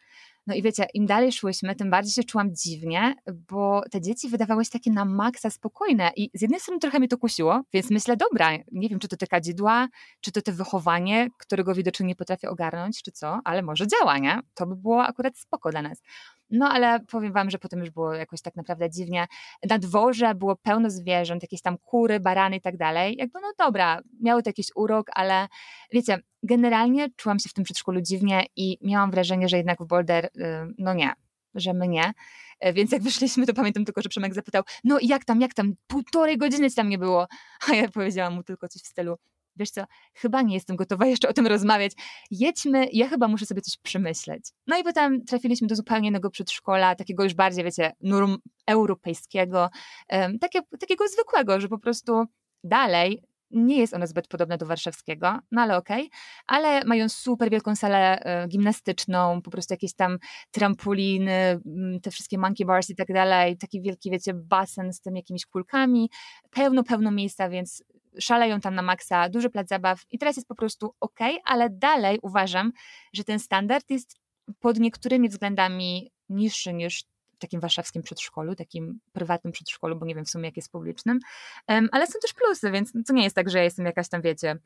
No 0.46 0.54
i 0.54 0.62
wiecie, 0.62 0.86
im 0.94 1.06
dalej 1.06 1.32
szłyśmy, 1.32 1.74
tym 1.74 1.90
bardziej 1.90 2.12
się 2.12 2.24
czułam 2.24 2.54
dziwnie, 2.54 3.14
bo 3.50 3.82
te 3.90 4.00
dzieci 4.00 4.28
wydawały 4.28 4.64
się 4.64 4.70
takie 4.70 4.92
na 4.92 5.04
maksa 5.04 5.50
spokojne 5.50 6.10
i 6.16 6.30
z 6.34 6.42
jednej 6.42 6.60
strony 6.60 6.80
trochę 6.80 6.98
mnie 6.98 7.08
to 7.08 7.18
kusiło, 7.18 7.62
więc 7.72 7.90
myślę, 7.90 8.16
dobra, 8.16 8.50
nie 8.72 8.88
wiem, 8.88 8.98
czy 8.98 9.08
to 9.08 9.16
te 9.16 9.26
kadzidła, 9.26 9.88
czy 10.20 10.32
to 10.32 10.42
te 10.42 10.52
wychowanie, 10.52 11.28
którego 11.38 11.74
widocznie 11.74 12.06
nie 12.06 12.16
potrafię 12.16 12.50
ogarnąć, 12.50 13.02
czy 13.02 13.12
co, 13.12 13.40
ale 13.44 13.62
może 13.62 13.86
działa, 13.86 14.18
nie? 14.18 14.40
To 14.54 14.66
by 14.66 14.76
było 14.76 15.04
akurat 15.04 15.38
spoko 15.38 15.70
dla 15.70 15.82
nas. 15.82 16.02
No 16.50 16.68
ale 16.68 17.00
powiem 17.00 17.32
wam, 17.32 17.50
że 17.50 17.58
potem 17.58 17.80
już 17.80 17.90
było 17.90 18.14
jakoś 18.14 18.42
tak 18.42 18.56
naprawdę 18.56 18.90
dziwnie. 18.90 19.26
Na 19.70 19.78
dworze 19.78 20.34
było 20.34 20.56
pełno 20.56 20.90
zwierząt, 20.90 21.42
jakieś 21.42 21.62
tam 21.62 21.78
kury, 21.78 22.20
barany 22.20 22.56
i 22.56 22.60
tak 22.60 22.76
dalej. 22.76 23.16
Jakby 23.18 23.40
no 23.40 23.52
dobra, 23.58 24.00
miały 24.20 24.42
to 24.42 24.48
jakiś 24.48 24.66
urok, 24.74 25.06
ale 25.14 25.48
wiecie, 25.92 26.18
generalnie 26.42 27.08
czułam 27.16 27.38
się 27.38 27.48
w 27.48 27.52
tym 27.52 27.64
przedszkolu 27.64 28.00
dziwnie 28.00 28.46
i 28.56 28.78
miałam 28.82 29.10
wrażenie, 29.10 29.48
że 29.48 29.56
jednak 29.56 29.82
w 29.82 29.86
Boulder, 29.86 30.24
y, 30.24 30.30
no 30.78 30.94
nie, 30.94 31.12
że 31.54 31.72
my 31.72 31.88
nie. 31.88 32.12
E, 32.60 32.72
więc 32.72 32.92
jak 32.92 33.02
wyszliśmy, 33.02 33.46
to 33.46 33.54
pamiętam 33.54 33.84
tylko, 33.84 34.02
że 34.02 34.08
Przemek 34.08 34.34
zapytał, 34.34 34.62
no 34.84 34.98
jak 35.02 35.24
tam, 35.24 35.40
jak 35.40 35.54
tam, 35.54 35.74
półtorej 35.86 36.38
godziny 36.38 36.70
tam 36.70 36.88
nie 36.88 36.98
było. 36.98 37.26
A 37.70 37.74
ja 37.74 37.88
powiedziałam 37.88 38.34
mu 38.34 38.42
tylko 38.42 38.68
coś 38.68 38.82
w 38.82 38.86
stylu, 38.86 39.16
wiesz 39.56 39.70
co, 39.70 39.84
chyba 40.14 40.42
nie 40.42 40.54
jestem 40.54 40.76
gotowa 40.76 41.06
jeszcze 41.16 41.28
o 41.28 41.32
tym 41.32 41.46
rozmawiać. 41.46 41.92
Jedźmy, 42.30 42.88
ja 42.92 43.08
chyba 43.08 43.28
muszę 43.28 43.46
sobie 43.46 43.60
coś 43.60 43.76
przemyśleć. 43.76 44.44
No 44.66 44.78
i 44.78 44.82
potem 44.82 45.24
trafiliśmy 45.24 45.68
do 45.68 45.76
zupełnie 45.76 46.08
innego 46.08 46.30
przedszkola, 46.30 46.94
takiego 46.94 47.24
już 47.24 47.34
bardziej, 47.34 47.64
wiecie, 47.64 47.92
norm 48.00 48.38
europejskiego, 48.66 49.70
um, 50.10 50.38
takie, 50.38 50.60
takiego 50.80 51.08
zwykłego, 51.08 51.60
że 51.60 51.68
po 51.68 51.78
prostu 51.78 52.24
dalej 52.64 53.22
nie 53.50 53.78
jest 53.78 53.94
ono 53.94 54.06
zbyt 54.06 54.28
podobne 54.28 54.58
do 54.58 54.66
warszawskiego, 54.66 55.38
no 55.50 55.62
ale 55.62 55.76
okej, 55.76 56.06
okay. 56.06 56.18
ale 56.46 56.84
mają 56.84 57.08
super 57.08 57.50
wielką 57.50 57.76
salę 57.76 58.20
e, 58.20 58.48
gimnastyczną, 58.48 59.42
po 59.42 59.50
prostu 59.50 59.74
jakieś 59.74 59.94
tam 59.94 60.18
trampoliny, 60.50 61.60
te 62.02 62.10
wszystkie 62.10 62.38
monkey 62.38 62.66
bars 62.66 62.90
i 62.90 62.96
tak 62.96 63.08
dalej, 63.08 63.56
taki 63.56 63.82
wielki, 63.82 64.10
wiecie, 64.10 64.34
basen 64.34 64.92
z 64.92 65.00
tym 65.00 65.16
jakimiś 65.16 65.46
kulkami, 65.46 66.10
pełno, 66.50 66.84
pełno 66.84 67.10
miejsca, 67.10 67.48
więc 67.48 67.84
szaleją 68.20 68.60
tam 68.60 68.74
na 68.74 68.82
maksa, 68.82 69.28
duży 69.28 69.50
plac 69.50 69.68
zabaw 69.68 70.02
i 70.10 70.18
teraz 70.18 70.36
jest 70.36 70.48
po 70.48 70.54
prostu 70.54 70.94
ok, 71.00 71.18
ale 71.44 71.70
dalej 71.70 72.18
uważam, 72.22 72.72
że 73.12 73.24
ten 73.24 73.38
standard 73.38 73.90
jest 73.90 74.16
pod 74.60 74.78
niektórymi 74.78 75.28
względami 75.28 76.12
niższy 76.28 76.72
niż 76.74 77.04
w 77.36 77.38
takim 77.38 77.60
warszawskim 77.60 78.02
przedszkolu, 78.02 78.54
takim 78.54 79.00
prywatnym 79.12 79.52
przedszkolu, 79.52 79.96
bo 79.96 80.06
nie 80.06 80.14
wiem 80.14 80.24
w 80.24 80.30
sumie 80.30 80.44
jak 80.44 80.56
jest 80.56 80.72
publicznym, 80.72 81.18
ale 81.66 82.06
są 82.06 82.12
też 82.22 82.32
plusy, 82.32 82.70
więc 82.70 82.92
to 83.06 83.12
nie 83.12 83.24
jest 83.24 83.36
tak, 83.36 83.50
że 83.50 83.58
ja 83.58 83.64
jestem 83.64 83.86
jakaś 83.86 84.08
tam, 84.08 84.22
wiecie, 84.22 84.58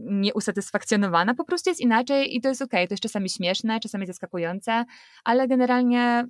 nieusatysfakcjonowana, 0.00 1.34
po 1.34 1.44
prostu 1.44 1.70
jest 1.70 1.80
inaczej 1.80 2.36
i 2.36 2.40
to 2.40 2.48
jest 2.48 2.62
ok, 2.62 2.70
to 2.70 2.78
jest 2.90 3.02
czasami 3.02 3.30
śmieszne, 3.30 3.80
czasami 3.80 4.06
zaskakujące, 4.06 4.84
ale 5.24 5.48
generalnie 5.48 6.26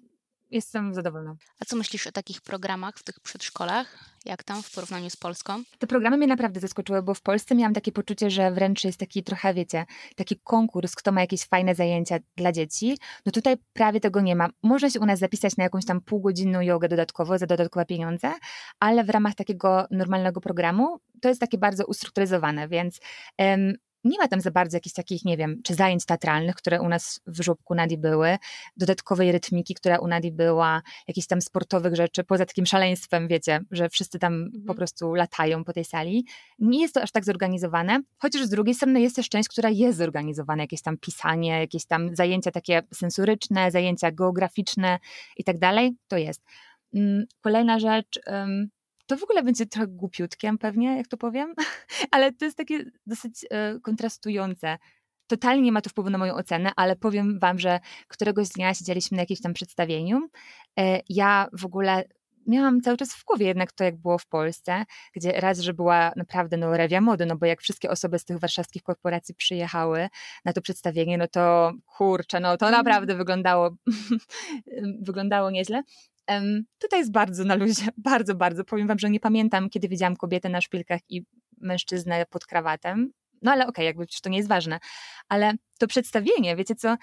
jestem 0.54 0.94
zadowolona. 0.94 1.36
A 1.60 1.64
co 1.64 1.76
myślisz 1.76 2.06
o 2.06 2.12
takich 2.12 2.40
programach 2.40 2.94
w 2.98 3.02
tych 3.02 3.20
przedszkolach? 3.20 4.14
Jak 4.24 4.42
tam 4.42 4.62
w 4.62 4.74
porównaniu 4.74 5.10
z 5.10 5.16
Polską? 5.16 5.62
Te 5.78 5.86
programy 5.86 6.16
mnie 6.16 6.26
naprawdę 6.26 6.60
zaskoczyły, 6.60 7.02
bo 7.02 7.14
w 7.14 7.22
Polsce 7.22 7.54
miałam 7.54 7.74
takie 7.74 7.92
poczucie, 7.92 8.30
że 8.30 8.50
wręcz 8.50 8.84
jest 8.84 8.98
taki 8.98 9.24
trochę, 9.24 9.54
wiecie, 9.54 9.86
taki 10.16 10.40
konkurs, 10.44 10.94
kto 10.94 11.12
ma 11.12 11.20
jakieś 11.20 11.44
fajne 11.44 11.74
zajęcia 11.74 12.18
dla 12.36 12.52
dzieci. 12.52 12.98
No 13.26 13.32
tutaj 13.32 13.56
prawie 13.72 14.00
tego 14.00 14.20
nie 14.20 14.36
ma. 14.36 14.48
Można 14.62 14.90
się 14.90 15.00
u 15.00 15.06
nas 15.06 15.18
zapisać 15.18 15.56
na 15.56 15.64
jakąś 15.64 15.84
tam 15.84 16.00
półgodzinną 16.00 16.60
jogę 16.60 16.88
dodatkowo 16.88 17.38
za 17.38 17.46
dodatkowe 17.46 17.86
pieniądze, 17.86 18.32
ale 18.80 19.04
w 19.04 19.10
ramach 19.10 19.34
takiego 19.34 19.86
normalnego 19.90 20.40
programu 20.40 20.98
to 21.20 21.28
jest 21.28 21.40
takie 21.40 21.58
bardzo 21.58 21.86
ustrukturyzowane, 21.86 22.68
więc 22.68 23.00
um, 23.38 23.74
nie 24.04 24.18
ma 24.18 24.28
tam 24.28 24.40
za 24.40 24.50
bardzo 24.50 24.76
jakichś 24.76 24.94
takich, 24.94 25.24
nie 25.24 25.36
wiem, 25.36 25.60
czy 25.64 25.74
zajęć 25.74 26.04
teatralnych, 26.04 26.56
które 26.56 26.80
u 26.80 26.88
nas 26.88 27.20
w 27.26 27.42
żłobku 27.42 27.74
Nadi 27.74 27.98
były, 27.98 28.38
dodatkowej 28.76 29.32
rytmiki, 29.32 29.74
która 29.74 29.98
u 29.98 30.06
Nadi 30.06 30.32
była, 30.32 30.82
jakichś 31.08 31.26
tam 31.26 31.40
sportowych 31.40 31.96
rzeczy, 31.96 32.24
poza 32.24 32.46
takim 32.46 32.66
szaleństwem, 32.66 33.28
wiecie, 33.28 33.60
że 33.70 33.88
wszyscy 33.88 34.18
tam 34.18 34.34
mhm. 34.34 34.64
po 34.64 34.74
prostu 34.74 35.14
latają 35.14 35.64
po 35.64 35.72
tej 35.72 35.84
sali. 35.84 36.26
Nie 36.58 36.80
jest 36.80 36.94
to 36.94 37.02
aż 37.02 37.12
tak 37.12 37.24
zorganizowane, 37.24 38.00
chociaż 38.18 38.42
z 38.42 38.48
drugiej 38.48 38.74
strony 38.74 39.00
jest 39.00 39.16
też 39.16 39.28
część, 39.28 39.48
która 39.48 39.70
jest 39.70 39.98
zorganizowana, 39.98 40.62
jakieś 40.62 40.82
tam 40.82 40.98
pisanie, 40.98 41.60
jakieś 41.60 41.86
tam 41.86 42.16
zajęcia 42.16 42.50
takie 42.50 42.82
sensoryczne, 42.94 43.70
zajęcia 43.70 44.10
geograficzne 44.12 44.98
i 45.36 45.44
tak 45.44 45.58
dalej, 45.58 45.96
to 46.08 46.16
jest. 46.16 46.42
Mm, 46.94 47.24
kolejna 47.40 47.78
rzecz, 47.78 48.20
to 49.06 49.16
w 49.16 49.22
ogóle 49.22 49.42
będzie 49.42 49.66
trochę 49.66 49.86
głupiutkiem 49.86 50.58
pewnie, 50.58 50.96
jak 50.96 51.08
to 51.08 51.16
powiem, 51.16 51.54
ale 52.10 52.32
to 52.32 52.44
jest 52.44 52.56
takie 52.56 52.84
dosyć 53.06 53.46
e, 53.50 53.80
kontrastujące. 53.80 54.78
Totalnie 55.26 55.62
nie 55.62 55.72
ma 55.72 55.80
to 55.80 55.90
wpływu 55.90 56.10
na 56.10 56.18
moją 56.18 56.34
ocenę, 56.34 56.72
ale 56.76 56.96
powiem 56.96 57.38
wam, 57.38 57.58
że 57.58 57.80
któregoś 58.08 58.48
dnia 58.48 58.74
siedzieliśmy 58.74 59.16
na 59.16 59.22
jakimś 59.22 59.40
tam 59.40 59.54
przedstawieniu. 59.54 60.28
E, 60.78 61.00
ja 61.08 61.48
w 61.52 61.64
ogóle 61.64 62.04
miałam 62.46 62.80
cały 62.80 62.96
czas 62.96 63.14
w 63.14 63.24
głowie 63.24 63.46
jednak 63.46 63.72
to, 63.72 63.84
jak 63.84 63.96
było 63.96 64.18
w 64.18 64.26
Polsce, 64.26 64.84
gdzie 65.14 65.32
raz, 65.32 65.58
że 65.58 65.74
była 65.74 66.12
naprawdę 66.16 66.56
no, 66.56 66.76
rewia 66.76 67.00
mody, 67.00 67.26
no 67.26 67.36
bo 67.36 67.46
jak 67.46 67.60
wszystkie 67.60 67.90
osoby 67.90 68.18
z 68.18 68.24
tych 68.24 68.38
warszawskich 68.38 68.82
korporacji 68.82 69.34
przyjechały 69.34 70.08
na 70.44 70.52
to 70.52 70.62
przedstawienie, 70.62 71.18
no 71.18 71.28
to 71.28 71.72
kurczę, 71.86 72.40
no 72.40 72.56
to 72.56 72.66
mhm. 72.66 72.72
naprawdę 72.84 73.14
wyglądało, 73.14 73.76
wyglądało 75.08 75.50
nieźle. 75.50 75.82
Tutaj 76.78 76.98
jest 76.98 77.12
bardzo 77.12 77.44
na 77.44 77.54
luzie, 77.54 77.88
bardzo, 77.96 78.34
bardzo. 78.34 78.64
Powiem 78.64 78.88
wam, 78.88 78.98
że 78.98 79.10
nie 79.10 79.20
pamiętam, 79.20 79.70
kiedy 79.70 79.88
widziałam 79.88 80.16
kobietę 80.16 80.48
na 80.48 80.60
szpilkach 80.60 81.00
i 81.08 81.22
mężczyznę 81.60 82.26
pod 82.30 82.46
krawatem. 82.46 83.12
No 83.42 83.52
ale 83.52 83.62
okej, 83.62 83.70
okay, 83.70 83.84
jakby 83.84 84.06
przecież 84.06 84.20
to 84.20 84.30
nie 84.30 84.36
jest 84.36 84.48
ważne. 84.48 84.78
Ale 85.28 85.52
to 85.78 85.86
przedstawienie, 85.86 86.56
wiecie 86.56 86.74
co, 86.74 86.96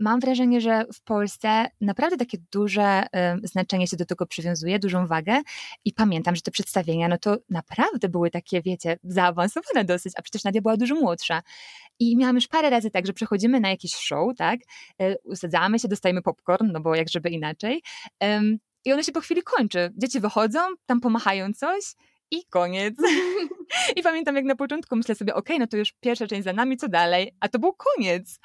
mam 0.00 0.20
wrażenie, 0.20 0.60
że 0.60 0.84
w 0.94 1.00
Polsce 1.02 1.66
naprawdę 1.80 2.16
takie 2.16 2.38
duże 2.52 3.06
znaczenie 3.42 3.86
się 3.86 3.96
do 3.96 4.06
tego 4.06 4.26
przywiązuje, 4.26 4.78
dużą 4.78 5.06
wagę 5.06 5.40
i 5.84 5.92
pamiętam, 5.92 6.36
że 6.36 6.42
te 6.42 6.50
przedstawienia, 6.50 7.08
no 7.08 7.18
to 7.18 7.36
naprawdę 7.50 8.08
były 8.08 8.30
takie, 8.30 8.62
wiecie, 8.62 8.98
zaawansowane 9.04 9.84
dosyć, 9.84 10.12
a 10.16 10.22
przecież 10.22 10.44
Nadia 10.44 10.60
była 10.60 10.76
dużo 10.76 10.94
młodsza. 10.94 11.42
I 11.98 12.16
miałam 12.16 12.36
już 12.36 12.48
parę 12.48 12.70
razy 12.70 12.90
tak, 12.90 13.06
że 13.06 13.12
przechodzimy 13.12 13.60
na 13.60 13.68
jakiś 13.68 13.94
show, 13.94 14.36
tak, 14.36 14.60
e, 14.98 15.18
usadzamy 15.18 15.78
się, 15.78 15.88
dostajemy 15.88 16.22
popcorn, 16.22 16.72
no 16.72 16.80
bo 16.80 16.94
jak 16.94 17.08
żeby 17.08 17.30
inaczej, 17.30 17.82
i 18.84 18.92
ono 18.92 19.02
się 19.02 19.12
po 19.12 19.20
chwili 19.20 19.42
kończy. 19.42 19.92
Dzieci 19.96 20.20
wychodzą, 20.20 20.60
tam 20.86 21.00
pomachają 21.00 21.52
coś 21.52 21.94
i 22.30 22.44
koniec. 22.50 22.94
I 23.96 24.02
pamiętam, 24.02 24.36
jak 24.36 24.44
na 24.44 24.56
początku 24.56 24.96
myślę 24.96 25.14
sobie, 25.14 25.34
okej, 25.34 25.56
okay, 25.56 25.58
no 25.58 25.66
to 25.66 25.76
już 25.76 25.92
pierwsza 26.00 26.26
część 26.26 26.44
za 26.44 26.52
nami, 26.52 26.76
co 26.76 26.88
dalej? 26.88 27.36
A 27.40 27.48
to 27.48 27.58
był 27.58 27.72
koniec. 27.72 28.40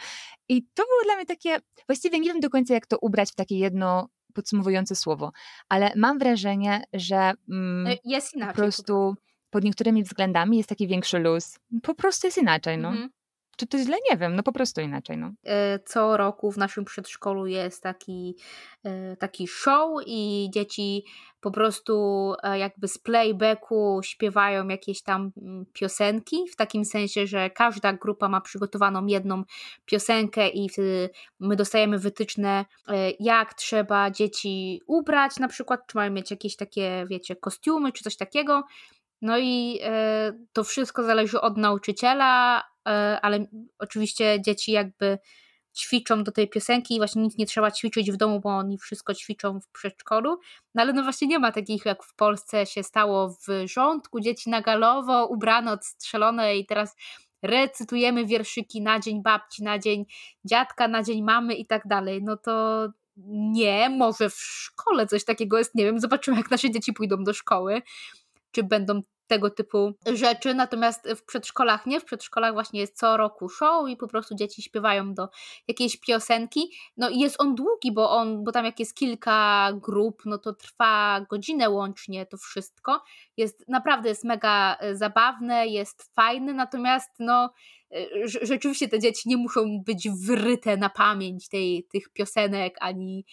I 0.49 0.63
to 0.63 0.83
było 0.83 1.03
dla 1.03 1.15
mnie 1.15 1.25
takie, 1.25 1.57
właściwie 1.87 2.19
nie 2.19 2.33
wiem 2.33 2.39
do 2.39 2.49
końca, 2.49 2.73
jak 2.73 2.87
to 2.87 2.97
ubrać 3.01 3.31
w 3.31 3.35
takie 3.35 3.57
jedno 3.57 4.09
podsumowujące 4.33 4.95
słowo, 4.95 5.31
ale 5.69 5.91
mam 5.95 6.19
wrażenie, 6.19 6.83
że 6.93 7.33
mm, 7.49 7.87
e, 7.87 7.95
jest 8.05 8.33
inaczej. 8.33 8.55
Po 8.55 8.61
prostu 8.61 9.15
pod 9.49 9.63
niektórymi 9.63 10.03
względami 10.03 10.57
jest 10.57 10.69
taki 10.69 10.87
większy 10.87 11.19
luz. 11.19 11.59
Po 11.83 11.95
prostu 11.95 12.27
jest 12.27 12.37
inaczej, 12.37 12.77
no. 12.77 12.89
Mhm. 12.89 13.09
Czy 13.57 13.67
to 13.67 13.77
źle? 13.77 13.97
Nie 14.11 14.17
wiem, 14.17 14.35
no 14.35 14.43
po 14.43 14.51
prostu 14.51 14.81
inaczej. 14.81 15.17
No. 15.17 15.31
E, 15.45 15.79
co 15.79 16.17
roku 16.17 16.51
w 16.51 16.57
naszym 16.57 16.85
przedszkolu 16.85 17.47
jest 17.47 17.83
taki, 17.83 18.35
e, 18.83 19.15
taki 19.15 19.47
show 19.47 19.89
i 20.05 20.49
dzieci 20.53 21.03
po 21.41 21.51
prostu 21.51 22.33
e, 22.43 22.59
jakby 22.59 22.87
z 22.87 22.97
playbacku 22.97 23.99
śpiewają 24.03 24.67
jakieś 24.67 25.01
tam 25.01 25.31
mm, 25.41 25.65
piosenki, 25.73 26.37
w 26.51 26.55
takim 26.55 26.85
sensie, 26.85 27.27
że 27.27 27.49
każda 27.49 27.93
grupa 27.93 28.29
ma 28.29 28.41
przygotowaną 28.41 29.05
jedną 29.05 29.43
piosenkę 29.85 30.49
i 30.49 30.69
my 31.39 31.55
dostajemy 31.55 31.99
wytyczne, 31.99 32.65
jak 33.19 33.53
trzeba 33.53 34.11
dzieci 34.11 34.81
ubrać 34.87 35.37
na 35.39 35.47
przykład, 35.47 35.87
czy 35.87 35.97
mają 35.97 36.11
mieć 36.11 36.31
jakieś 36.31 36.55
takie, 36.55 37.05
wiecie, 37.09 37.35
kostiumy, 37.35 37.91
czy 37.91 38.03
coś 38.03 38.17
takiego. 38.17 38.63
No 39.25 39.37
i 39.37 39.79
to 40.53 40.63
wszystko 40.63 41.03
zależy 41.03 41.41
od 41.41 41.57
nauczyciela, 41.57 42.63
E, 42.87 43.19
ale 43.21 43.45
oczywiście 43.79 44.41
dzieci 44.41 44.71
jakby 44.71 45.19
ćwiczą 45.77 46.23
do 46.23 46.31
tej 46.31 46.49
piosenki 46.49 46.95
i 46.95 46.97
właśnie 46.97 47.21
nic 47.21 47.37
nie 47.37 47.45
trzeba 47.45 47.71
ćwiczyć 47.71 48.11
w 48.11 48.17
domu, 48.17 48.39
bo 48.39 48.49
oni 48.49 48.77
wszystko 48.77 49.13
ćwiczą 49.13 49.59
w 49.59 49.67
przedszkolu. 49.67 50.39
No 50.75 50.81
ale 50.81 50.93
no 50.93 51.03
właśnie 51.03 51.27
nie 51.27 51.39
ma 51.39 51.51
takich 51.51 51.85
jak 51.85 52.03
w 52.03 52.15
Polsce 52.15 52.65
się 52.65 52.83
stało 52.83 53.29
w 53.29 53.67
rządku, 53.67 54.19
dzieci 54.19 54.49
na 54.49 54.61
galowo, 54.61 55.27
ubrane, 55.27 55.71
odstrzelone 55.71 56.57
i 56.57 56.65
teraz 56.65 56.95
recytujemy 57.43 58.25
wierszyki 58.25 58.81
na 58.81 58.99
dzień 58.99 59.23
babci, 59.23 59.63
na 59.63 59.79
dzień 59.79 60.05
dziadka, 60.45 60.87
na 60.87 61.03
dzień 61.03 61.23
mamy 61.23 61.55
i 61.55 61.65
tak 61.65 61.87
dalej. 61.87 62.23
No 62.23 62.37
to 62.37 62.87
nie, 63.27 63.89
może 63.89 64.29
w 64.29 64.35
szkole 64.35 65.07
coś 65.07 65.25
takiego 65.25 65.57
jest, 65.57 65.75
nie 65.75 65.85
wiem, 65.85 65.99
zobaczymy 65.99 66.37
jak 66.37 66.51
nasze 66.51 66.71
dzieci 66.71 66.93
pójdą 66.93 67.23
do 67.23 67.33
szkoły, 67.33 67.81
czy 68.51 68.63
będą 68.63 69.01
tego 69.27 69.49
typu 69.49 69.93
rzeczy, 70.13 70.53
natomiast 70.53 71.09
w 71.15 71.25
przedszkolach 71.25 71.85
nie, 71.85 71.99
w 71.99 72.05
przedszkolach 72.05 72.53
właśnie 72.53 72.79
jest 72.79 72.97
co 72.97 73.17
roku 73.17 73.49
show 73.49 73.89
i 73.89 73.97
po 73.97 74.07
prostu 74.07 74.35
dzieci 74.35 74.61
śpiewają 74.61 75.13
do 75.13 75.29
jakiejś 75.67 75.97
piosenki, 75.97 76.71
no 76.97 77.09
i 77.09 77.19
jest 77.19 77.41
on 77.41 77.55
długi, 77.55 77.91
bo 77.91 78.11
on, 78.11 78.43
bo 78.43 78.51
tam 78.51 78.65
jak 78.65 78.79
jest 78.79 78.95
kilka 78.95 79.69
grup, 79.73 80.21
no 80.25 80.37
to 80.37 80.53
trwa 80.53 81.25
godzinę 81.29 81.69
łącznie 81.69 82.25
to 82.25 82.37
wszystko, 82.37 83.03
jest 83.37 83.63
naprawdę 83.67 84.09
jest 84.09 84.23
mega 84.23 84.77
e, 84.79 84.95
zabawne, 84.95 85.67
jest 85.67 86.13
fajny, 86.15 86.53
natomiast 86.53 87.11
no 87.19 87.53
e, 87.91 88.27
rzeczywiście 88.41 88.87
te 88.87 88.99
dzieci 88.99 89.29
nie 89.29 89.37
muszą 89.37 89.83
być 89.85 90.09
wryte 90.09 90.77
na 90.77 90.89
pamięć 90.89 91.49
tej, 91.49 91.87
tych 91.91 92.09
piosenek, 92.09 92.75
ani 92.79 93.25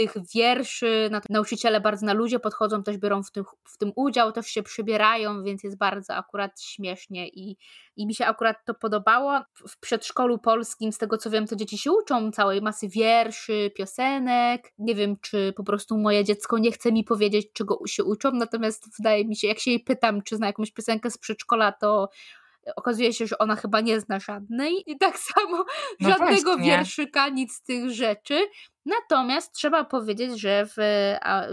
tych 0.00 0.12
wierszy. 0.34 1.10
Nauczyciele 1.30 1.80
bardzo 1.80 2.06
na 2.06 2.12
ludzie 2.12 2.40
podchodzą, 2.40 2.82
też 2.82 2.98
biorą 2.98 3.22
w 3.22 3.30
tym, 3.30 3.44
w 3.64 3.78
tym 3.78 3.92
udział, 3.96 4.32
też 4.32 4.46
się 4.46 4.62
przybierają, 4.62 5.42
więc 5.42 5.64
jest 5.64 5.78
bardzo 5.78 6.14
akurat 6.14 6.60
śmiesznie 6.60 7.28
i, 7.28 7.56
i 7.96 8.06
mi 8.06 8.14
się 8.14 8.26
akurat 8.26 8.56
to 8.64 8.74
podobało. 8.74 9.40
W 9.68 9.80
przedszkolu 9.80 10.38
polskim, 10.38 10.92
z 10.92 10.98
tego 10.98 11.18
co 11.18 11.30
wiem, 11.30 11.46
to 11.46 11.56
dzieci 11.56 11.78
się 11.78 11.92
uczą 11.92 12.32
całej 12.32 12.62
masy 12.62 12.88
wierszy, 12.88 13.70
piosenek. 13.76 14.72
Nie 14.78 14.94
wiem, 14.94 15.16
czy 15.20 15.52
po 15.56 15.64
prostu 15.64 15.98
moje 15.98 16.24
dziecko 16.24 16.58
nie 16.58 16.72
chce 16.72 16.92
mi 16.92 17.04
powiedzieć, 17.04 17.46
czego 17.52 17.78
się 17.86 18.04
uczą, 18.04 18.30
natomiast 18.30 18.84
wydaje 18.98 19.24
mi 19.24 19.36
się, 19.36 19.48
jak 19.48 19.58
się 19.58 19.70
jej 19.70 19.80
pytam, 19.80 20.22
czy 20.22 20.36
zna 20.36 20.46
jakąś 20.46 20.72
piosenkę 20.72 21.10
z 21.10 21.18
przedszkola, 21.18 21.72
to 21.72 22.08
okazuje 22.76 23.12
się, 23.12 23.26
że 23.26 23.38
ona 23.38 23.56
chyba 23.56 23.80
nie 23.80 24.00
zna 24.00 24.20
żadnej 24.20 24.90
i 24.90 24.98
tak 24.98 25.18
samo 25.18 25.64
no 26.00 26.08
żadnego 26.08 26.52
właśnie. 26.52 26.70
wierszyka, 26.70 27.28
nic 27.28 27.54
z 27.54 27.62
tych 27.62 27.90
rzeczy. 27.90 28.46
Natomiast 28.90 29.52
trzeba 29.52 29.84
powiedzieć, 29.84 30.40
że 30.40 30.66
w, 30.66 30.74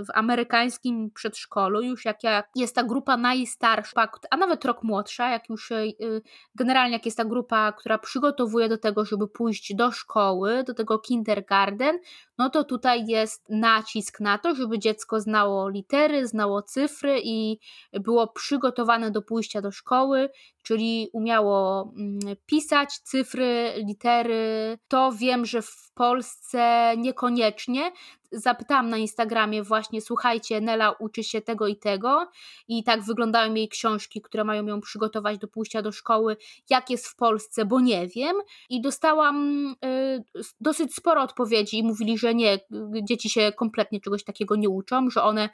w 0.08 0.12
amerykańskim 0.14 1.12
przedszkolu, 1.12 1.82
już 1.82 2.06
jak 2.06 2.20
jest 2.56 2.76
ta 2.76 2.84
grupa 2.84 3.18
najstarsza, 3.18 4.10
a 4.32 4.38
nawet 4.38 4.66
rok 4.66 4.84
młodsza, 4.84 5.30
jak 5.30 5.50
już 5.50 5.72
y, 5.72 6.22
generalnie 6.56 6.94
jak 6.94 7.06
jest 7.06 7.18
ta 7.18 7.26
grupa, 7.26 7.72
która 7.72 7.98
przygotowuje 7.98 8.70
do 8.70 8.78
tego, 8.78 9.06
żeby 9.06 9.28
pójść 9.28 9.76
do 9.76 9.92
szkoły, 9.92 10.64
do 10.64 10.74
tego 10.74 11.00
kindergarten, 11.00 12.00
no 12.38 12.50
to 12.50 12.64
tutaj 12.64 13.06
jest 13.08 13.50
nacisk 13.50 14.20
na 14.20 14.38
to, 14.38 14.56
żeby 14.56 14.80
dziecko 14.80 15.20
znało 15.20 15.70
litery, 15.70 16.28
znało 16.28 16.62
cyfry 16.62 17.22
i 17.24 17.60
było 17.94 18.28
przygotowane 18.28 19.12
do 19.12 19.22
pójścia 19.22 19.62
do 19.62 19.72
szkoły, 19.72 20.30
czyli 20.64 21.10
umiało 21.14 21.94
mm, 21.98 22.20
pisać 22.46 23.00
cyfry, 23.00 23.74
litery. 23.88 24.78
To 24.88 25.12
wiem, 25.12 25.46
że 25.46 25.62
w 25.62 25.92
Polsce 25.94 26.94
niekoniecznie, 27.30 27.92
zapytałam 28.32 28.90
na 28.90 28.98
Instagramie 28.98 29.64
właśnie, 29.64 30.02
słuchajcie, 30.02 30.62
Nela 30.62 30.92
uczy 30.92 31.24
się 31.24 31.42
tego 31.42 31.68
i 31.68 31.76
tego. 31.76 32.28
I 32.68 32.84
tak 32.84 33.04
wyglądają 33.04 33.54
jej 33.54 33.70
książki, 33.70 34.22
które 34.22 34.44
mają 34.44 34.66
ją 34.66 34.82
przygotować 34.82 35.38
do 35.38 35.48
pójścia 35.48 35.82
do 35.82 35.92
szkoły, 35.92 36.38
jak 36.70 36.90
jest 36.90 37.08
w 37.08 37.16
Polsce, 37.16 37.66
bo 37.66 37.80
nie 37.80 38.08
wiem. 38.08 38.36
I 38.70 38.82
dostałam 38.82 39.68
y, 39.86 40.24
dosyć 40.62 40.96
sporo 40.96 41.22
odpowiedzi 41.22 41.78
i 41.78 41.84
mówili, 41.84 42.18
że 42.18 42.36
nie, 42.36 42.60
dzieci 43.04 43.30
się 43.30 43.52
kompletnie 43.52 44.02
czegoś 44.02 44.24
takiego 44.24 44.56
nie 44.56 44.70
uczą, 44.70 45.10
że 45.10 45.24
one 45.24 45.50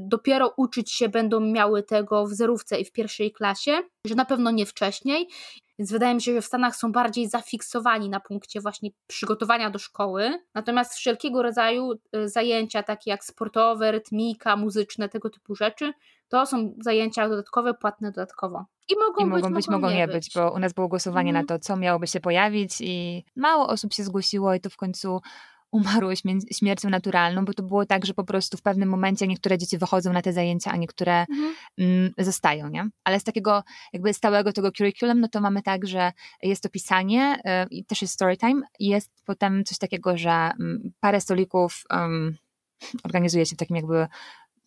dopiero 0.00 0.54
uczyć 0.56 0.92
się 0.92 1.08
będą 1.08 1.40
miały 1.40 1.82
tego 1.82 2.26
w 2.26 2.32
zerówce 2.32 2.80
i 2.80 2.84
w 2.84 2.92
pierwszej 2.92 3.32
klasie, 3.32 3.82
że 4.06 4.14
na 4.14 4.24
pewno 4.24 4.50
nie 4.50 4.66
wcześniej 4.66 5.28
więc 5.80 5.92
wydaje 5.92 6.14
mi 6.14 6.22
się, 6.22 6.34
że 6.34 6.40
w 6.40 6.46
Stanach 6.46 6.76
są 6.76 6.92
bardziej 6.92 7.28
zafiksowani 7.28 8.10
na 8.10 8.20
punkcie 8.20 8.60
właśnie 8.60 8.90
przygotowania 9.06 9.70
do 9.70 9.78
szkoły. 9.78 10.38
Natomiast 10.54 10.94
wszelkiego 10.94 11.42
rodzaju 11.42 11.92
y, 11.92 12.28
zajęcia, 12.28 12.82
takie 12.82 13.10
jak 13.10 13.24
sportowe, 13.24 13.92
rytmika, 13.92 14.56
muzyczne, 14.56 15.08
tego 15.08 15.30
typu 15.30 15.54
rzeczy, 15.54 15.92
to 16.28 16.46
są 16.46 16.74
zajęcia 16.80 17.28
dodatkowe, 17.28 17.74
płatne 17.74 18.12
dodatkowo. 18.12 18.64
I 18.88 18.94
mogą, 18.98 19.22
I 19.22 19.26
mogą 19.26 19.48
być, 19.48 19.56
być, 19.56 19.68
mogą 19.68 19.90
nie 19.90 20.06
być. 20.06 20.14
być. 20.14 20.34
bo 20.34 20.52
u 20.52 20.58
nas 20.58 20.72
było 20.72 20.88
głosowanie 20.88 21.30
mm. 21.30 21.42
na 21.42 21.48
to, 21.48 21.58
co 21.58 21.76
miałoby 21.76 22.06
się 22.06 22.20
pojawić 22.20 22.80
i 22.80 23.24
mało 23.36 23.68
osób 23.68 23.92
się 23.94 24.04
zgłosiło 24.04 24.54
i 24.54 24.60
to 24.60 24.70
w 24.70 24.76
końcu 24.76 25.20
umarło 25.72 26.12
śmiercią 26.52 26.90
naturalną, 26.90 27.44
bo 27.44 27.54
to 27.54 27.62
było 27.62 27.86
tak, 27.86 28.06
że 28.06 28.14
po 28.14 28.24
prostu 28.24 28.56
w 28.56 28.62
pewnym 28.62 28.88
momencie 28.88 29.26
niektóre 29.26 29.58
dzieci 29.58 29.78
wychodzą 29.78 30.12
na 30.12 30.22
te 30.22 30.32
zajęcia, 30.32 30.70
a 30.70 30.76
niektóre 30.76 31.20
mhm. 31.20 31.54
mm, 31.78 32.12
zostają, 32.18 32.68
nie? 32.68 32.88
Ale 33.04 33.20
z 33.20 33.24
takiego 33.24 33.62
jakby 33.92 34.14
stałego 34.14 34.52
tego 34.52 34.72
curriculum, 34.72 35.20
no 35.20 35.28
to 35.28 35.40
mamy 35.40 35.62
tak, 35.62 35.86
że 35.86 36.12
jest 36.42 36.62
to 36.62 36.68
pisanie 36.68 37.36
y, 37.64 37.68
i 37.70 37.84
też 37.84 38.02
jest 38.02 38.14
story 38.14 38.36
time 38.36 38.62
i 38.78 38.86
jest 38.86 39.10
potem 39.24 39.64
coś 39.64 39.78
takiego, 39.78 40.16
że 40.16 40.30
mm, 40.30 40.92
parę 41.00 41.20
stolików 41.20 41.84
um, 41.90 42.36
organizuje 43.04 43.46
się 43.46 43.56
w 43.56 43.58
takim 43.58 43.76
jakby 43.76 44.06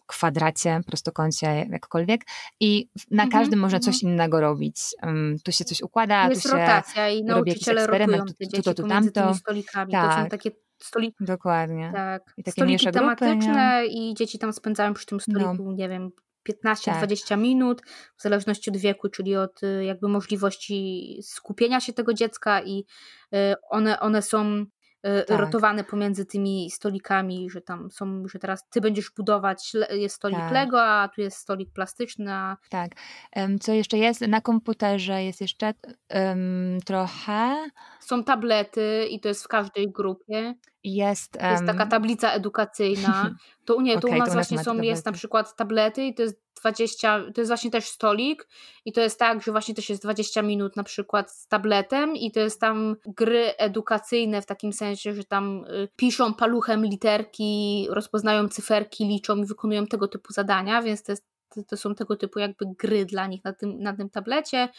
kwadracie, 0.05 0.81
prostokącie, 0.87 1.67
jakkolwiek 1.71 2.21
i 2.59 2.89
na 3.11 3.23
mhm, 3.23 3.41
każdym 3.41 3.59
można 3.59 3.79
coś 3.79 3.95
mhm. 3.95 4.13
innego 4.13 4.41
robić. 4.41 4.77
Um, 5.03 5.37
tu 5.43 5.51
się 5.51 5.65
coś 5.65 5.81
układa, 5.81 6.29
jest 6.29 6.43
tu 6.43 6.49
się 6.49 6.55
rotacja 6.55 7.09
i 7.09 7.23
nauczyciele 7.23 7.87
rotują 7.87 8.25
te 8.25 8.47
tu, 8.47 8.61
to, 8.61 8.73
tu, 8.73 8.87
tamto. 8.87 9.21
tymi 9.21 9.35
stolikami. 9.35 9.91
Tak. 9.91 10.09
To 10.09 10.15
są 10.15 10.21
tak. 10.21 10.31
takie 10.31 10.51
stoliki. 10.85 11.25
Dokładnie. 11.25 11.91
Tak. 11.93 12.33
I 12.37 12.43
takie 12.43 12.61
stoliki 12.61 12.91
tematyczne 12.91 13.81
grupy, 13.81 13.99
i 13.99 14.13
dzieci 14.13 14.39
tam 14.39 14.53
spędzają 14.53 14.93
przy 14.93 15.05
tym 15.05 15.19
stoliku, 15.19 15.63
no. 15.63 15.71
nie 15.71 15.89
wiem, 15.89 16.11
15-20 16.49 17.27
tak. 17.27 17.39
minut, 17.39 17.81
w 18.17 18.21
zależności 18.21 18.69
od 18.69 18.77
wieku, 18.77 19.09
czyli 19.09 19.35
od 19.35 19.63
y, 19.63 19.85
jakby 19.85 20.07
możliwości 20.07 21.19
skupienia 21.23 21.79
się 21.79 21.93
tego 21.93 22.13
dziecka 22.13 22.61
i 22.61 22.85
y, 23.33 23.37
one, 23.69 23.99
one 23.99 24.21
są 24.21 24.45
y, 24.55 24.65
tak. 25.27 25.39
rotowane 25.39 25.83
pomiędzy 25.83 26.25
tymi 26.25 26.71
stolikami, 26.71 27.49
że 27.49 27.61
tam 27.61 27.91
są, 27.91 28.27
że 28.27 28.39
teraz 28.39 28.69
ty 28.69 28.81
będziesz 28.81 29.11
budować, 29.17 29.73
jest 29.91 30.15
stolik 30.15 30.39
tak. 30.39 30.53
Lego, 30.53 30.83
a 30.83 31.09
tu 31.15 31.21
jest 31.21 31.37
stolik 31.37 31.73
plastyczny. 31.73 32.33
A... 32.33 32.57
Tak. 32.69 32.91
Co 33.59 33.73
jeszcze 33.73 33.97
jest? 33.97 34.21
Na 34.21 34.41
komputerze 34.41 35.23
jest 35.23 35.41
jeszcze 35.41 35.73
um, 36.09 36.79
trochę. 36.85 37.69
Są 37.99 38.23
tablety 38.23 39.07
i 39.09 39.19
to 39.19 39.27
jest 39.27 39.43
w 39.43 39.47
każdej 39.47 39.91
grupie. 39.91 40.55
Jest, 40.83 41.37
um... 41.41 41.51
jest 41.51 41.65
taka 41.65 41.85
tablica 41.85 42.31
edukacyjna. 42.31 43.29
To, 43.65 43.81
nie, 43.81 43.99
to 43.99 44.07
okay, 44.07 44.19
u 44.19 44.19
nas 44.19 44.33
właśnie 44.33 44.63
są, 44.63 44.81
jest 44.81 45.05
na 45.05 45.11
przykład 45.11 45.55
tablety 45.55 46.03
i 46.03 46.13
to 46.13 46.21
jest 46.21 46.43
20, 46.61 47.19
to 47.35 47.41
jest 47.41 47.49
właśnie 47.49 47.71
też 47.71 47.85
stolik 47.85 48.47
i 48.85 48.91
to 48.91 49.01
jest 49.01 49.19
tak, 49.19 49.43
że 49.43 49.51
właśnie 49.51 49.75
też 49.75 49.89
jest 49.89 50.01
20 50.01 50.41
minut 50.41 50.75
na 50.75 50.83
przykład 50.83 51.31
z 51.31 51.47
tabletem 51.47 52.15
i 52.15 52.31
to 52.31 52.39
jest 52.39 52.61
tam 52.61 52.95
gry 53.05 53.57
edukacyjne 53.57 54.41
w 54.41 54.45
takim 54.45 54.73
sensie, 54.73 55.13
że 55.13 55.23
tam 55.23 55.65
y, 55.65 55.87
piszą 55.95 56.33
paluchem 56.33 56.85
literki, 56.85 57.87
rozpoznają 57.89 58.49
cyferki, 58.49 59.05
liczą 59.05 59.37
i 59.37 59.45
wykonują 59.45 59.87
tego 59.87 60.07
typu 60.07 60.33
zadania, 60.33 60.81
więc 60.81 61.03
to 61.03 61.11
jest 61.11 61.32
to 61.69 61.77
są 61.77 61.95
tego 61.95 62.15
typu 62.15 62.39
jakby 62.39 62.65
gry 62.79 63.05
dla 63.05 63.27
nich 63.27 63.43
na 63.43 63.53
tym, 63.53 63.79
na 63.79 63.93
tym 63.93 64.09
tablecie. 64.09 64.69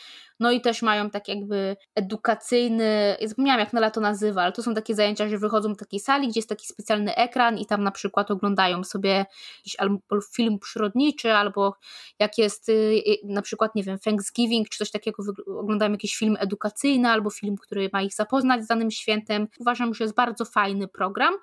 No 0.41 0.53
i 0.53 0.61
też 0.61 0.83
mają 0.83 1.11
tak 1.11 1.29
jakby 1.29 1.77
edukacyjny, 1.95 3.17
ja 3.21 3.29
zapomniałam 3.29 3.61
jak 3.61 3.73
Nela 3.73 3.91
to 3.91 4.01
nazywa, 4.01 4.43
ale 4.43 4.53
to 4.53 4.63
są 4.63 4.75
takie 4.75 4.95
zajęcia, 4.95 5.29
że 5.29 5.39
wychodzą 5.39 5.69
do 5.69 5.77
takiej 5.77 6.01
sali, 6.01 6.29
gdzie 6.29 6.39
jest 6.39 6.49
taki 6.49 6.67
specjalny 6.67 7.15
ekran 7.15 7.59
i 7.59 7.67
tam 7.67 7.83
na 7.83 7.91
przykład 7.91 8.31
oglądają 8.31 8.85
sobie 8.85 9.27
jakiś 9.59 9.77
albo 9.79 9.99
film 10.35 10.59
przyrodniczy, 10.59 11.33
albo 11.33 11.77
jak 12.19 12.39
jest 12.39 12.69
y, 12.69 12.73
y, 12.73 13.19
na 13.25 13.43
przykład, 13.43 13.75
nie 13.75 13.83
wiem, 13.83 13.99
Thanksgiving 13.99 14.69
czy 14.69 14.79
coś 14.79 14.91
takiego, 14.91 15.23
oglądają 15.47 15.93
jakiś 15.93 16.17
film 16.17 16.37
edukacyjny 16.41 17.09
albo 17.09 17.31
film, 17.31 17.57
który 17.57 17.91
ma 17.93 18.03
ich 18.03 18.15
zapoznać 18.15 18.65
z 18.65 18.67
danym 18.67 18.91
świętem. 18.91 19.49
Uważam, 19.59 19.95
że 19.95 20.05
jest 20.05 20.15
bardzo 20.15 20.45
fajny 20.45 20.89
program. 20.89 21.35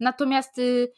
Natomiast 0.00 0.58
y, 0.58 0.92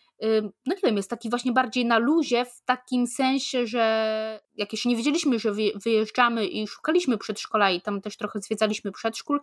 no 0.66 0.74
nie 0.74 0.82
wiem, 0.84 0.96
jest 0.96 1.10
taki 1.10 1.30
właśnie 1.30 1.52
bardziej 1.52 1.86
na 1.86 1.98
luzie, 1.98 2.44
w 2.44 2.62
takim 2.64 3.06
sensie, 3.06 3.66
że 3.66 4.40
jak 4.54 4.72
jeszcze 4.72 4.88
nie 4.88 4.96
wiedzieliśmy, 4.96 5.38
że 5.38 5.52
wyjeżdżamy 5.74 6.46
i 6.46 6.66
szukaliśmy 6.66 7.18
przedszkola 7.18 7.70
i 7.70 7.80
tam 7.80 8.00
też 8.00 8.16
trochę 8.16 8.40
zwiedzaliśmy 8.40 8.92
przedszkól, 8.92 9.40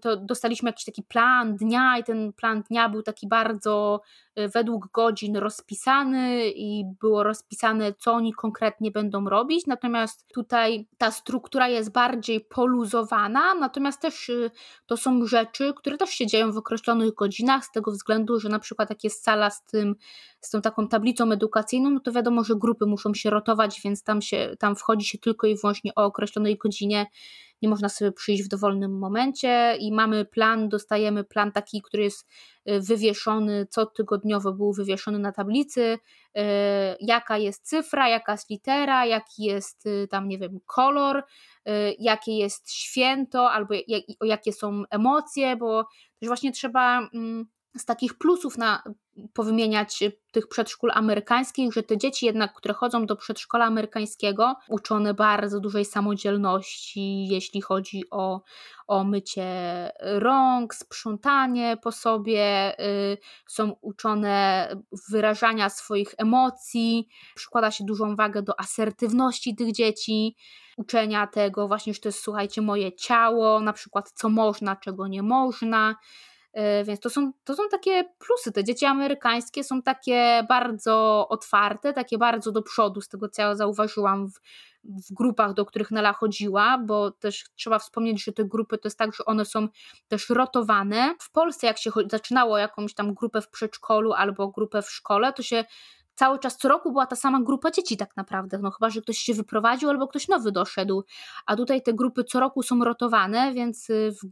to 0.00 0.16
dostaliśmy 0.16 0.68
jakiś 0.68 0.84
taki 0.84 1.02
plan 1.02 1.56
dnia 1.56 1.98
i 1.98 2.04
ten 2.04 2.32
plan 2.32 2.62
dnia 2.62 2.88
był 2.88 3.02
taki 3.02 3.28
bardzo 3.28 4.00
y, 4.38 4.48
według 4.48 4.88
godzin 4.92 5.36
rozpisany 5.36 6.50
i 6.50 6.84
było 7.00 7.22
rozpisane, 7.22 7.92
co 7.98 8.12
oni 8.12 8.32
konkretnie 8.32 8.90
będą 8.90 9.24
robić. 9.24 9.66
Natomiast 9.66 10.28
tutaj 10.34 10.88
ta 10.98 11.10
struktura 11.10 11.68
jest 11.68 11.92
bardziej 11.92 12.40
poluzowana, 12.40 13.54
natomiast 13.54 14.00
też 14.00 14.28
y, 14.28 14.50
to 14.86 14.96
są 14.96 15.26
rzeczy, 15.26 15.72
które 15.76 15.98
też 15.98 16.10
się 16.10 16.26
dzieją 16.26 16.52
w 16.52 16.56
określonych 16.56 17.14
godzinach, 17.14 17.64
z 17.64 17.70
tego 17.70 17.90
względu, 17.90 18.40
że 18.40 18.48
na 18.48 18.58
przykład 18.58 18.90
jak 18.90 19.04
jest 19.04 19.24
sala 19.24 19.50
z 19.50 19.64
tym, 19.64 19.94
z 20.40 20.50
tą 20.50 20.62
taką 20.62 20.88
tablicą 20.88 21.32
edukacyjną, 21.32 21.90
no 21.90 22.00
to 22.00 22.12
wiadomo, 22.12 22.44
że 22.44 22.54
grupy 22.56 22.86
muszą 22.86 23.14
się 23.14 23.30
rotować, 23.30 23.80
więc 23.84 24.02
tam 24.02 24.22
się 24.22 24.56
tam 24.58 24.76
wchodzi 24.76 25.06
się 25.06 25.18
tylko 25.18 25.46
i 25.46 25.56
wyłącznie 25.56 25.94
o 25.96 26.04
określonej 26.04 26.56
godzinie 26.56 27.06
nie 27.62 27.68
można 27.68 27.88
sobie 27.88 28.12
przyjść 28.12 28.42
w 28.42 28.48
dowolnym 28.48 28.98
momencie 28.98 29.76
i 29.78 29.92
mamy 29.92 30.24
plan, 30.24 30.68
dostajemy 30.68 31.24
plan 31.24 31.52
taki, 31.52 31.82
który 31.82 32.02
jest 32.02 32.28
y, 32.70 32.80
wywieszony, 32.80 33.66
co 33.70 33.86
tygodniowo 33.86 34.52
był 34.52 34.72
wywieszony 34.72 35.18
na 35.18 35.32
tablicy, 35.32 35.80
y, 35.80 36.40
jaka 37.00 37.38
jest 37.38 37.68
cyfra, 37.68 38.08
jaka 38.08 38.32
jest 38.32 38.50
litera, 38.50 39.06
jaki 39.06 39.44
jest 39.44 39.86
y, 39.86 40.08
tam, 40.10 40.28
nie 40.28 40.38
wiem, 40.38 40.60
kolor, 40.66 41.24
jakie 41.98 42.38
jest 42.38 42.72
święto, 42.72 43.50
albo 43.50 43.74
jakie 44.24 44.52
są 44.52 44.82
emocje, 44.90 45.56
bo 45.56 45.84
też 46.20 46.26
właśnie 46.28 46.52
trzeba 46.52 47.08
mm, 47.14 47.46
z 47.76 47.84
takich 47.84 48.18
plusów 48.18 48.58
na, 48.58 48.82
powymieniać 49.34 50.04
tych 50.32 50.48
przedszkól 50.48 50.90
amerykańskich, 50.94 51.72
że 51.72 51.82
te 51.82 51.98
dzieci 51.98 52.26
jednak, 52.26 52.54
które 52.54 52.74
chodzą 52.74 53.06
do 53.06 53.16
przedszkola 53.16 53.64
amerykańskiego, 53.64 54.54
uczone 54.68 55.14
bardzo 55.14 55.60
dużej 55.60 55.84
samodzielności, 55.84 57.26
jeśli 57.28 57.60
chodzi 57.60 58.02
o, 58.10 58.42
o 58.88 59.04
mycie 59.04 59.44
rąk, 60.00 60.74
sprzątanie 60.74 61.76
po 61.82 61.92
sobie, 61.92 62.74
y, 62.80 63.18
są 63.46 63.72
uczone 63.80 64.68
wyrażania 65.10 65.70
swoich 65.70 66.14
emocji, 66.18 67.08
przykłada 67.34 67.70
się 67.70 67.84
dużą 67.84 68.16
wagę 68.16 68.42
do 68.42 68.60
asertywności 68.60 69.56
tych 69.56 69.72
dzieci, 69.72 70.36
uczenia 70.76 71.26
tego 71.26 71.68
właśnie, 71.68 71.94
że 71.94 72.00
to 72.00 72.08
jest 72.08 72.22
słuchajcie 72.22 72.62
moje 72.62 72.92
ciało, 72.92 73.60
na 73.60 73.72
przykład 73.72 74.12
co 74.14 74.28
można, 74.28 74.76
czego 74.76 75.08
nie 75.08 75.22
można, 75.22 75.94
więc 76.84 77.00
to 77.00 77.10
są, 77.10 77.32
to 77.44 77.54
są 77.54 77.62
takie 77.70 78.04
plusy. 78.18 78.52
Te 78.52 78.64
dzieci 78.64 78.84
amerykańskie 78.86 79.64
są 79.64 79.82
takie 79.82 80.46
bardzo 80.48 81.26
otwarte, 81.28 81.92
takie 81.92 82.18
bardzo 82.18 82.52
do 82.52 82.62
przodu, 82.62 83.00
z 83.00 83.08
tego 83.08 83.28
co 83.28 83.42
ja 83.42 83.54
zauważyłam 83.54 84.28
w, 84.28 84.40
w 84.84 85.14
grupach, 85.14 85.54
do 85.54 85.66
których 85.66 85.90
Nela 85.90 86.12
chodziła, 86.12 86.78
bo 86.78 87.10
też 87.10 87.44
trzeba 87.56 87.78
wspomnieć, 87.78 88.24
że 88.24 88.32
te 88.32 88.44
grupy 88.44 88.78
to 88.78 88.88
jest 88.88 88.98
tak, 88.98 89.14
że 89.14 89.24
one 89.24 89.44
są 89.44 89.68
też 90.08 90.28
rotowane. 90.30 91.14
W 91.20 91.30
Polsce, 91.30 91.66
jak 91.66 91.78
się 91.78 91.90
zaczynało 92.10 92.58
jakąś 92.58 92.94
tam 92.94 93.14
grupę 93.14 93.40
w 93.40 93.48
przedszkolu 93.48 94.12
albo 94.12 94.48
grupę 94.48 94.82
w 94.82 94.90
szkole, 94.90 95.32
to 95.32 95.42
się 95.42 95.64
cały 96.14 96.38
czas 96.38 96.56
co 96.56 96.68
roku 96.68 96.92
była 96.92 97.06
ta 97.06 97.16
sama 97.16 97.40
grupa 97.40 97.70
dzieci 97.70 97.96
tak 97.96 98.16
naprawdę, 98.16 98.58
no 98.58 98.70
chyba, 98.70 98.90
że 98.90 99.00
ktoś 99.02 99.18
się 99.18 99.34
wyprowadził 99.34 99.90
albo 99.90 100.08
ktoś 100.08 100.28
nowy 100.28 100.52
doszedł, 100.52 101.04
a 101.46 101.56
tutaj 101.56 101.82
te 101.82 101.92
grupy 101.92 102.24
co 102.24 102.40
roku 102.40 102.62
są 102.62 102.84
rotowane, 102.84 103.52
więc 103.54 103.90
y, 103.90 104.12
w, 104.12 104.26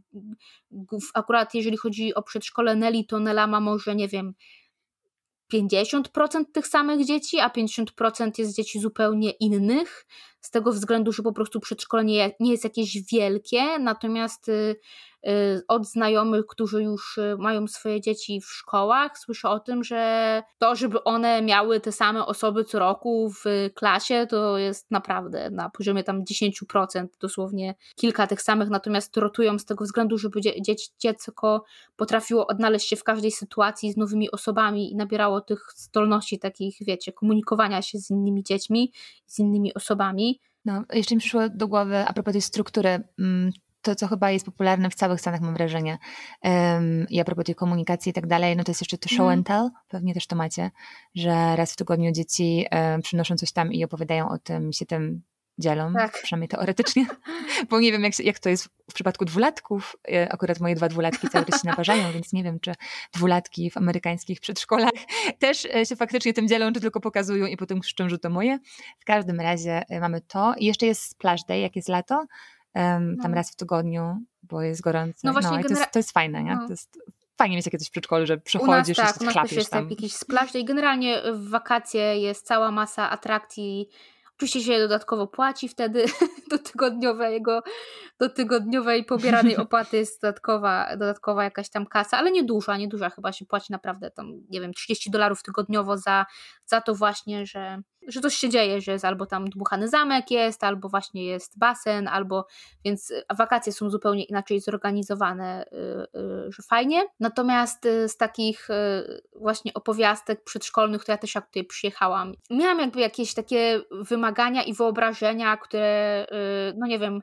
w, 0.91 1.09
akurat 1.13 1.53
jeżeli 1.53 1.77
chodzi 1.77 2.13
o 2.15 2.23
przedszkole 2.23 2.75
Nelly, 2.75 3.03
to 3.03 3.19
Nela 3.19 3.47
ma 3.47 3.59
może, 3.59 3.95
nie 3.95 4.07
wiem, 4.07 4.33
50% 5.53 6.45
tych 6.53 6.67
samych 6.67 7.05
dzieci, 7.05 7.39
a 7.39 7.49
50% 7.49 8.31
jest 8.37 8.55
dzieci 8.55 8.79
zupełnie 8.79 9.31
innych, 9.31 10.05
z 10.41 10.51
tego 10.51 10.71
względu, 10.71 11.11
że 11.11 11.23
po 11.23 11.33
prostu 11.33 11.59
przedszkole 11.59 12.03
nie, 12.05 12.31
nie 12.39 12.51
jest 12.51 12.63
jakieś 12.63 12.97
wielkie, 13.11 13.79
natomiast 13.79 14.49
y, 14.49 14.75
y, 15.27 15.61
od 15.67 15.87
znajomych, 15.87 16.45
którzy 16.45 16.83
już 16.83 17.17
y, 17.17 17.35
mają 17.39 17.67
swoje 17.67 18.01
dzieci 18.01 18.41
w 18.41 18.45
szkołach, 18.45 19.17
słyszę 19.17 19.49
o 19.49 19.59
tym, 19.59 19.83
że 19.83 20.43
to, 20.57 20.75
żeby 20.75 21.03
one 21.03 21.41
miały 21.41 21.79
te 21.79 21.91
same 21.91 22.25
osoby 22.25 22.63
co 22.63 22.79
roku 22.79 23.29
w 23.29 23.69
klasie, 23.75 24.27
to 24.29 24.57
jest 24.57 24.91
naprawdę 24.91 25.49
na 25.49 25.69
poziomie 25.69 26.03
tam 26.03 26.23
10%, 26.23 27.07
dosłownie 27.19 27.75
kilka 27.95 28.27
tych 28.27 28.41
samych, 28.41 28.69
natomiast 28.69 29.17
rotują 29.17 29.59
z 29.59 29.65
tego 29.65 29.83
względu, 29.85 30.17
żeby 30.17 30.39
dziecko 30.99 31.63
potrafiło 31.95 32.47
odnaleźć 32.47 32.89
się 32.89 32.95
w 32.95 33.03
każdej 33.03 33.31
sytuacji 33.31 33.91
z 33.91 33.97
nowymi 33.97 34.31
osobami 34.31 34.91
i 34.91 34.95
nabierało 34.95 35.41
tych 35.41 35.65
zdolności 35.75 36.39
takich, 36.39 36.77
wiecie, 36.81 37.13
komunikowania 37.13 37.81
się 37.81 37.99
z 37.99 38.09
innymi 38.09 38.43
dziećmi, 38.43 38.91
z 39.25 39.39
innymi 39.39 39.73
osobami. 39.73 40.30
No, 40.65 40.83
jeszcze 40.93 41.15
mi 41.15 41.19
przyszło 41.19 41.49
do 41.49 41.67
głowy 41.67 41.97
a 42.07 42.13
propos 42.13 42.31
tej 42.31 42.41
struktury, 42.41 43.03
mm, 43.19 43.51
to 43.81 43.95
co 43.95 44.07
chyba 44.07 44.31
jest 44.31 44.45
popularne 44.45 44.89
w 44.89 44.95
całych 44.95 45.21
Stanach 45.21 45.41
mam 45.41 45.53
wrażenie 45.53 45.97
um, 46.43 47.05
i 47.09 47.19
a 47.19 47.23
propos 47.23 47.45
tej 47.45 47.55
komunikacji 47.55 48.09
i 48.09 48.13
tak 48.13 48.27
dalej, 48.27 48.55
no 48.55 48.63
to 48.63 48.71
jest 48.71 48.81
jeszcze 48.81 48.97
to 48.97 49.09
show 49.09 49.19
mm. 49.19 49.33
and 49.33 49.47
tell, 49.47 49.69
pewnie 49.87 50.13
też 50.13 50.27
to 50.27 50.35
macie, 50.35 50.71
że 51.15 51.55
raz 51.55 51.73
w 51.73 51.75
tygodniu 51.75 52.11
dzieci 52.11 52.65
um, 52.71 53.01
przynoszą 53.01 53.35
coś 53.35 53.51
tam 53.51 53.73
i 53.73 53.83
opowiadają 53.83 54.29
o 54.29 54.37
tym, 54.37 54.73
się 54.73 54.85
tym 54.85 55.21
dzielą, 55.61 55.93
tak. 55.93 56.21
przynajmniej 56.23 56.49
teoretycznie, 56.49 57.05
bo 57.69 57.79
nie 57.79 57.91
wiem 57.91 58.03
jak, 58.03 58.19
jak 58.19 58.39
to 58.39 58.49
jest 58.49 58.69
w 58.89 58.93
przypadku 58.93 59.25
dwulatków. 59.25 59.95
E, 60.11 60.31
akurat 60.31 60.59
moje 60.59 60.75
dwa 60.75 60.89
dwulatki 60.89 61.29
cały 61.29 61.45
czas 61.45 61.61
się 61.61 61.67
naparzają, 61.67 62.11
więc 62.11 62.33
nie 62.33 62.43
wiem, 62.43 62.59
czy 62.59 62.73
dwulatki 63.13 63.71
w 63.71 63.77
amerykańskich 63.77 64.39
przedszkolach 64.39 64.91
też 65.39 65.65
e, 65.65 65.85
się 65.85 65.95
faktycznie 65.95 66.33
tym 66.33 66.47
dzielą, 66.47 66.73
czy 66.73 66.81
tylko 66.81 66.99
pokazują 66.99 67.45
i 67.45 67.57
potem 67.57 67.79
krzyczą, 67.79 68.09
że 68.09 68.19
to 68.19 68.29
moje. 68.29 68.59
W 68.99 69.05
każdym 69.05 69.39
razie 69.39 69.83
e, 69.89 69.99
mamy 69.99 70.21
to. 70.21 70.53
I 70.57 70.65
jeszcze 70.65 70.85
jest 70.85 71.01
splash 71.01 71.43
day, 71.43 71.59
jak 71.59 71.75
jest 71.75 71.89
lato, 71.89 72.15
um, 72.15 73.17
tam 73.21 73.31
no. 73.31 73.35
raz 73.35 73.51
w 73.51 73.55
tygodniu, 73.55 74.17
bo 74.43 74.61
jest 74.61 74.81
gorąco. 74.81 75.19
No 75.23 75.33
właśnie, 75.33 75.51
no, 75.51 75.57
genera- 75.57 75.67
to, 75.67 75.79
jest, 75.79 75.91
to 75.91 75.99
jest 75.99 76.11
fajne, 76.11 76.43
nie? 76.43 76.55
No. 76.55 76.65
To 76.65 76.73
jest 76.73 76.99
fajnie 77.41 77.55
mieć 77.55 77.65
takie 77.65 77.77
coś 77.77 77.87
w 77.87 77.91
przedszkolu, 77.91 78.25
że 78.25 78.37
przychodzisz 78.37 78.97
u 78.97 79.01
nas, 79.01 79.13
tak, 79.13 79.21
i 79.21 79.23
u 79.23 79.33
nas 79.33 79.49
też 79.49 79.57
jest 79.57 79.71
tam. 79.71 79.89
jakiś 79.89 80.13
splash 80.13 80.51
day. 80.51 80.63
Generalnie 80.63 81.21
w 81.33 81.49
wakacje 81.49 82.19
jest 82.19 82.45
cała 82.45 82.71
masa 82.71 83.09
atrakcji 83.09 83.89
Oczywiście 84.41 84.73
się 84.73 84.79
dodatkowo 84.79 85.27
płaci 85.27 85.69
wtedy 85.69 86.05
do 86.51 86.57
tygodniowego, 86.57 87.63
do 88.19 88.29
tygodniowej 88.29 89.05
pobieranej 89.05 89.57
opłaty 89.67 89.97
jest 89.97 90.21
dodatkowa, 90.21 90.89
dodatkowa 90.91 91.43
jakaś 91.43 91.69
tam 91.69 91.85
kasa, 91.85 92.17
ale 92.17 92.31
nie 92.31 92.43
duża, 92.43 92.77
nie 92.77 92.87
duża, 92.87 93.09
chyba 93.09 93.31
się 93.31 93.45
płaci 93.45 93.71
naprawdę 93.71 94.11
tam, 94.11 94.41
nie 94.49 94.61
wiem, 94.61 94.73
30 94.73 95.11
dolarów 95.11 95.43
tygodniowo 95.43 95.97
za, 95.97 96.25
za 96.65 96.81
to 96.81 96.95
właśnie, 96.95 97.45
że, 97.45 97.81
że 98.07 98.21
coś 98.21 98.35
się 98.35 98.49
dzieje, 98.49 98.81
że 98.81 98.91
jest 98.91 99.05
albo 99.05 99.25
tam 99.25 99.49
dmuchany 99.49 99.87
zamek 99.87 100.31
jest, 100.31 100.63
albo 100.63 100.89
właśnie 100.89 101.25
jest 101.25 101.59
basen, 101.59 102.07
albo 102.07 102.45
więc 102.85 103.13
wakacje 103.37 103.73
są 103.73 103.89
zupełnie 103.89 104.23
inaczej 104.23 104.59
zorganizowane, 104.59 105.65
y, 105.65 106.19
y, 106.19 106.51
że 106.51 106.63
fajnie. 106.63 107.03
Natomiast 107.19 107.85
y, 107.85 108.09
z 108.09 108.17
takich 108.17 108.67
właśnie 109.35 109.73
opowiastek 109.73 110.43
przedszkolnych, 110.43 111.05
to 111.05 111.11
ja 111.11 111.17
też 111.17 111.35
jak 111.35 111.45
tutaj 111.45 111.63
przyjechałam, 111.63 112.33
miałam 112.49 112.79
jakby 112.79 112.99
jakieś 112.99 113.33
takie 113.33 113.81
wymagania 113.91 114.63
i 114.63 114.73
wyobrażenia, 114.73 115.57
które, 115.57 116.27
no 116.77 116.87
nie 116.87 116.99
wiem, 116.99 117.21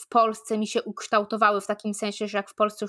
w 0.00 0.08
Polsce 0.08 0.58
mi 0.58 0.66
się 0.66 0.82
ukształtowały 0.82 1.60
w 1.60 1.66
takim 1.66 1.94
sensie, 1.94 2.28
że 2.28 2.38
jak 2.38 2.50
w 2.50 2.54
Polsce 2.54 2.86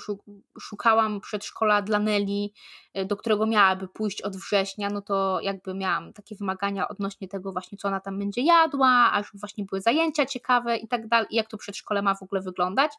szukałam 0.60 1.22
przedszkola 1.22 1.82
dla 1.82 2.00
Nelly, 2.00 2.50
e, 2.94 3.06
do 3.06 3.18
którego 3.18 3.46
miałaby 3.46 3.88
pójść 3.88 4.22
od 4.22 4.38
września, 4.38 4.90
no 4.90 5.02
to 5.02 5.40
jakby 5.42 5.74
miałam 5.74 6.14
takie 6.14 6.36
wymagania 6.36 6.88
odnośnie 6.88 7.28
tego 7.28 7.52
właśnie, 7.52 7.78
co 7.78 7.88
ona 7.88 8.00
tam 8.00 8.20
będzie 8.20 8.42
jadła, 8.42 9.10
a 9.14 9.24
żeby 9.24 9.40
właśnie 9.40 9.66
były 9.66 9.82
zajęcia 9.82 10.26
ciekawe 10.26 10.78
i 10.78 10.88
tak 10.88 11.08
dalej, 11.08 11.28
jak 11.32 11.48
to 11.48 11.58
przedszkole 11.58 12.02
ma 12.02 12.16
w 12.16 12.24
ogóle 12.24 12.42
wyglądać. 12.42 12.92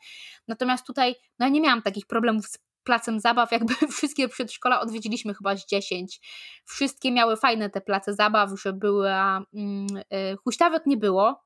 Natomiast 0.49 0.87
tutaj 0.87 1.15
no 1.39 1.47
ja 1.47 1.53
nie 1.53 1.61
miałam 1.61 1.83
takich 1.83 2.07
problemów 2.07 2.47
z 2.47 2.59
placem 2.85 3.21
zabaw, 3.21 3.53
jakby 3.57 3.75
wszystkie 3.91 4.29
przedszkola 4.29 4.81
odwiedziliśmy 4.81 5.35
chyba 5.35 5.57
z 5.57 5.67
10. 5.67 6.21
Wszystkie 6.65 7.13
miały 7.13 7.37
fajne 7.37 7.71
te 7.71 7.81
place 7.81 8.15
zabaw, 8.15 8.51
że 8.61 8.73
była, 8.73 9.43
mm, 9.55 9.87
e, 10.11 10.37
huśtawek 10.37 10.87
nie 10.87 10.97
było, 10.97 11.45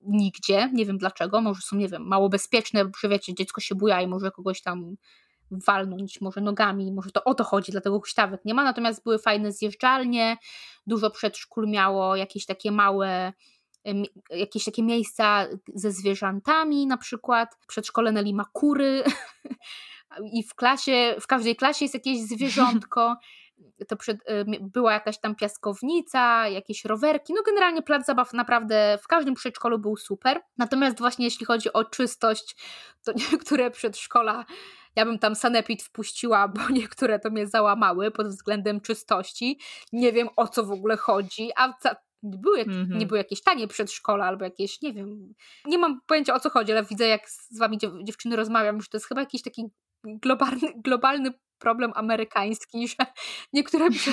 nigdzie, 0.00 0.70
nie 0.72 0.86
wiem 0.86 0.98
dlaczego, 0.98 1.40
może 1.40 1.62
są, 1.62 1.76
nie 1.76 1.88
wiem, 1.88 2.06
mało 2.06 2.28
bezpieczne, 2.28 2.90
że 3.00 3.08
wiecie, 3.08 3.34
dziecko 3.34 3.60
się 3.60 3.74
buja 3.74 4.00
i 4.00 4.06
może 4.06 4.30
kogoś 4.30 4.62
tam 4.62 4.96
walnąć, 5.50 6.20
może 6.20 6.40
nogami, 6.40 6.92
może 6.92 7.10
to 7.10 7.24
o 7.24 7.34
to 7.34 7.44
chodzi, 7.44 7.72
dlatego 7.72 8.00
huśtawek 8.00 8.44
nie 8.44 8.54
ma, 8.54 8.64
natomiast 8.64 9.02
były 9.04 9.18
fajne 9.18 9.52
zjeżdżalnie, 9.52 10.36
dużo 10.86 11.10
przedszkól 11.10 11.68
miało 11.68 12.16
jakieś 12.16 12.46
takie 12.46 12.72
małe 12.72 13.32
jakieś 14.30 14.64
takie 14.64 14.82
miejsca 14.82 15.46
ze 15.74 15.92
zwierzętami, 15.92 16.86
na 16.86 16.96
przykład. 16.96 17.58
Przedszkole 17.66 18.12
Neli 18.12 18.34
ma 18.34 18.44
kury 18.52 19.02
i 20.36 20.42
w 20.42 20.54
klasie, 20.54 21.16
w 21.20 21.26
każdej 21.26 21.56
klasie 21.56 21.84
jest 21.84 21.94
jakieś 21.94 22.20
zwierzątko, 22.32 23.16
to 23.88 23.96
przed, 23.96 24.16
y, 24.30 24.44
była 24.60 24.92
jakaś 24.92 25.20
tam 25.20 25.34
piaskownica, 25.34 26.48
jakieś 26.48 26.84
rowerki, 26.84 27.32
no 27.34 27.42
generalnie 27.46 27.82
plac 27.82 28.06
zabaw 28.06 28.32
naprawdę 28.32 28.98
w 29.02 29.06
każdym 29.06 29.34
przedszkolu 29.34 29.78
był 29.78 29.96
super, 29.96 30.40
natomiast 30.58 30.98
właśnie 30.98 31.24
jeśli 31.24 31.46
chodzi 31.46 31.72
o 31.72 31.84
czystość, 31.84 32.56
to 33.04 33.12
niektóre 33.32 33.70
przedszkola 33.70 34.44
ja 34.96 35.04
bym 35.04 35.18
tam 35.18 35.34
sanepid 35.34 35.82
wpuściła, 35.82 36.48
bo 36.48 36.60
niektóre 36.80 37.18
to 37.18 37.30
mnie 37.30 37.46
załamały 37.46 38.10
pod 38.10 38.26
względem 38.26 38.80
czystości. 38.80 39.58
Nie 39.92 40.12
wiem 40.12 40.28
o 40.36 40.48
co 40.48 40.64
w 40.64 40.70
ogóle 40.70 40.96
chodzi, 40.96 41.50
a 41.56 41.74
nie 42.22 42.38
były, 42.38 42.60
mm 42.60 42.86
-hmm. 42.86 42.96
nie 42.96 43.06
były 43.06 43.18
jakieś 43.18 43.42
tanie 43.42 43.68
przedszkola 43.68 44.24
albo 44.24 44.44
jakieś, 44.44 44.82
nie 44.82 44.92
wiem, 44.92 45.34
nie 45.64 45.78
mam 45.78 46.00
pojęcia 46.06 46.34
o 46.34 46.40
co 46.40 46.50
chodzi, 46.50 46.72
ale 46.72 46.84
widzę 46.84 47.06
jak 47.06 47.30
z 47.30 47.58
wami 47.58 47.78
dziewczyny 48.04 48.36
rozmawiam, 48.36 48.80
że 48.80 48.88
to 48.88 48.96
jest 48.96 49.06
chyba 49.06 49.20
jakiś 49.20 49.42
taki 49.42 49.70
globalny, 50.04 50.72
globalny 50.76 51.32
problem 51.58 51.92
amerykański, 51.94 52.88
że 52.98 53.06
niektóre 53.52 53.90
że, 53.92 54.12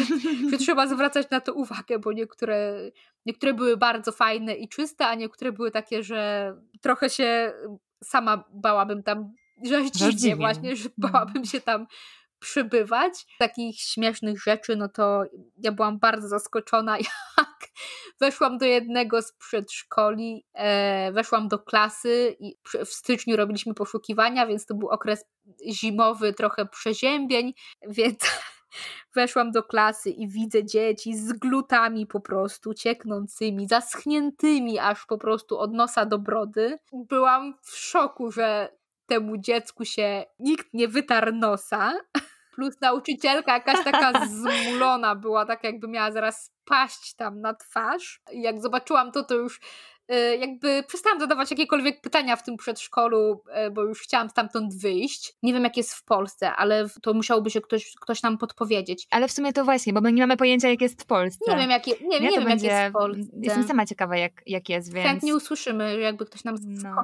że 0.52 0.58
trzeba 0.58 0.88
zwracać 0.88 1.30
na 1.30 1.42
to 1.42 1.54
uwagę, 1.54 2.00
bo 2.00 2.14
niektóre, 2.14 2.78
niektóre 3.26 3.54
były 3.54 3.78
bardzo 3.78 4.12
fajne 4.12 4.56
i 4.56 4.70
czyste, 4.70 5.08
a 5.08 5.16
niektóre 5.16 5.52
były 5.52 5.72
takie, 5.72 6.04
że 6.04 6.54
trochę 6.82 7.10
się 7.10 7.54
sama 8.04 8.44
bałabym 8.54 9.04
tam, 9.04 9.34
że 9.64 9.92
dziwnie 9.92 10.36
właśnie, 10.36 10.76
że 10.76 10.90
mhm. 10.90 11.12
bałabym 11.12 11.46
się 11.46 11.62
tam 11.62 11.88
przybywać. 12.40 13.26
Takich 13.40 13.80
śmiesznych 13.80 14.44
rzeczy, 14.44 14.76
no 14.76 14.90
to 14.90 15.24
ja 15.58 15.72
byłam 15.72 16.00
bardzo 16.00 16.28
zaskoczona, 16.28 16.98
jak 17.38 17.58
weszłam 18.20 18.58
do 18.58 18.66
jednego 18.66 19.22
z 19.22 19.34
przedszkoli, 19.34 20.46
e, 20.54 21.12
weszłam 21.12 21.48
do 21.48 21.60
klasy 21.60 22.36
i 22.40 22.58
w 22.86 22.90
styczniu 22.90 23.36
robiliśmy 23.36 23.74
poszukiwania, 23.74 24.48
więc 24.48 24.66
to 24.66 24.76
był 24.76 24.90
okres 24.90 25.26
zimowy, 25.72 26.34
trochę 26.34 26.66
przeziębień, 26.66 27.54
więc 27.88 28.20
weszłam 29.16 29.52
do 29.52 29.64
klasy 29.64 30.10
i 30.10 30.28
widzę 30.28 30.66
dzieci 30.66 31.18
z 31.18 31.34
glutami 31.34 32.08
po 32.08 32.20
prostu 32.20 32.74
cieknącymi, 32.74 33.68
zaschniętymi 33.68 34.80
aż 34.80 35.06
po 35.06 35.18
prostu 35.18 35.58
od 35.60 35.74
nosa 35.74 36.06
do 36.06 36.20
brody. 36.20 36.80
Byłam 36.94 37.54
w 37.62 37.78
szoku, 37.78 38.32
że 38.32 38.78
temu 39.06 39.38
dziecku 39.38 39.86
się 39.86 40.26
nikt 40.40 40.74
nie 40.74 40.88
wytarł 40.88 41.36
nosa. 41.36 41.94
Plus 42.58 42.82
nauczycielka 42.82 43.54
jakaś 43.54 43.84
taka 43.84 44.26
zmulona 44.36 45.16
była, 45.16 45.46
tak 45.46 45.64
jakby 45.64 45.88
miała 45.88 46.12
zaraz 46.12 46.52
paść 46.66 47.14
tam 47.14 47.42
na 47.42 47.54
twarz. 47.54 48.22
I 48.32 48.42
jak 48.42 48.62
zobaczyłam 48.62 49.12
to, 49.12 49.24
to 49.24 49.36
już 49.36 49.60
Y, 50.14 50.38
jakby 50.38 50.84
przestałam 50.88 51.20
zadawać 51.20 51.52
jakiekolwiek 51.52 52.02
pytania 52.02 52.36
w 52.36 52.44
tym 52.44 52.58
przedszkolu, 52.58 53.42
y, 53.68 53.72
bo 53.72 53.84
już 53.84 54.02
chciałam 54.02 54.30
stamtąd 54.30 54.82
wyjść. 54.82 55.34
Nie 55.44 55.54
wiem, 55.54 55.64
jak 55.64 55.78
jest 55.78 55.94
w 55.94 56.04
Polsce, 56.04 56.52
ale 56.56 56.86
to 57.02 57.14
musiałby 57.14 57.50
się 57.50 57.62
ktoś, 57.62 57.94
ktoś 58.02 58.24
nam 58.24 58.38
podpowiedzieć. 58.38 59.08
Ale 59.12 59.28
w 59.28 59.32
sumie 59.32 59.54
to 59.54 59.66
właśnie, 59.66 59.94
bo 59.94 60.02
my 60.02 60.14
nie 60.14 60.24
mamy 60.24 60.38
pojęcia, 60.38 60.70
jak 60.70 60.82
jest 60.82 61.02
w 61.02 61.06
Polsce. 61.06 61.52
Nie 61.52 61.58
wiem, 61.58 61.70
jak, 61.70 61.88
je, 61.88 61.96
nie, 62.02 62.20
nie, 62.20 62.20
nie 62.20 62.38
wiem, 62.38 62.46
będzie, 62.46 62.68
jak 62.68 62.80
jest 62.80 62.90
w 62.90 62.94
Polsce. 62.94 63.38
Jestem 63.42 63.68
sama 63.68 63.86
ciekawa, 63.86 64.18
jak, 64.18 64.42
jak 64.46 64.70
jest, 64.70 64.94
więc... 64.94 65.08
Chętnie 65.08 65.36
usłyszymy, 65.36 66.00
jakby 66.00 66.26
ktoś 66.26 66.44
nam... 66.44 66.56
No. 66.62 66.96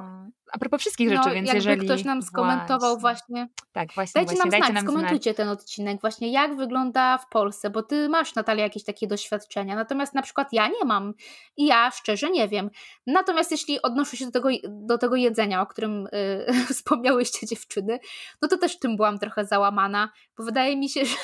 A 0.52 0.58
propos 0.58 0.80
wszystkich 0.80 1.08
rzeczy, 1.08 1.28
no, 1.28 1.34
więc 1.34 1.48
jakby 1.48 1.56
jeżeli... 1.56 1.86
ktoś 1.86 2.04
nam 2.04 2.22
skomentował 2.22 2.98
właśnie... 2.98 3.26
właśnie... 3.26 3.48
Tak, 3.72 3.92
właśnie, 3.94 4.12
Dajcie 4.14 4.26
właśnie, 4.26 4.38
nam 4.38 4.50
dajcie 4.50 4.66
znać, 4.66 4.74
nam 4.74 4.92
skomentujcie 4.92 5.30
znać. 5.30 5.36
ten 5.36 5.48
odcinek, 5.48 6.00
właśnie 6.00 6.32
jak 6.32 6.56
wygląda 6.56 7.18
w 7.18 7.28
Polsce, 7.28 7.70
bo 7.70 7.82
ty 7.82 8.08
masz, 8.08 8.34
Natalia, 8.34 8.64
jakieś 8.64 8.84
takie 8.84 9.06
doświadczenia, 9.06 9.74
natomiast 9.74 10.14
na 10.14 10.22
przykład 10.22 10.48
ja 10.52 10.68
nie 10.68 10.84
mam 10.84 11.14
i 11.56 11.66
ja 11.66 11.90
szczerze 11.90 12.30
nie 12.30 12.48
wiem. 12.48 12.70
Natomiast 13.06 13.50
jeśli 13.50 13.82
odnoszę 13.82 14.16
się 14.16 14.24
do 14.24 14.32
tego, 14.32 14.48
do 14.68 14.98
tego 14.98 15.16
jedzenia, 15.16 15.62
o 15.62 15.66
którym 15.66 16.06
y, 16.06 16.46
wspomniałyście 16.74 17.46
dziewczyny, 17.46 17.98
no 18.42 18.48
to 18.48 18.58
też 18.58 18.78
tym 18.78 18.96
byłam 18.96 19.18
trochę 19.18 19.44
załamana, 19.44 20.08
bo 20.38 20.44
wydaje 20.44 20.76
mi 20.76 20.88
się, 20.88 21.04
że 21.10 21.16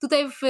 tutaj 0.00 0.28
w 0.30 0.40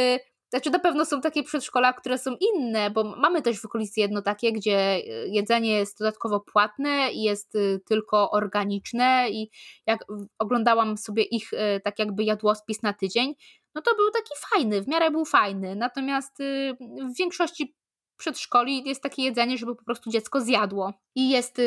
znaczy 0.51 0.71
na 0.71 0.79
pewno 0.79 1.05
są 1.05 1.21
takie 1.21 1.43
przedszkola, 1.43 1.93
które 1.93 2.19
są 2.19 2.37
inne, 2.41 2.91
bo 2.91 3.05
mamy 3.05 3.43
też 3.43 3.61
w 3.61 3.65
okolicy 3.65 4.01
jedno 4.01 4.23
takie, 4.23 4.53
gdzie 4.53 4.97
y, 4.97 5.29
jedzenie 5.29 5.71
jest 5.71 5.99
dodatkowo 5.99 6.41
płatne 6.41 7.13
i 7.13 7.23
jest 7.23 7.55
y, 7.55 7.81
tylko 7.89 8.31
organiczne 8.31 9.31
i 9.31 9.51
jak 9.87 10.05
oglądałam 10.39 10.97
sobie 10.97 11.23
ich 11.23 11.53
y, 11.53 11.81
tak 11.85 11.99
jakby 11.99 12.25
jadłospis 12.25 12.83
na 12.83 12.93
tydzień, 12.93 13.35
no 13.75 13.83
to 13.83 13.97
był 13.97 14.11
taki 14.11 14.33
fajny, 14.51 14.83
w 14.83 14.89
miarę 14.89 15.11
był 15.11 15.25
fajny, 15.25 15.77
natomiast 15.77 16.39
w 16.81 17.19
większości 17.19 17.75
przedszkoli 18.17 18.89
jest 18.89 19.03
takie 19.03 19.23
jedzenie, 19.23 19.59
żeby 19.59 19.77
po 19.77 19.85
prostu 19.85 20.11
dziecko 20.11 20.41
zjadło. 20.41 20.93
I 21.15 21.31
jest, 21.31 21.61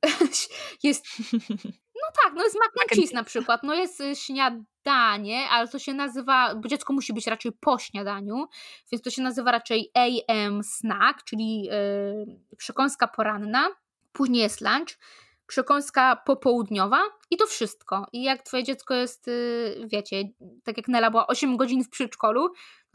jest 0.82 1.06
no 2.08 2.22
tak, 2.24 2.34
no 2.34 2.42
jest 2.42 2.56
mac 2.56 2.82
and 2.82 3.00
cheese 3.00 3.14
na 3.14 3.24
przykład, 3.24 3.62
no 3.62 3.74
jest 3.74 4.02
śniadanie, 4.14 4.64
śniadanie, 4.88 5.48
ale 5.50 5.68
to 5.68 5.78
się 5.78 5.94
nazywa, 5.94 6.54
bo 6.54 6.68
dziecko 6.68 6.92
musi 6.92 7.12
być 7.12 7.26
raczej 7.26 7.52
po 7.52 7.78
śniadaniu, 7.78 8.46
więc 8.92 9.02
to 9.02 9.10
się 9.10 9.22
nazywa 9.22 9.52
raczej 9.52 9.90
AM 9.94 10.62
snack, 10.62 11.24
czyli 11.24 11.62
yy, 11.62 12.56
przekąska 12.56 13.08
poranna, 13.08 13.68
później 14.12 14.42
jest 14.42 14.60
lunch, 14.60 14.98
przekąska 15.46 16.16
popołudniowa 16.16 17.00
i 17.30 17.36
to 17.36 17.46
wszystko. 17.46 18.06
I 18.12 18.22
jak 18.22 18.42
twoje 18.42 18.64
dziecko 18.64 18.94
jest, 18.94 19.26
yy, 19.26 19.88
wiecie, 19.92 20.22
tak 20.64 20.76
jak 20.76 20.88
Nela 20.88 21.10
była 21.10 21.26
8 21.26 21.56
godzin 21.56 21.84
w 21.84 21.90
przedszkolu, 21.90 22.48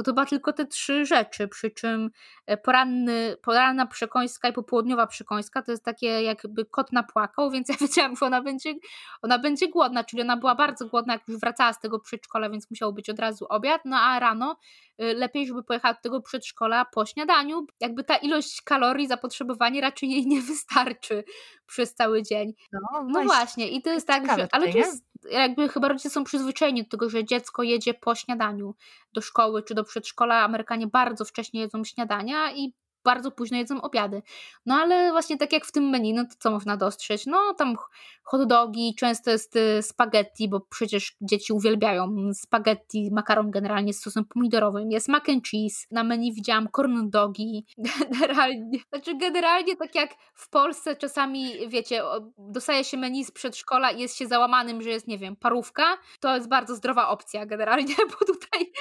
to 0.03 0.11
chyba 0.11 0.25
tylko 0.25 0.53
te 0.53 0.65
trzy 0.65 1.05
rzeczy, 1.05 1.47
przy 1.47 1.71
czym 1.71 2.09
e, 2.45 2.57
poranny, 2.57 3.37
poranna 3.41 3.85
przekąska 3.85 4.49
i 4.49 4.53
popołudniowa 4.53 5.07
przekąska 5.07 5.61
to 5.61 5.71
jest 5.71 5.85
takie 5.85 6.07
jakby 6.07 6.65
kot 6.65 6.91
napłakał, 6.91 7.49
więc 7.51 7.69
ja 7.69 7.75
wiedziałam, 7.81 8.15
że 8.15 8.25
ona 8.25 8.41
będzie, 8.41 8.73
ona 9.21 9.39
będzie 9.39 9.69
głodna, 9.69 10.03
czyli 10.03 10.21
ona 10.21 10.37
była 10.37 10.55
bardzo 10.55 10.87
głodna, 10.87 11.13
jak 11.13 11.27
już 11.27 11.39
wracała 11.39 11.73
z 11.73 11.79
tego 11.79 11.99
przedszkola, 11.99 12.49
więc 12.49 12.69
musiał 12.69 12.93
być 12.93 13.09
od 13.09 13.19
razu 13.19 13.45
obiad, 13.49 13.81
no 13.85 13.97
a 13.97 14.19
rano 14.19 14.57
y, 15.01 15.13
lepiej, 15.13 15.47
żeby 15.47 15.63
pojechała 15.63 15.93
do 15.93 16.01
tego 16.01 16.21
przedszkola 16.21 16.85
po 16.85 17.05
śniadaniu, 17.05 17.65
jakby 17.79 18.03
ta 18.03 18.15
ilość 18.15 18.61
kalorii, 18.61 19.07
zapotrzebowanie 19.07 19.81
raczej 19.81 20.09
jej 20.09 20.27
nie 20.27 20.41
wystarczy 20.41 21.23
przez 21.67 21.95
cały 21.95 22.23
dzień. 22.23 22.53
No, 22.71 23.05
no 23.07 23.23
właśnie, 23.23 23.69
i 23.69 23.81
to 23.81 23.89
jest 23.89 24.07
tak, 24.07 24.25
że, 24.37 24.47
ale 24.51 24.71
to 24.71 24.77
jest 24.77 25.12
jakby 25.31 25.69
chyba 25.69 25.87
rodzice 25.87 26.09
są 26.09 26.23
przyzwyczajeni 26.23 26.83
do 26.83 26.89
tego, 26.89 27.09
że 27.09 27.25
dziecko 27.25 27.63
jedzie 27.63 27.93
po 27.93 28.15
śniadaniu 28.15 28.75
do 29.13 29.21
szkoły 29.21 29.63
czy 29.63 29.75
do 29.75 29.83
przedszkola. 29.83 30.43
Amerykanie 30.43 30.87
bardzo 30.87 31.25
wcześnie 31.25 31.59
jedzą 31.61 31.83
śniadania 31.83 32.51
i 32.51 32.73
bardzo 33.03 33.31
późno 33.31 33.57
jedzą 33.57 33.81
obiady. 33.81 34.21
No 34.65 34.75
ale 34.75 35.11
właśnie 35.11 35.37
tak 35.37 35.53
jak 35.53 35.65
w 35.65 35.71
tym 35.71 35.89
menu, 35.89 36.13
no 36.13 36.23
to 36.25 36.35
co 36.39 36.51
można 36.51 36.77
dostrzec? 36.77 37.25
No 37.25 37.53
tam 37.53 37.75
hot 38.23 38.47
dogi, 38.47 38.95
często 38.95 39.31
jest 39.31 39.55
y, 39.55 39.81
spaghetti, 39.81 40.49
bo 40.49 40.59
przecież 40.59 41.15
dzieci 41.21 41.53
uwielbiają 41.53 42.33
spaghetti, 42.33 43.09
makaron 43.11 43.51
generalnie 43.51 43.93
z 43.93 44.01
sosem 44.01 44.25
pomidorowym, 44.25 44.91
jest 44.91 45.07
mac 45.07 45.29
and 45.29 45.47
cheese, 45.47 45.87
na 45.91 46.03
menu 46.03 46.33
widziałam 46.33 46.67
corn 46.75 47.09
dogi, 47.09 47.65
generalnie, 48.11 48.79
znaczy 48.89 49.17
generalnie 49.17 49.75
tak 49.75 49.95
jak 49.95 50.09
w 50.33 50.49
Polsce 50.49 50.95
czasami, 50.95 51.69
wiecie, 51.69 52.01
dostaje 52.37 52.83
się 52.83 52.97
menu 52.97 53.25
z 53.25 53.31
przedszkola 53.31 53.91
i 53.91 53.99
jest 53.99 54.17
się 54.17 54.27
załamanym, 54.27 54.81
że 54.81 54.89
jest, 54.89 55.07
nie 55.07 55.17
wiem, 55.17 55.35
parówka, 55.35 55.97
to 56.19 56.35
jest 56.35 56.49
bardzo 56.49 56.75
zdrowa 56.75 57.09
opcja 57.09 57.45
generalnie, 57.45 57.95
bo 58.11 58.25
tutaj, 58.25 58.71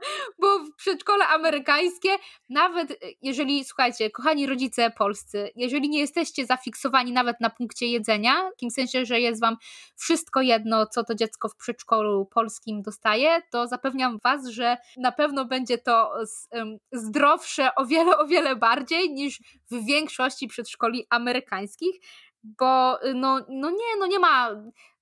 bo 0.40 0.58
w 0.58 0.74
przedszkole 0.76 1.26
amerykańskie, 1.26 2.08
nawet 2.48 2.90
y, 2.90 2.96
jeżeli 3.22 3.64
słuchajcie, 3.64 4.10
kochani 4.10 4.46
rodzice 4.46 4.90
polscy, 4.90 5.50
jeżeli 5.56 5.88
nie 5.88 6.00
jesteście 6.00 6.46
zafiksowani 6.46 7.12
nawet 7.12 7.40
na 7.40 7.50
punkcie 7.50 7.86
jedzenia, 7.86 8.50
w 8.56 8.60
tym 8.60 8.70
sensie, 8.70 9.04
że 9.04 9.20
jest 9.20 9.40
wam 9.40 9.56
wszystko 9.96 10.40
jedno, 10.40 10.86
co 10.86 11.04
to 11.04 11.14
dziecko 11.14 11.48
w 11.48 11.56
przedszkolu 11.56 12.26
polskim 12.26 12.82
dostaje, 12.82 13.42
to 13.50 13.68
zapewniam 13.68 14.18
was, 14.24 14.46
że 14.46 14.76
na 14.96 15.12
pewno 15.12 15.44
będzie 15.44 15.78
to 15.78 16.14
zdrowsze 16.92 17.74
o 17.74 17.86
wiele, 17.86 18.18
o 18.18 18.26
wiele 18.26 18.56
bardziej 18.56 19.10
niż 19.10 19.40
w 19.70 19.86
większości 19.86 20.48
przedszkoli 20.48 21.06
amerykańskich, 21.10 21.96
bo 22.44 22.98
no, 23.14 23.40
no 23.48 23.70
nie, 23.70 23.96
no 23.98 24.06
nie 24.06 24.18
ma 24.18 24.50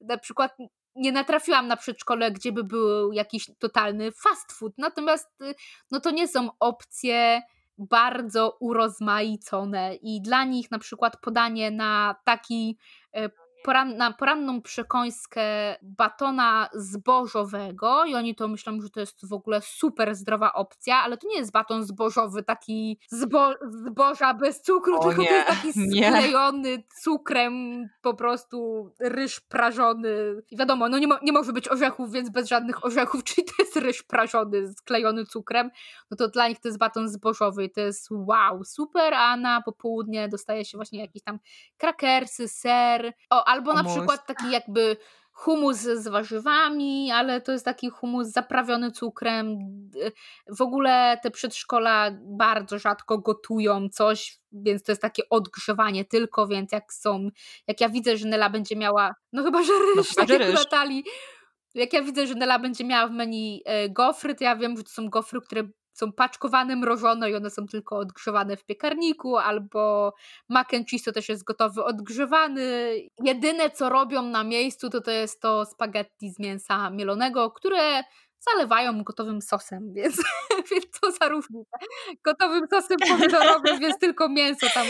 na 0.01 0.19
przykład 0.19 0.57
nie 0.97 1.13
natrafiłam 1.13 1.67
na 1.67 1.77
przedszkole, 1.77 2.31
gdzie 2.31 2.53
by 2.53 2.65
był 2.65 3.13
jakiś 3.13 3.51
totalny 3.59 4.13
fast 4.13 4.53
food. 4.53 4.73
Natomiast 4.79 5.29
no 5.91 6.01
to 6.01 6.11
nie 6.11 6.29
są 6.29 6.49
opcje 6.61 7.43
bardzo 7.79 8.57
urozmaicone 8.61 9.95
i 9.95 10.23
dla 10.23 10.45
nich 10.45 10.71
na 10.71 10.79
przykład 10.79 11.21
podanie 11.21 11.71
na 11.71 12.15
taki 12.25 12.79
e, 13.17 13.31
poran, 13.63 13.97
na 13.97 14.13
poranną 14.13 14.63
przekąskę 14.63 15.43
batona 15.83 16.69
zbożowego 16.75 18.05
i 18.05 18.15
oni 18.15 18.35
to 18.35 18.49
myślą, 18.49 18.81
że 18.81 18.91
to 18.91 19.01
jest 19.01 19.27
w 19.29 19.33
ogóle 19.33 19.61
super 19.63 20.15
zdrowa 20.15 20.53
opcja, 20.53 20.97
ale 20.97 21.17
to 21.17 21.29
nie 21.29 21.37
jest 21.37 21.53
baton 21.53 21.85
zbożowy, 21.85 22.43
taki 22.43 22.99
zbo, 23.09 23.55
zboża 23.87 24.35
bez 24.35 24.63
cukru, 24.63 24.97
o 24.99 25.09
tylko 25.09 25.23
nie, 25.23 25.29
to 25.29 25.35
jest 25.35 25.49
taki 25.49 25.73
sklejony 25.93 26.71
nie. 26.77 26.85
cukrem 27.03 27.87
po 28.03 28.15
prostu 28.15 28.91
ryż 29.01 29.41
prażony. 29.41 30.11
I 30.51 30.57
wiadomo, 30.57 30.89
no 30.89 30.99
nie, 30.99 31.07
mo, 31.07 31.19
nie 31.23 31.33
może 31.33 31.53
być 31.53 31.69
orzechów, 31.69 32.13
więc 32.13 32.31
bez 32.31 32.49
żadnych 32.49 32.85
orzechów, 32.85 33.25
czyli 33.35 33.47
to 33.47 33.53
jest 33.59 33.77
ryż 33.77 34.03
prażony, 34.03 34.73
sklejony 34.73 35.27
cukrem, 35.27 35.71
no 36.11 36.17
to 36.17 36.29
dla 36.29 36.49
nich 36.49 36.61
to 36.61 36.69
jest 36.69 36.79
baton 36.79 37.09
zbożowy 37.09 37.65
i 37.65 37.71
to 37.71 37.81
jest 37.81 38.09
wow, 38.11 38.65
super, 38.65 39.15
a 39.15 39.37
na 39.37 39.63
popołudnie 39.63 40.29
dostaje 40.29 40.65
się 40.65 40.79
właśnie 40.79 41.01
jakieś 41.01 41.23
tam 41.23 41.39
krakersy, 41.77 42.49
ser, 42.49 43.13
o, 43.31 43.50
albo 43.51 43.73
na 43.73 43.85
przykład 43.85 44.27
taki 44.27 44.51
jakby 44.51 44.97
humus 45.33 45.77
z 45.77 46.09
warzywami, 46.09 47.11
ale 47.13 47.41
to 47.41 47.53
jest 47.53 47.65
taki 47.65 47.91
humus 47.91 48.29
zaprawiony 48.29 48.91
cukrem. 48.91 49.59
W 50.47 50.63
ogóle 50.63 51.19
te 51.23 51.31
przedszkola 51.31 52.11
bardzo 52.23 52.79
rzadko 52.79 53.19
gotują 53.19 53.89
coś, 53.89 54.39
więc 54.53 54.83
to 54.83 54.93
jest 54.93 55.03
takie 55.03 55.23
odgrzewanie 55.31 56.05
tylko, 56.05 56.47
więc 56.47 56.73
jak 56.73 56.93
są, 56.93 57.29
jak 57.67 57.81
ja 57.81 57.89
widzę, 57.89 58.17
że 58.17 58.29
Nela 58.29 58.51
będzie 58.51 58.77
miała, 58.77 59.15
no 59.33 59.43
chyba, 59.43 59.63
że 59.63 59.73
ryż, 59.97 60.17
no, 60.17 60.27
tak 60.27 60.41
jak. 60.41 60.55
Natalii, 60.55 61.05
jak 61.75 61.93
ja 61.93 62.03
widzę, 62.03 62.27
że 62.27 62.35
Nela 62.35 62.59
będzie 62.59 62.85
miała 62.85 63.09
w 63.09 63.13
menu 63.13 63.63
e, 63.65 63.89
gofry, 63.89 64.35
to 64.35 64.45
ja 64.45 64.57
wiem, 64.57 64.77
że 64.77 64.85
to 64.85 64.91
są 64.91 65.09
gofry, 65.09 65.41
które 65.41 65.63
są 66.01 66.13
paczkowane, 66.13 66.77
mrożone 66.77 67.31
i 67.31 67.35
one 67.35 67.51
są 67.51 67.67
tylko 67.67 67.97
odgrzewane 67.97 68.57
w 68.57 68.65
piekarniku, 68.65 69.37
albo 69.37 70.15
mac 70.49 70.75
and 70.75 70.89
cheese 70.89 71.05
to 71.05 71.13
też 71.13 71.29
jest 71.29 71.45
gotowy, 71.45 71.85
odgrzewany. 71.85 72.95
Jedyne 73.25 73.71
co 73.71 73.89
robią 73.89 74.23
na 74.23 74.45
miejscu 74.45 74.91
to 74.91 75.01
to 75.01 75.11
jest 75.11 75.43
to 75.43 75.65
spaghetti 75.65 76.31
z 76.31 76.39
mięsa 76.39 76.91
mielonego, 76.91 77.51
które 77.51 78.05
zalewają 78.41 79.03
gotowym 79.03 79.43
sosem, 79.43 79.93
więc, 79.97 80.23
więc 80.71 80.87
co 81.01 81.13
za 81.13 81.29
różnica. 81.29 81.79
Gotowym 82.25 82.67
sosem 82.71 82.97
pomidorowym, 83.09 83.81
więc 83.81 83.99
tylko 83.99 84.29
mięso 84.29 84.67
tam 84.75 84.87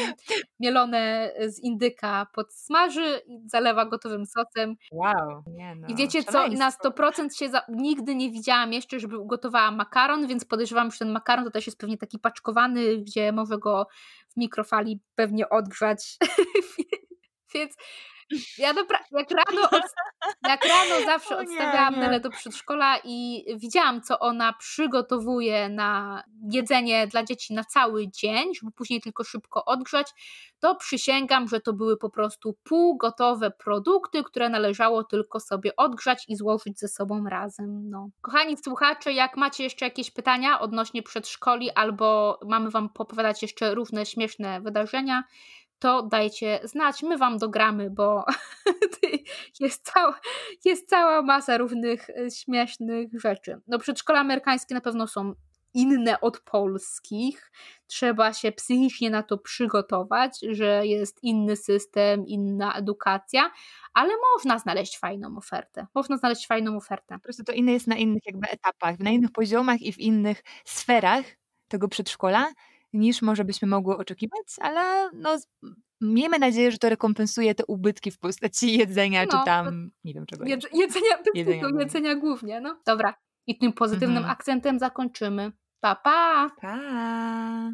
mielone 0.60 1.32
z 1.46 1.58
indyka 1.58 2.26
podsmaży 2.34 3.20
i 3.26 3.38
zalewa 3.46 3.86
gotowym 3.86 4.26
sosem. 4.26 4.76
Wow. 4.92 5.42
Nie 5.46 5.74
no, 5.74 5.88
I 5.88 5.94
wiecie 5.94 6.24
co, 6.24 6.48
na 6.48 6.70
100% 6.70 7.38
się 7.38 7.48
za... 7.48 7.62
nigdy 7.68 8.14
nie 8.14 8.30
widziałam 8.30 8.72
jeszcze, 8.72 9.00
żeby 9.00 9.18
ugotowała 9.18 9.70
makaron, 9.70 10.26
więc 10.26 10.44
podejrzewam, 10.44 10.90
że 10.90 10.98
ten 10.98 11.12
makaron 11.12 11.44
to 11.44 11.50
też 11.50 11.66
jest 11.66 11.78
pewnie 11.78 11.98
taki 11.98 12.18
paczkowany, 12.18 12.98
gdzie 12.98 13.32
może 13.32 13.58
go 13.58 13.86
w 14.28 14.36
mikrofali 14.36 15.00
pewnie 15.14 15.48
odgrzać. 15.48 16.16
więc 17.54 17.76
ja 18.58 18.74
dobra, 18.74 18.98
jak 19.10 19.30
rano, 19.30 19.70
od, 19.70 19.82
jak 20.48 20.64
rano 20.64 21.04
zawsze 21.12 21.36
o 21.36 21.42
nie, 21.42 21.48
odstawiałam 21.48 21.94
nie. 21.94 22.00
Nelę 22.00 22.20
do 22.20 22.30
przedszkola 22.30 22.98
i 23.04 23.44
widziałam, 23.56 24.02
co 24.02 24.18
ona 24.18 24.52
przygotowuje 24.52 25.68
na 25.68 26.22
jedzenie 26.52 27.06
dla 27.06 27.24
dzieci 27.24 27.54
na 27.54 27.64
cały 27.64 28.08
dzień, 28.08 28.54
żeby 28.54 28.72
później 28.72 29.00
tylko 29.00 29.24
szybko 29.24 29.64
odgrzać, 29.64 30.12
to 30.60 30.74
przysięgam, 30.74 31.48
że 31.48 31.60
to 31.60 31.72
były 31.72 31.96
po 31.96 32.10
prostu 32.10 32.56
półgotowe 32.62 33.50
produkty, 33.50 34.24
które 34.24 34.48
należało 34.48 35.04
tylko 35.04 35.40
sobie 35.40 35.76
odgrzać 35.76 36.24
i 36.28 36.36
złożyć 36.36 36.80
ze 36.80 36.88
sobą 36.88 37.24
razem. 37.24 37.90
No. 37.90 38.08
Kochani 38.20 38.56
słuchacze, 38.64 39.12
jak 39.12 39.36
macie 39.36 39.64
jeszcze 39.64 39.84
jakieś 39.84 40.10
pytania 40.10 40.60
odnośnie 40.60 41.02
przedszkoli 41.02 41.70
albo 41.70 42.38
mamy 42.48 42.70
Wam 42.70 42.88
popowiadać 42.88 43.42
jeszcze 43.42 43.74
różne 43.74 44.06
śmieszne 44.06 44.60
wydarzenia, 44.60 45.24
to 45.80 46.02
dajcie 46.02 46.60
znać, 46.64 47.02
my 47.02 47.18
wam 47.18 47.38
dogramy, 47.38 47.90
bo 47.90 48.24
jest 49.60 49.92
cała, 49.92 50.20
jest 50.64 50.88
cała 50.88 51.22
masa 51.22 51.58
różnych 51.58 52.10
e, 52.10 52.30
śmiesznych 52.30 53.20
rzeczy. 53.20 53.60
No 53.66 53.78
przedszkola 53.78 54.20
amerykańskie 54.20 54.74
na 54.74 54.80
pewno 54.80 55.06
są 55.06 55.34
inne 55.74 56.20
od 56.20 56.40
polskich. 56.40 57.52
Trzeba 57.86 58.32
się 58.32 58.52
psychicznie 58.52 59.10
na 59.10 59.22
to 59.22 59.38
przygotować, 59.38 60.38
że 60.50 60.86
jest 60.86 61.18
inny 61.22 61.56
system, 61.56 62.26
inna 62.26 62.74
edukacja, 62.74 63.50
ale 63.94 64.12
można 64.34 64.58
znaleźć 64.58 64.98
fajną 64.98 65.36
ofertę. 65.36 65.86
Można 65.94 66.16
znaleźć 66.16 66.46
fajną 66.46 66.76
ofertę. 66.76 67.14
Po 67.14 67.20
prostu 67.20 67.44
to 67.44 67.52
inne 67.52 67.72
jest 67.72 67.86
na 67.86 67.96
innych 67.96 68.22
jakby 68.26 68.48
etapach, 68.48 68.98
na 68.98 69.10
innych 69.10 69.32
poziomach 69.32 69.82
i 69.82 69.92
w 69.92 69.98
innych 69.98 70.42
sferach 70.64 71.24
tego 71.68 71.88
przedszkola 71.88 72.52
niż 72.92 73.22
może 73.22 73.44
byśmy 73.44 73.68
mogły 73.68 73.96
oczekiwać, 73.96 74.46
ale 74.60 75.10
no, 75.14 75.36
miejmy 76.00 76.38
nadzieję, 76.38 76.72
że 76.72 76.78
to 76.78 76.88
rekompensuje 76.88 77.54
te 77.54 77.66
ubytki 77.66 78.10
w 78.10 78.18
postaci 78.18 78.72
jedzenia, 78.78 79.24
no, 79.24 79.30
czy 79.30 79.44
tam, 79.44 79.90
nie 80.04 80.14
wiem 80.14 80.26
czego. 80.26 80.44
Jedz, 80.44 80.66
jedzenia, 80.72 81.18
jedzenia, 81.34 81.68
jedzenia 81.78 82.14
głównie, 82.14 82.60
no. 82.60 82.80
Dobra. 82.86 83.14
I 83.46 83.58
tym 83.58 83.72
pozytywnym 83.72 84.16
mhm. 84.16 84.32
akcentem 84.32 84.78
zakończymy. 84.78 85.52
Pa, 85.80 85.94
pa! 85.94 86.50
Pa! 86.60 87.70